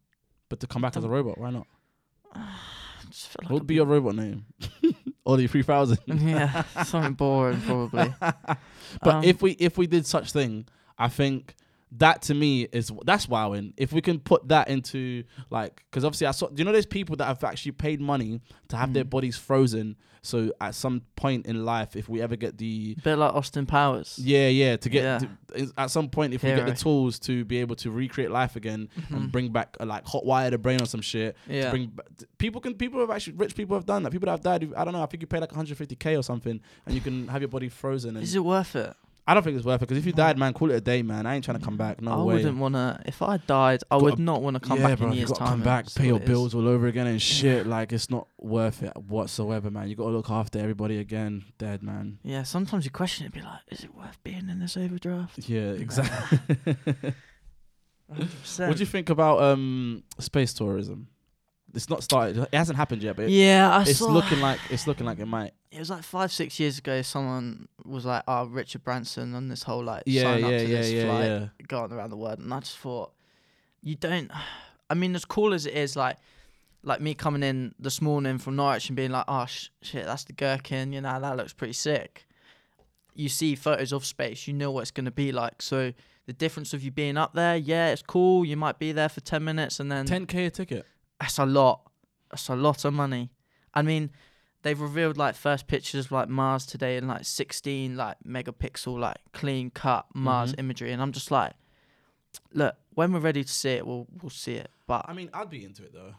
But 0.51 0.61
to 0.61 0.67
come 0.67 0.83
back 0.83 0.97
as 0.97 1.05
a 1.05 1.09
robot, 1.09 1.39
why 1.39 1.51
not? 1.51 1.67
Just 3.15 3.29
feel 3.29 3.37
like 3.43 3.51
What 3.51 3.61
would 3.61 3.67
be 3.67 3.75
your 3.77 3.87
robot 3.87 4.17
name? 4.17 4.45
Ollie 5.27 5.47
three 5.47 5.63
thousand. 5.63 5.99
yeah, 6.07 6.65
something 6.85 7.15
boring 7.15 7.61
probably. 7.63 8.13
But 9.03 9.15
Um, 9.15 9.25
if 9.25 9.41
we 9.41 9.53
if 9.53 9.79
we 9.79 9.87
did 9.87 10.05
such 10.07 10.33
thing, 10.33 10.67
I 10.99 11.09
think 11.09 11.55
that 11.93 12.23
to 12.23 12.35
me 12.35 12.63
is 12.73 12.91
that's 13.05 13.29
wowing. 13.29 13.73
If 13.77 13.93
we 13.93 14.01
can 14.01 14.19
put 14.19 14.49
that 14.49 14.69
into 14.69 15.23
like, 15.51 15.85
because 15.91 16.05
obviously 16.05 16.27
I 16.27 16.33
saw, 16.33 16.49
do 16.49 16.55
you 16.61 16.65
know, 16.65 16.73
there's 16.73 16.87
people 16.87 17.15
that 17.17 17.27
have 17.27 17.43
actually 17.45 17.73
paid 17.73 18.01
money 18.01 18.41
to 18.69 18.77
have 18.77 18.93
their 18.93 19.05
Mm. 19.05 19.11
bodies 19.11 19.37
frozen. 19.37 19.97
So 20.25 20.53
at 20.61 20.75
some 20.75 21.03
point 21.17 21.47
in 21.47 21.65
life, 21.65 21.97
if 21.97 22.09
we 22.09 22.23
ever 22.23 22.35
get 22.37 22.57
the 22.59 22.97
bit 23.05 23.17
like 23.17 23.35
Austin 23.35 23.67
Powers. 23.67 24.19
yeah 24.19 24.49
yeah 24.49 24.77
to 24.79 24.89
get 24.89 25.03
Yeah. 25.05 25.19
to, 25.59 25.73
at 25.77 25.91
some 25.91 26.09
point 26.09 26.33
if 26.35 26.43
we 26.43 26.49
get 26.51 26.67
the 26.67 26.75
tools 26.75 27.19
to 27.21 27.45
be 27.45 27.59
able 27.59 27.77
to 27.77 27.91
recreate 27.91 28.31
life 28.31 28.57
again 28.57 28.89
and 29.11 29.25
Mhm. 29.29 29.33
bring 29.33 29.53
back 29.53 29.77
uh, 29.81 29.85
like 29.87 30.07
hot 30.07 30.25
wire 30.25 30.51
the 30.51 30.59
brain 30.59 30.81
or 30.83 30.87
some 30.87 31.01
shit. 31.03 31.37
to 31.47 31.55
Yeah. 31.55 31.71
Bring 31.71 31.93
ba- 31.95 32.05
people 32.39 32.61
can 32.61 32.75
people 32.75 33.01
have 33.01 33.11
actually 33.11 33.35
rich 33.37 33.55
people 33.55 33.77
have 33.77 33.87
done 33.87 34.03
that. 34.05 34.11
People 34.13 34.27
that 34.27 34.33
have 34.33 34.43
died. 34.43 34.73
I 34.77 34.85
don't 34.85 34.95
know. 34.95 35.03
I 35.03 35.07
think 35.07 35.21
you 35.23 35.27
pay 35.27 35.41
like 35.41 35.53
150k 35.53 36.17
or 36.19 36.23
something, 36.23 36.61
and 36.87 36.95
you 36.95 37.01
can 37.01 37.29
have 37.29 37.41
your 37.43 37.49
body 37.49 37.69
frozen. 37.69 38.17
And 38.17 38.25
Is 38.25 38.35
it 38.35 38.45
worth 38.45 38.75
it? 38.77 38.95
I 39.27 39.33
don't 39.33 39.43
think 39.43 39.57
it's 39.57 39.65
worth 39.65 39.77
it 39.81 39.89
because 39.89 39.97
if 39.97 40.05
you 40.05 40.13
died, 40.13 40.37
man, 40.37 40.53
call 40.53 40.71
it 40.71 40.75
a 40.75 40.81
day, 40.83 41.03
man. 41.03 41.25
I 41.25 41.35
ain't 41.35 41.45
trying 41.45 41.59
to 41.59 41.65
come 41.65 41.79
back. 41.79 42.03
No 42.03 42.11
I 42.11 42.17
way. 42.17 42.35
I 42.35 42.37
wouldn't 42.37 42.59
want 42.59 42.75
to. 42.75 43.01
If 43.07 43.23
I 43.23 43.39
died, 43.39 43.83
I 43.91 43.95
Gotta- 43.95 44.05
would 44.05 44.19
not 44.19 44.43
want 44.43 44.55
to 44.55 44.61
come 44.61 44.79
yeah, 44.79 44.89
back 44.89 44.99
bro, 44.99 45.09
in 45.09 45.15
years' 45.15 45.33
time. 45.33 45.49
come 45.49 45.63
back, 45.63 45.87
pay 45.95 46.07
your 46.09 46.15
what 46.17 46.23
it 46.23 46.25
is. 46.25 46.29
bills 46.29 46.55
all 46.55 46.69
over 46.69 46.87
again 46.89 47.07
and 47.07 47.23
shit. 47.23 47.67
Like 47.67 47.93
it's 47.95 48.11
not 48.11 48.29
worth 48.39 48.83
it 48.83 48.95
whatsoever, 48.97 49.71
man. 49.71 49.89
You 49.89 49.97
got 49.97 50.05
to 50.05 50.11
look 50.11 50.29
after 50.31 50.59
everybody 50.59 50.99
again. 50.99 51.45
Dead, 51.57 51.83
man. 51.83 52.19
Yeah, 52.23 52.43
sometimes 52.43 52.85
you 52.85 52.91
question 52.91 53.25
it, 53.25 53.33
be 53.33 53.41
like, 53.41 53.61
is 53.71 53.83
it 53.83 53.95
worth 53.95 54.23
being 54.25 54.51
in 54.51 54.59
this 54.61 54.77
overdraft? 54.77 55.39
Yeah, 55.49 55.71
exactly. 55.71 56.39
what 58.07 58.77
do 58.77 58.81
you 58.81 58.87
think 58.87 59.09
about 59.11 59.43
um 59.43 60.03
space 60.19 60.53
tourism? 60.53 61.09
It's 61.73 61.91
not 61.91 62.05
started. 62.05 62.37
It 62.39 62.55
hasn't 62.55 62.77
happened 62.77 63.03
yet, 63.03 63.17
but 63.17 63.29
yeah, 63.31 63.75
I 63.77 63.83
it's 63.83 64.01
looking 64.01 64.41
like 64.41 64.61
it's 64.71 64.87
looking 64.87 65.07
like 65.07 65.19
it 65.19 65.27
might. 65.27 65.55
It 65.75 65.79
was 65.79 65.91
like 65.91 66.03
five, 66.03 66.31
six 66.33 66.59
years 66.61 66.79
ago. 66.79 67.03
Someone 67.03 67.69
was 67.85 68.05
like, 68.05 68.23
"Oh, 68.29 68.47
Richard 68.47 68.85
Branson 68.85 69.35
on 69.35 69.49
this 69.49 69.63
whole 69.65 69.83
like 69.83 70.05
Yeah, 70.07 70.23
sign 70.23 70.41
yeah, 70.41 70.47
up 70.47 70.53
yeah, 70.53 70.59
to 70.59 70.67
this 70.69 70.93
yeah, 70.93 71.05
flight, 71.05 71.27
yeah. 71.27 71.49
going 71.67 71.93
around 71.93 72.11
the 72.11 72.17
world." 72.17 72.39
And 72.39 72.53
I 72.55 72.61
just 72.61 72.79
thought, 72.79 73.13
you 73.83 73.95
don't. 73.97 74.31
I 74.91 74.95
mean, 74.95 75.15
as 75.15 75.25
cool 75.25 75.55
as 75.55 75.65
it 75.67 75.73
is, 75.75 75.97
like, 75.97 76.19
like 76.83 77.01
me 77.01 77.15
coming 77.15 77.43
in 77.43 77.75
this 77.79 78.03
morning 78.03 78.37
from 78.39 78.55
Norwich 78.57 78.89
and 78.89 78.97
being 78.97 79.11
like, 79.11 79.25
"Oh 79.29 79.47
sh- 79.47 79.69
shit, 79.83 80.05
that's 80.07 80.25
the 80.25 80.33
Gherkin," 80.35 80.93
you 80.93 81.01
know, 81.01 81.21
that 81.21 81.37
looks 81.37 81.53
pretty 81.53 81.73
sick. 81.73 82.27
You 83.15 83.29
see 83.29 83.55
photos 83.55 83.93
of 83.93 84.05
space, 84.05 84.47
you 84.47 84.55
know 84.55 84.71
what 84.71 84.83
it's 84.83 84.91
gonna 84.91 85.11
be 85.11 85.33
like. 85.33 85.63
So 85.63 85.93
the 86.27 86.33
difference 86.33 86.73
of 86.75 86.83
you 86.83 86.91
being 86.91 87.17
up 87.17 87.33
there, 87.35 87.57
yeah, 87.57 87.91
it's 87.91 88.03
cool. 88.03 88.45
You 88.45 88.57
might 88.57 88.79
be 88.79 88.93
there 88.93 89.09
for 89.09 89.21
ten 89.21 89.43
minutes 89.45 89.81
and 89.81 89.91
then 89.91 90.07
10k 90.07 90.47
a 90.47 90.51
ticket. 90.51 90.87
that's 91.21 91.39
a 91.39 91.47
lot. 91.47 91.91
That's 92.31 92.49
a 92.49 92.57
lot 92.57 92.85
of 92.85 92.93
money. 92.93 93.31
I 93.73 93.83
mean, 93.83 94.11
they've 94.65 94.81
revealed 94.81 95.17
like 95.17 95.37
first 95.37 95.67
pictures 95.69 96.07
of 96.07 96.13
like 96.13 96.29
Mars 96.29 96.67
today 96.67 96.97
in 96.97 97.07
like 97.07 97.25
16 97.25 97.97
like 97.97 98.17
megapixel 98.27 98.99
like 98.99 99.19
clean 99.33 99.71
cut 99.71 100.07
Mars 100.15 100.53
Mhm. 100.53 100.59
imagery, 100.59 100.91
and 100.93 101.01
I'm 101.01 101.13
just 101.13 101.31
like, 101.31 101.53
look, 102.53 102.75
when 102.95 103.13
we're 103.13 103.21
ready 103.21 103.45
to 103.45 103.53
see 103.53 103.71
it, 103.71 103.87
we'll 103.87 104.07
we'll 104.21 104.31
see 104.31 104.55
it. 104.55 104.71
But 104.89 105.05
I 105.09 105.13
mean, 105.13 105.31
I'd 105.33 105.49
be 105.51 105.65
into 105.65 105.85
it 105.85 105.93
though. 105.93 106.15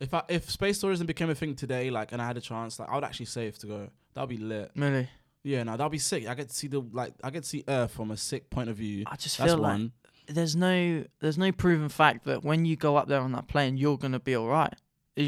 If 0.00 0.12
I, 0.14 0.22
if 0.28 0.50
space 0.50 0.78
tourism 0.80 1.06
became 1.06 1.30
a 1.30 1.34
thing 1.34 1.54
today, 1.54 1.90
like, 1.90 2.12
and 2.12 2.20
I 2.22 2.26
had 2.26 2.36
a 2.36 2.40
chance, 2.40 2.78
like, 2.78 2.88
I 2.88 2.94
would 2.94 3.04
actually 3.04 3.26
save 3.26 3.58
to 3.58 3.66
go. 3.66 3.90
That'd 4.14 4.28
be 4.28 4.36
lit. 4.36 4.70
really, 4.76 5.08
Yeah, 5.42 5.62
no, 5.64 5.76
that'd 5.76 5.90
be 5.90 5.98
sick. 5.98 6.28
I 6.28 6.34
get 6.34 6.48
to 6.50 6.54
see 6.54 6.68
the 6.68 6.80
like, 6.80 7.14
I 7.24 7.30
get 7.30 7.42
to 7.44 7.48
see 7.48 7.64
Earth 7.68 7.92
from 7.92 8.10
a 8.12 8.16
sick 8.16 8.48
point 8.50 8.68
of 8.70 8.76
view. 8.76 9.04
I 9.06 9.16
just 9.16 9.38
That's 9.38 9.50
feel 9.52 9.58
like 9.58 9.72
one. 9.72 9.92
there's 10.28 10.54
no 10.54 11.04
there's 11.20 11.38
no 11.38 11.50
proven 11.52 11.88
fact 11.88 12.24
that 12.26 12.44
when 12.44 12.64
you 12.64 12.76
go 12.76 12.96
up 12.96 13.08
there 13.08 13.20
on 13.20 13.32
that 13.32 13.48
plane, 13.48 13.76
you're 13.76 13.98
gonna 13.98 14.20
be 14.20 14.34
all 14.36 14.46
right. 14.48 14.74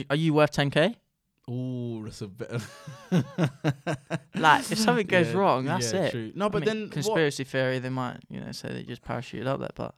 Are 0.09 0.17
you 0.17 0.35
worth 0.35 0.53
10k? 0.53 0.95
Ooh, 1.49 2.03
that's 2.05 2.21
a 2.23 2.29
bit. 2.29 2.51
Like, 4.35 4.71
if 4.71 4.79
something 4.79 5.07
goes 5.07 5.29
Yeah, 5.33 5.37
wrong, 5.39 5.65
that's 5.65 5.93
yeah, 5.93 6.01
it. 6.05 6.11
True. 6.13 6.33
No, 6.35 6.47
I 6.47 6.49
but 6.49 6.61
mean, 6.61 6.67
then 6.67 6.81
what- 6.83 6.93
conspiracy 6.93 7.45
theory, 7.45 7.79
they 7.79 7.89
might 7.91 8.19
you 8.31 8.41
know 8.41 8.53
say 8.53 8.73
they 8.73 8.83
just 8.85 9.03
parachuted 9.03 9.47
up 9.47 9.61
there, 9.61 9.69
but. 9.75 9.95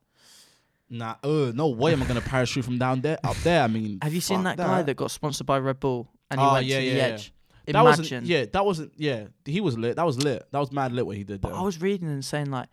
Nah, 0.91 1.15
uh, 1.23 1.53
no 1.55 1.69
way 1.69 1.93
am 1.95 2.03
I 2.03 2.07
gonna 2.07 2.21
parachute 2.21 2.65
from 2.65 2.77
down 2.79 3.01
there 3.01 3.19
up 3.25 3.37
there. 3.39 3.63
I 3.63 3.67
mean, 3.67 3.99
Have 4.03 4.13
you 4.13 4.21
seen 4.21 4.43
fuck 4.43 4.57
that, 4.57 4.67
guy 4.67 4.83
that 4.83 4.95
got 4.97 5.11
sponsored 5.11 5.47
by 5.47 5.59
Red 5.59 5.81
Bull 5.81 6.09
and 6.31 6.39
he 6.41 6.47
Oh, 6.47 6.53
went 6.55 6.67
yeah, 6.67 6.81
to 6.81 6.85
the 6.87 7.01
edge? 7.01 7.33
that 7.67 7.71
Imagine. 7.71 7.85
wasn't. 8.03 8.27
Yeah, 8.27 8.45
that 8.53 8.65
wasn't. 8.67 8.93
Yeah, 8.97 9.25
he 9.45 9.61
was 9.63 9.79
lit. 9.79 9.97
That 9.97 10.05
was 10.05 10.19
lit. 10.23 10.47
That 10.51 10.59
was 10.59 10.71
mad 10.73 10.93
lit 10.93 11.07
what 11.07 11.17
he 11.17 11.25
did. 11.25 11.41
But. 11.41 11.55
I 11.55 11.63
was 11.63 11.81
reading 11.81 12.09
and 12.09 12.23
saying 12.25 12.51
like, 12.51 12.69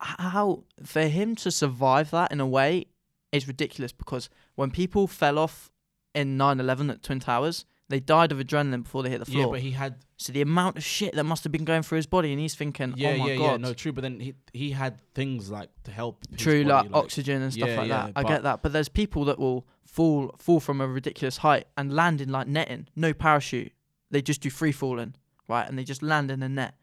how 0.00 0.64
for 0.82 1.02
him 1.02 1.36
to 1.36 1.50
survive 1.52 2.10
that 2.10 2.32
in 2.32 2.40
a 2.40 2.46
way 2.46 2.86
is 3.30 3.46
ridiculous 3.46 3.92
because 3.92 4.28
when 4.56 4.70
people 4.72 5.06
fell 5.06 5.38
off 5.38 5.70
in 6.14 6.36
9/11 6.38 6.90
at 6.90 7.02
Twin 7.04 7.20
Towers, 7.20 7.64
they 7.88 8.00
died 8.00 8.32
of 8.32 8.38
adrenaline 8.38 8.84
before 8.84 9.02
they 9.02 9.10
hit 9.10 9.18
the 9.18 9.26
floor. 9.26 9.44
yeah, 9.46 9.50
but 9.50 9.60
he 9.60 9.72
had. 9.72 9.96
so 10.16 10.32
the 10.32 10.40
amount 10.40 10.78
of 10.78 10.84
shit 10.84 11.14
that 11.14 11.24
must 11.24 11.44
have 11.44 11.52
been 11.52 11.64
going 11.64 11.82
through 11.82 11.96
his 11.96 12.06
body, 12.06 12.32
and 12.32 12.40
he's 12.40 12.54
thinking, 12.54 12.94
Yeah, 12.96 13.10
oh 13.10 13.16
my 13.18 13.30
yeah, 13.32 13.36
god. 13.36 13.44
yeah. 13.50 13.56
No, 13.68 13.74
true. 13.74 13.92
But 13.92 14.02
then 14.02 14.20
he 14.20 14.34
he 14.52 14.70
had 14.70 14.98
things 15.14 15.50
like 15.50 15.70
to 15.84 15.90
help. 15.90 16.24
True, 16.36 16.64
body, 16.64 16.88
like, 16.88 16.96
oxygen 16.96 17.42
and 17.42 17.52
stuff 17.52 17.68
Yeah, 17.68 17.76
like 17.80 17.88
yeah, 17.88 18.06
that. 18.06 18.12
I 18.16 18.22
get 18.22 18.42
that, 18.44 18.62
but 18.62 18.72
there's 18.72 18.88
people 18.88 19.24
that 19.26 19.38
will 19.38 19.66
fall 19.84 20.34
fall 20.38 20.60
from 20.60 20.80
a 20.80 20.86
ridiculous 20.86 21.38
height 21.38 21.66
and 21.76 21.92
land 21.92 22.20
in 22.20 22.30
like 22.30 22.46
netting, 22.46 22.88
no 22.96 23.12
parachute. 23.12 23.72
They 24.10 24.22
just 24.22 24.40
do 24.42 24.50
free 24.50 24.72
falling, 24.72 25.14
right? 25.48 25.68
And 25.68 25.78
they 25.78 25.84
just 25.84 26.02
land 26.02 26.30
in 26.30 26.42
a 26.42 26.48
net. 26.48 26.74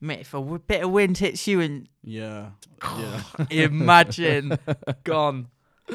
Mate, 0.00 0.20
if 0.20 0.32
a 0.32 0.38
w- 0.38 0.60
bit 0.64 0.82
of 0.84 0.90
wind 0.92 1.18
hits 1.18 1.46
you 1.48 1.60
and 1.60 1.88
Yeah, 2.04 2.50
yeah. 2.98 3.22
imagine 3.50 4.56
gone, 5.04 5.48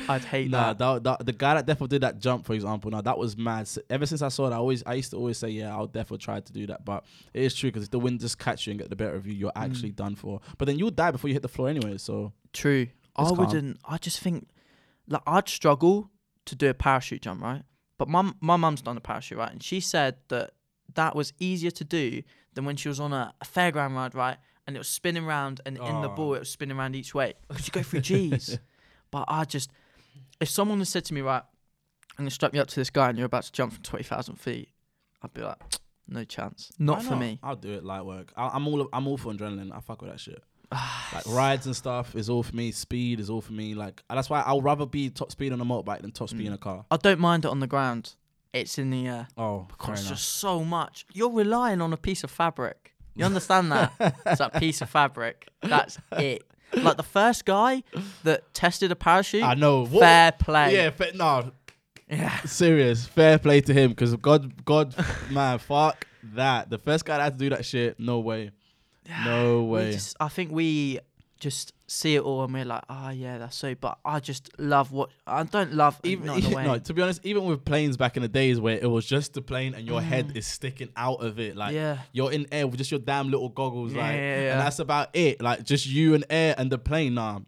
I'd 0.10 0.24
hate 0.26 0.50
Nah, 0.50 0.74
that. 0.74 0.80
that, 0.80 1.04
that, 1.20 1.26
the 1.26 1.32
guy 1.34 1.54
that 1.56 1.66
definitely 1.66 1.96
did 1.96 2.02
that 2.02 2.20
jump, 2.20 2.46
for 2.46 2.54
example, 2.54 2.89
now 2.91 3.02
that 3.02 3.18
was 3.18 3.38
mad. 3.38 3.62
S- 3.62 3.78
Ever 3.89 4.06
since 4.06 4.22
I 4.22 4.28
saw 4.30 4.48
it, 4.48 4.52
I 4.54 4.58
always, 4.58 4.84
I 4.86 4.96
used 4.96 5.12
to 5.12 5.18
always 5.18 5.38
say, 5.38 5.50
yeah, 5.50 5.72
I'll 5.76 5.88
definitely 5.88 6.18
try 6.20 6.39
to 6.39 6.54
do 6.54 6.66
that. 6.68 6.84
But 6.84 7.06
it 7.34 7.44
is 7.44 7.56
true 7.56 7.70
because 7.70 7.84
if 7.84 7.91
the 7.91 8.00
wind 8.00 8.20
just 8.20 8.39
catch 8.39 8.66
you 8.68 8.72
and 8.72 8.80
get 8.80 8.89
the 8.89 8.96
better 8.96 9.16
of 9.16 9.28
you, 9.28 9.34
you're 9.34 9.52
actually 9.56 9.91
Mm. 9.91 9.96
done 9.98 10.16
for. 10.16 10.41
But 10.58 10.66
then 10.66 10.80
you'll 10.80 10.91
die 10.91 11.12
before 11.12 11.28
you 11.30 11.34
hit 11.36 11.41
the 11.44 11.48
floor 11.48 11.70
anyway. 11.70 11.98
So 11.98 12.34
True. 12.54 12.88
I 13.16 13.24
calm. 13.24 13.38
wouldn't. 13.38 13.80
I 13.86 13.98
just 13.98 14.20
think 14.20 14.48
like 15.08 15.22
I'd 15.28 15.48
struggle 15.48 16.10
to 16.46 16.56
do 16.56 16.70
a 16.70 16.74
parachute 16.74 17.22
jump, 17.22 17.41
right? 17.41 17.62
But 18.00 18.10
my 18.10 18.32
my 18.41 18.56
mum's 18.58 18.82
done 18.82 18.98
a 18.98 19.02
parachute, 19.02 19.38
right? 19.38 19.52
And 19.52 19.62
she 19.62 19.80
said 19.80 20.16
that 20.30 20.52
that 20.96 21.16
was 21.16 21.32
easier 21.39 21.72
to 21.72 21.84
do 21.84 22.24
than 22.56 22.66
when 22.66 22.76
she 22.76 22.88
was 22.88 23.00
on 23.00 23.14
a, 23.14 23.34
a 23.41 23.46
fairground 23.46 23.94
ride, 23.96 24.16
right? 24.16 24.38
And 24.66 24.76
it 24.76 24.80
was 24.80 24.88
spinning 24.89 25.26
around, 25.26 25.62
and 25.66 25.78
in 25.78 26.02
the 26.02 26.10
Oh. 26.10 26.16
ball 26.16 26.34
it 26.36 26.39
was 26.39 26.50
spinning 26.50 26.78
around 26.78 26.96
each 26.96 27.14
way 27.14 27.34
because 27.48 27.68
you 27.68 27.72
go 27.72 27.84
through 27.84 28.02
G's. 28.02 28.58
but 29.12 29.26
I 29.28 29.44
just, 29.46 29.72
if 30.44 30.50
someone 30.50 30.78
had 30.80 30.88
said 30.88 31.06
to 31.06 31.14
me, 31.14 31.22
right, 31.22 31.41
I'm 32.12 32.24
gonna 32.26 32.30
strap 32.30 32.54
you 32.54 32.62
up 32.62 32.68
to 32.68 32.76
this 32.76 32.89
guy 32.91 33.10
and 33.10 33.18
you're 33.18 33.26
about 33.26 33.44
to 33.44 33.52
jump 33.52 33.74
from 33.74 33.82
twenty 33.84 34.04
thousand 34.04 34.36
feet, 34.36 34.70
I'd 35.24 35.34
be 35.34 35.41
like, 35.41 35.58
no 36.08 36.24
chance, 36.24 36.72
not 36.78 37.00
why 37.00 37.04
for 37.04 37.16
me. 37.16 37.39
I'll 37.41 37.56
do 37.56 37.72
it 37.74 37.84
light 37.84 38.06
work. 38.06 38.32
I, 38.38 38.50
I'm 38.54 38.68
all, 38.68 38.88
I'm 38.94 39.08
all 39.08 39.18
for 39.18 39.34
adrenaline. 39.34 39.76
I 39.76 39.80
fuck 39.80 40.02
with 40.02 40.12
that 40.12 40.20
shit. 40.20 40.44
like 40.72 41.26
rides 41.28 41.66
and 41.66 41.76
stuff 41.76 42.16
is 42.16 42.30
all 42.30 42.44
for 42.44 42.56
me. 42.56 42.72
Speed 42.72 43.20
is 43.20 43.30
all 43.30 43.41
for 43.41 43.54
me. 43.54 43.74
Like 43.74 44.04
that's 44.10 44.30
why 44.30 44.41
I'll 44.46 44.62
rather 44.62 44.86
be 44.86 45.10
top 45.10 45.32
speed 45.32 45.54
on 45.54 45.62
a 45.62 45.66
motorbike 45.66 46.02
than 46.02 46.12
top 46.12 46.30
speed 46.30 46.46
in 46.48 46.52
Mm. 46.54 46.56
a 46.56 46.60
car. 46.60 46.86
I 46.91 46.98
don't 46.98 47.20
mind 47.20 47.46
it 47.46 47.50
on 47.52 47.60
the 47.60 47.68
ground. 47.68 48.16
It's 48.54 48.78
in 48.78 48.91
the 48.91 49.08
air. 49.08 49.28
Oh, 49.38 49.60
fair 49.62 49.68
Because 49.70 50.02
enough. 50.02 50.14
just 50.14 50.30
so 50.30 50.64
much. 50.64 51.06
You're 51.14 51.32
relying 51.32 51.82
on 51.82 51.91
a 51.94 51.98
piece 51.98 52.24
of 52.24 52.30
fabric. 52.30 52.94
You 53.16 53.26
understand 53.26 53.72
that? 53.72 53.94
it's 54.26 54.39
that 54.39 54.54
piece 54.60 54.82
of 54.82 54.89
fabric. 54.89 55.48
That's 55.62 55.98
it. 56.12 56.44
Like 56.76 56.97
the 56.97 57.03
first 57.03 57.45
guy 57.45 57.84
that 58.24 58.53
tested 58.53 58.91
a 58.91 58.95
parachute. 58.95 59.43
I 59.43 59.53
know. 59.53 59.86
What- 59.86 60.01
Fair 60.01 60.32
play. 60.34 60.76
Yeah, 60.76 60.89
fa- 60.91 61.11
no, 61.15 61.51
Yeah. 62.09 62.39
serious. 62.41 63.05
Fair 63.07 63.38
play 63.39 63.61
to 63.61 63.74
him 63.74 63.89
because 63.91 64.15
God, 64.15 64.63
God, 64.65 64.95
man, 65.32 65.59
fuck 65.59 66.05
that. 66.36 66.69
The 66.69 66.78
first 66.78 67.05
guy 67.05 67.17
that 67.17 67.24
had 67.24 67.34
to 67.34 67.39
do 67.39 67.49
that 67.49 67.65
shit, 67.65 67.99
no 67.99 68.19
way. 68.19 68.51
No 69.26 69.63
way. 69.63 69.91
just, 69.91 70.15
I 70.19 70.30
think 70.30 70.51
we 70.51 70.99
just 71.44 71.74
see 71.88 72.16
it 72.16 72.22
all 72.22 72.44
and 72.44 72.54
we're 72.54 72.66
like, 72.66 72.84
oh 72.89 73.10
yeah, 73.10 73.38
that's 73.38 73.56
so. 73.58 73.76
But 73.76 74.00
I 74.04 74.20
just 74.20 74.50
love 74.58 74.91
what 74.91 75.10
I 75.28 75.44
don't 75.44 75.74
love 75.74 76.00
even 76.04 76.26
not 76.28 76.39
in 76.39 76.46
a 76.52 76.56
way. 76.56 76.64
no, 76.66 76.80
to 76.80 76.94
be 76.94 77.02
honest, 77.02 77.20
even 77.24 77.44
with 77.46 77.64
planes 77.66 77.98
back 77.98 78.16
in 78.18 78.24
the 78.24 78.30
days 78.30 78.60
where 78.60 78.78
it 78.78 78.89
was 78.89 79.06
just 79.06 79.34
the 79.34 79.41
plane 79.41 79.74
and 79.76 79.86
your 79.86 80.02
head 80.02 80.32
is 80.36 80.48
sticking 80.48 80.89
out 80.96 81.22
of 81.24 81.39
it, 81.39 81.56
like 81.56 81.72
Mm. 81.74 81.76
yeah. 81.76 81.98
you're 82.14 82.32
in 82.32 82.48
air 82.52 82.66
with 82.68 82.78
just 82.78 82.91
your 82.91 83.00
damn 83.02 83.30
little 83.30 83.50
goggles, 83.50 83.94
Yeah, 83.94 84.02
like, 84.02 84.16
yeah, 84.16 84.41
yeah. 84.41 84.52
and 84.54 84.60
that's 84.62 84.80
about 84.80 85.10
it. 85.14 85.41
Like 85.41 85.64
just 85.64 85.86
you 85.86 86.14
and 86.16 86.26
air 86.30 86.56
and 86.58 86.72
the 86.72 86.78
plane. 86.80 87.14
Nah, 87.16 87.39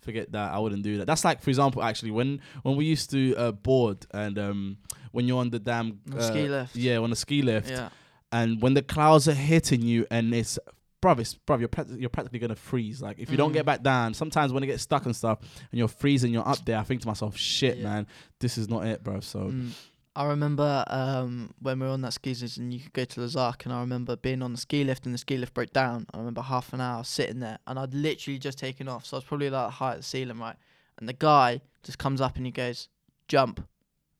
forget 0.00 0.32
that. 0.32 0.52
I 0.54 0.58
wouldn't 0.58 0.82
do 0.82 0.98
that. 0.98 1.06
That's 1.06 1.24
like, 1.24 1.42
for 1.42 1.50
example, 1.50 1.82
actually, 1.82 2.12
when 2.12 2.40
when 2.62 2.76
we 2.76 2.84
used 2.86 3.10
to 3.10 3.34
uh, 3.36 3.52
board 3.52 4.06
and 4.12 4.38
um 4.38 4.76
when 5.12 5.26
you're 5.26 5.40
on 5.40 5.50
the 5.50 5.58
damn 5.58 5.98
uh, 6.16 6.20
ski 6.22 6.48
lift. 6.48 6.76
yeah, 6.76 6.96
on 6.98 7.10
the 7.10 7.16
ski 7.16 7.42
lift, 7.42 7.68
Yeah. 7.68 7.88
and 8.32 8.62
when 8.62 8.74
the 8.74 8.82
clouds 8.82 9.26
are 9.28 9.34
hitting 9.34 9.82
you 9.82 10.06
and 10.10 10.32
it's 10.32 10.56
bruv, 11.02 11.18
it's 11.18 11.34
bruv, 11.46 11.60
you're 11.60 11.68
prac- 11.68 11.86
you're 11.96 12.10
practically 12.10 12.38
gonna 12.38 12.54
freeze. 12.56 13.00
Like 13.02 13.18
if 13.18 13.30
you 13.30 13.36
don't 13.36 13.50
Mm. 13.50 13.54
get 13.54 13.66
back 13.66 13.82
down, 13.82 14.14
sometimes 14.14 14.52
when 14.52 14.62
it 14.62 14.66
gets 14.66 14.82
stuck 14.82 15.06
and 15.06 15.14
stuff 15.16 15.38
and 15.70 15.78
you're 15.78 15.88
freezing, 15.88 16.32
you're 16.32 16.46
up 16.46 16.64
there. 16.64 16.78
I 16.78 16.82
think 16.82 17.00
to 17.02 17.06
myself, 17.08 17.36
shit, 17.36 17.78
Yeah. 17.78 17.84
man, 17.84 18.06
this 18.38 18.58
is 18.58 18.68
not 18.68 18.86
it, 18.86 19.02
bro. 19.02 19.20
So 19.20 19.40
Mm. 19.50 19.70
I 20.16 20.24
remember 20.26 20.84
um, 20.88 21.54
when 21.60 21.78
we 21.78 21.86
were 21.86 21.92
on 21.92 22.00
that 22.02 22.12
ski 22.12 22.34
lift 22.34 22.56
and 22.56 22.74
you 22.74 22.80
could 22.80 22.92
go 22.92 23.04
to 23.04 23.20
Les 23.20 23.36
Arcs, 23.36 23.64
and 23.64 23.72
I 23.72 23.80
remember 23.80 24.16
being 24.16 24.42
on 24.42 24.52
the 24.52 24.58
ski 24.58 24.82
lift 24.84 25.06
and 25.06 25.14
the 25.14 25.18
ski 25.18 25.36
lift 25.38 25.54
broke 25.54 25.72
down. 25.72 26.06
I 26.12 26.18
remember 26.18 26.42
half 26.42 26.72
an 26.72 26.80
hour 26.80 27.04
sitting 27.04 27.38
there, 27.40 27.58
and 27.66 27.78
I'd 27.78 27.94
literally 27.94 28.38
just 28.38 28.58
taken 28.58 28.88
off, 28.88 29.06
so 29.06 29.16
I 29.16 29.18
was 29.18 29.24
probably 29.24 29.50
like 29.50 29.70
high 29.70 29.92
at 29.92 29.96
the 29.98 30.02
ceiling, 30.02 30.38
right? 30.38 30.56
And 30.98 31.08
the 31.08 31.12
guy 31.14 31.60
just 31.84 31.98
comes 31.98 32.20
up 32.20 32.36
and 32.36 32.44
he 32.44 32.52
goes, 32.52 32.88
"Jump." 33.28 33.66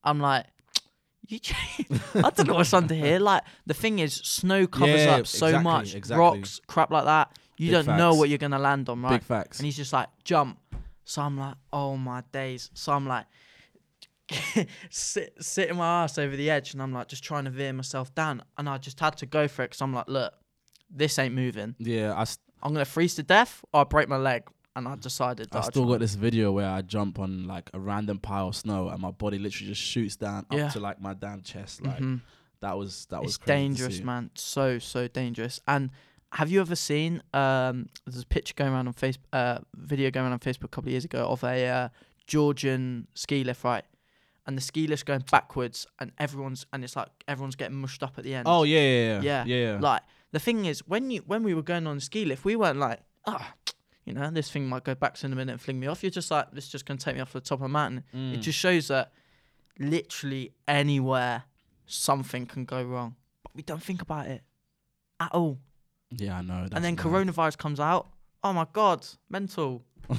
I'm 0.03 0.19
like, 0.19 0.47
"You?" 1.27 1.39
I 2.15 2.29
don't 2.29 2.47
know 2.47 2.55
what's 2.55 2.73
under 2.73 2.93
here. 2.93 3.19
Like 3.31 3.43
the 3.65 3.73
thing 3.73 3.99
is, 3.99 4.13
snow 4.15 4.67
covers 4.67 5.05
Yeah, 5.05 5.11
up 5.17 5.27
so 5.27 5.47
exactly, 5.47 5.63
much, 5.63 5.95
exactly. 5.95 6.19
rocks, 6.39 6.61
crap 6.67 6.91
like 6.91 7.05
that. 7.05 7.37
You 7.57 7.67
Big 7.71 7.85
don't 7.85 7.97
know 7.97 8.09
facts. 8.11 8.17
what 8.19 8.29
you're 8.29 8.37
gonna 8.37 8.59
land 8.59 8.89
on, 8.89 9.01
right? 9.01 9.11
big 9.19 9.23
facts. 9.23 9.59
And 9.59 9.65
he's 9.65 9.77
just 9.77 9.93
like, 9.93 10.09
jump. 10.23 10.57
So 11.05 11.21
I'm 11.21 11.37
like, 11.37 11.55
oh 11.73 11.97
my 11.97 12.23
days. 12.31 12.69
So 12.73 12.93
I'm 12.93 13.05
like, 13.07 13.25
sit, 14.89 15.33
sitting 15.43 15.75
my 15.77 16.03
ass 16.03 16.17
over 16.17 16.35
the 16.35 16.49
edge, 16.49 16.73
and 16.73 16.81
I'm 16.81 16.93
like, 16.93 17.07
just 17.07 17.23
trying 17.23 17.45
to 17.45 17.49
veer 17.51 17.73
myself 17.73 18.13
down. 18.15 18.43
And 18.57 18.67
I 18.69 18.77
just 18.77 18.99
had 18.99 19.17
to 19.17 19.25
go 19.25 19.47
for 19.47 19.63
it 19.63 19.69
because 19.71 19.81
I'm 19.81 19.93
like, 19.93 20.07
look, 20.07 20.33
this 20.89 21.19
ain't 21.19 21.35
moving. 21.35 21.75
yeah, 21.79 22.13
I, 22.13 22.21
s- 22.21 22.37
I'm 22.63 22.73
gonna 22.73 22.85
freeze 22.85 23.15
to 23.15 23.23
death 23.23 23.63
or 23.73 23.81
I 23.81 23.83
break 23.83 24.07
my 24.09 24.17
leg. 24.17 24.43
And 24.75 24.87
I 24.87 24.95
decided 24.95 25.49
that 25.51 25.55
I 25.57 25.59
I'd 25.59 25.65
still 25.65 25.85
got 25.85 25.99
this 25.99 26.15
video 26.15 26.51
where 26.51 26.69
I 26.69 26.81
jump 26.81 27.19
on 27.19 27.45
like 27.45 27.69
a 27.73 27.79
random 27.79 28.19
pile 28.19 28.47
of 28.49 28.55
snow 28.55 28.87
and 28.89 29.01
my 29.01 29.11
body 29.11 29.37
literally 29.37 29.67
just 29.69 29.81
shoots 29.81 30.15
down 30.15 30.45
Yeah. 30.51 30.67
up 30.67 30.73
to 30.73 30.79
like 30.79 31.01
my 31.01 31.13
damn 31.13 31.41
chest. 31.41 31.81
Like 31.85 31.99
Mhm. 31.99 32.21
that 32.61 32.77
was 32.77 33.05
that 33.07 33.21
was 33.21 33.35
It's 33.35 33.45
dangerous, 33.45 34.01
man. 34.01 34.31
So 34.35 34.79
so 34.79 35.07
dangerous. 35.09 35.59
And 35.67 35.89
have 36.33 36.49
you 36.49 36.61
ever 36.61 36.77
seen? 36.77 37.21
Um, 37.33 37.89
there's 38.05 38.23
a 38.23 38.25
picture 38.25 38.53
going 38.55 38.71
around 38.71 38.87
on 38.87 38.93
Facebook, 38.93 39.25
uh, 39.33 39.59
video 39.75 40.09
going 40.09 40.23
around 40.25 40.33
on 40.33 40.39
Facebook 40.39 40.63
a 40.65 40.67
couple 40.69 40.87
of 40.87 40.91
years 40.93 41.03
ago 41.03 41.25
of 41.27 41.43
a 41.43 41.67
uh, 41.67 41.89
Georgian 42.27 43.07
ski 43.13 43.43
lift, 43.43 43.63
right? 43.65 43.83
And 44.47 44.57
the 44.57 44.61
ski 44.61 44.87
lift's 44.87 45.03
going 45.03 45.23
backwards, 45.29 45.85
and 45.99 46.13
everyone's 46.17 46.65
and 46.71 46.83
it's 46.85 46.95
like 46.95 47.09
everyone's 47.27 47.57
getting 47.57 47.75
mushed 47.77 48.01
up 48.03 48.17
at 48.17 48.23
the 48.23 48.33
end. 48.33 48.47
Oh 48.47 48.63
yeah, 48.63 48.79
yeah, 48.79 49.21
yeah, 49.21 49.45
Yeah, 49.45 49.55
yeah. 49.73 49.79
Like 49.81 50.01
the 50.31 50.39
thing 50.39 50.63
is, 50.65 50.87
when 50.87 51.11
you 51.11 51.19
when 51.27 51.43
we 51.43 51.53
were 51.53 51.61
going 51.61 51.85
on 51.87 51.95
the 51.97 52.01
ski 52.01 52.23
lift, 52.23 52.45
we 52.45 52.55
weren't 52.55 52.79
like, 52.79 53.01
ah, 53.27 53.53
you 54.05 54.13
know, 54.13 54.29
this 54.31 54.49
thing 54.51 54.67
might 54.67 54.83
go 54.83 54.95
back 54.95 55.23
in 55.23 55.31
a 55.31 55.35
minute 55.35 55.51
and 55.53 55.61
fling 55.61 55.79
me 55.79 55.87
off. 55.87 56.03
You're 56.03 56.09
just 56.09 56.31
like, 56.31 56.51
this 56.51 56.67
just 56.69 56.85
gonna 56.85 56.97
take 56.99 57.15
me 57.15 57.21
off 57.21 57.33
the 57.33 57.41
top 57.41 57.59
of 57.59 57.63
a 57.65 57.69
mountain. 57.69 58.03
It 58.13 58.17
Mm. 58.39 58.41
just 58.41 58.57
shows 58.57 58.87
that 58.89 59.11
literally 59.79 60.53
anywhere 60.67 61.43
something 61.85 62.45
can 62.45 62.65
go 62.65 62.83
wrong, 62.83 63.15
but 63.43 63.55
we 63.55 63.61
don't 63.63 63.81
think 63.83 64.01
about 64.01 64.27
it 64.27 64.41
at 65.19 65.31
all. 65.33 65.59
yeah, 66.09 66.37
I 66.39 66.41
know. 66.41 66.67
and 66.71 66.83
then 66.83 66.95
mad. 66.95 67.05
coronavirus 67.05 67.57
comes 67.57 67.79
out. 67.79 68.09
Oh 68.43 68.53
my 68.53 68.65
god, 68.73 69.05
mental. 69.29 69.83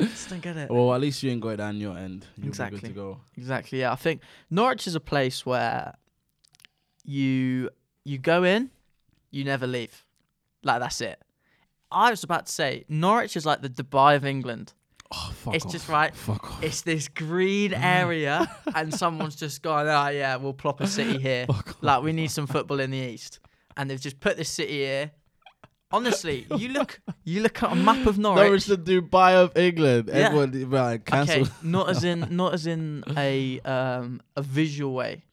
Just 0.00 0.30
don't 0.30 0.40
get 0.40 0.56
it. 0.56 0.70
well, 0.70 0.94
at 0.94 1.00
least 1.00 1.22
you 1.22 1.30
ain't 1.30 1.40
got 1.42 1.50
it 1.50 1.56
down 1.58 1.76
your 1.78 1.96
end. 1.98 2.26
You'll 2.36 2.48
Exactly. 2.48 2.78
good 2.80 2.86
to 2.88 2.92
go. 2.94 3.20
Exactly. 3.36 3.80
Yeah, 3.80 3.92
I 3.92 3.96
think 3.96 4.22
Norwich 4.48 4.86
is 4.86 4.94
a 4.94 5.00
place 5.00 5.44
where 5.44 5.94
you 7.04 7.70
you 8.04 8.18
go 8.18 8.44
in, 8.44 8.70
you 9.30 9.44
never 9.44 9.66
leave. 9.66 10.04
Like 10.62 10.80
that's 10.80 11.00
it. 11.00 11.20
I 11.92 12.10
was 12.10 12.22
about 12.24 12.46
to 12.46 12.52
say 12.52 12.84
Norwich 12.88 13.36
is 13.36 13.44
like 13.46 13.62
the 13.62 13.68
Dubai 13.70 14.16
of 14.16 14.24
England. 14.24 14.72
Oh, 15.12 15.32
fuck 15.34 15.54
It's 15.56 15.64
off. 15.66 15.72
just 15.72 15.88
right. 15.88 16.14
Fuck 16.14 16.52
off. 16.52 16.62
It's 16.62 16.82
this 16.82 17.08
green 17.08 17.74
area, 17.74 18.48
and 18.76 18.94
someone's 18.94 19.34
just 19.36 19.60
gone. 19.62 19.88
Oh 19.88 20.08
yeah, 20.08 20.36
we'll 20.36 20.52
plop 20.52 20.80
a 20.80 20.86
city 20.86 21.18
here. 21.28 21.46
Fuck 21.46 21.68
off. 21.70 21.76
Like 21.82 22.02
we 22.02 22.12
need 22.12 22.30
some 22.30 22.46
football 22.46 22.78
in 22.80 22.90
the 22.92 22.98
east, 22.98 23.40
and 23.76 23.90
they've 23.90 24.00
just 24.00 24.20
put 24.20 24.36
this 24.36 24.48
city 24.48 24.78
here. 24.78 25.10
Honestly, 25.92 26.46
you 26.56 26.68
look 26.68 27.00
you 27.24 27.42
look 27.42 27.60
at 27.64 27.72
a 27.72 27.74
map 27.74 28.06
of 28.06 28.16
Norwich. 28.18 28.40
Norwich, 28.44 28.66
the 28.66 28.76
Dubai 28.78 29.34
of 29.34 29.56
England. 29.56 30.04
Yeah. 30.08 30.26
Everyone, 30.26 30.70
right, 30.70 31.04
cancel. 31.04 31.40
Okay, 31.42 31.50
not 31.64 31.88
as 31.90 32.04
in 32.04 32.28
not 32.36 32.54
as 32.54 32.68
in 32.68 33.02
a 33.16 33.58
um 33.62 34.20
a 34.36 34.42
visual 34.42 34.94
way, 34.94 35.24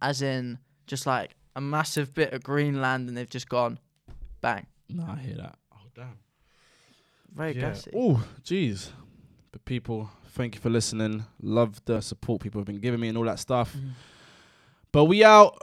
as 0.00 0.22
in 0.22 0.58
just 0.86 1.04
like 1.06 1.36
a 1.54 1.60
massive 1.60 2.14
bit 2.14 2.32
of 2.32 2.42
green 2.42 2.80
land 2.80 3.08
and 3.08 3.16
they've 3.18 3.28
just 3.28 3.50
gone, 3.50 3.78
bang, 4.40 4.66
No, 4.88 5.04
I 5.06 5.16
hear 5.20 5.36
that. 5.36 5.56
Damn. 5.94 6.18
very 7.34 7.54
Yeah. 7.54 7.60
gassy. 7.60 7.90
Oh, 7.94 8.24
jeez. 8.42 8.90
But 9.52 9.64
people, 9.64 10.10
thank 10.30 10.54
you 10.56 10.60
for 10.60 10.70
listening. 10.70 11.24
Love 11.40 11.80
the 11.84 12.00
support 12.00 12.40
people 12.42 12.60
have 12.60 12.66
been 12.66 12.80
giving 12.80 13.00
me 13.00 13.08
and 13.08 13.16
all 13.18 13.24
that 13.24 13.38
stuff. 13.38 13.74
Mhm. 13.76 13.90
But 14.92 15.04
we 15.04 15.22
out. 15.24 15.60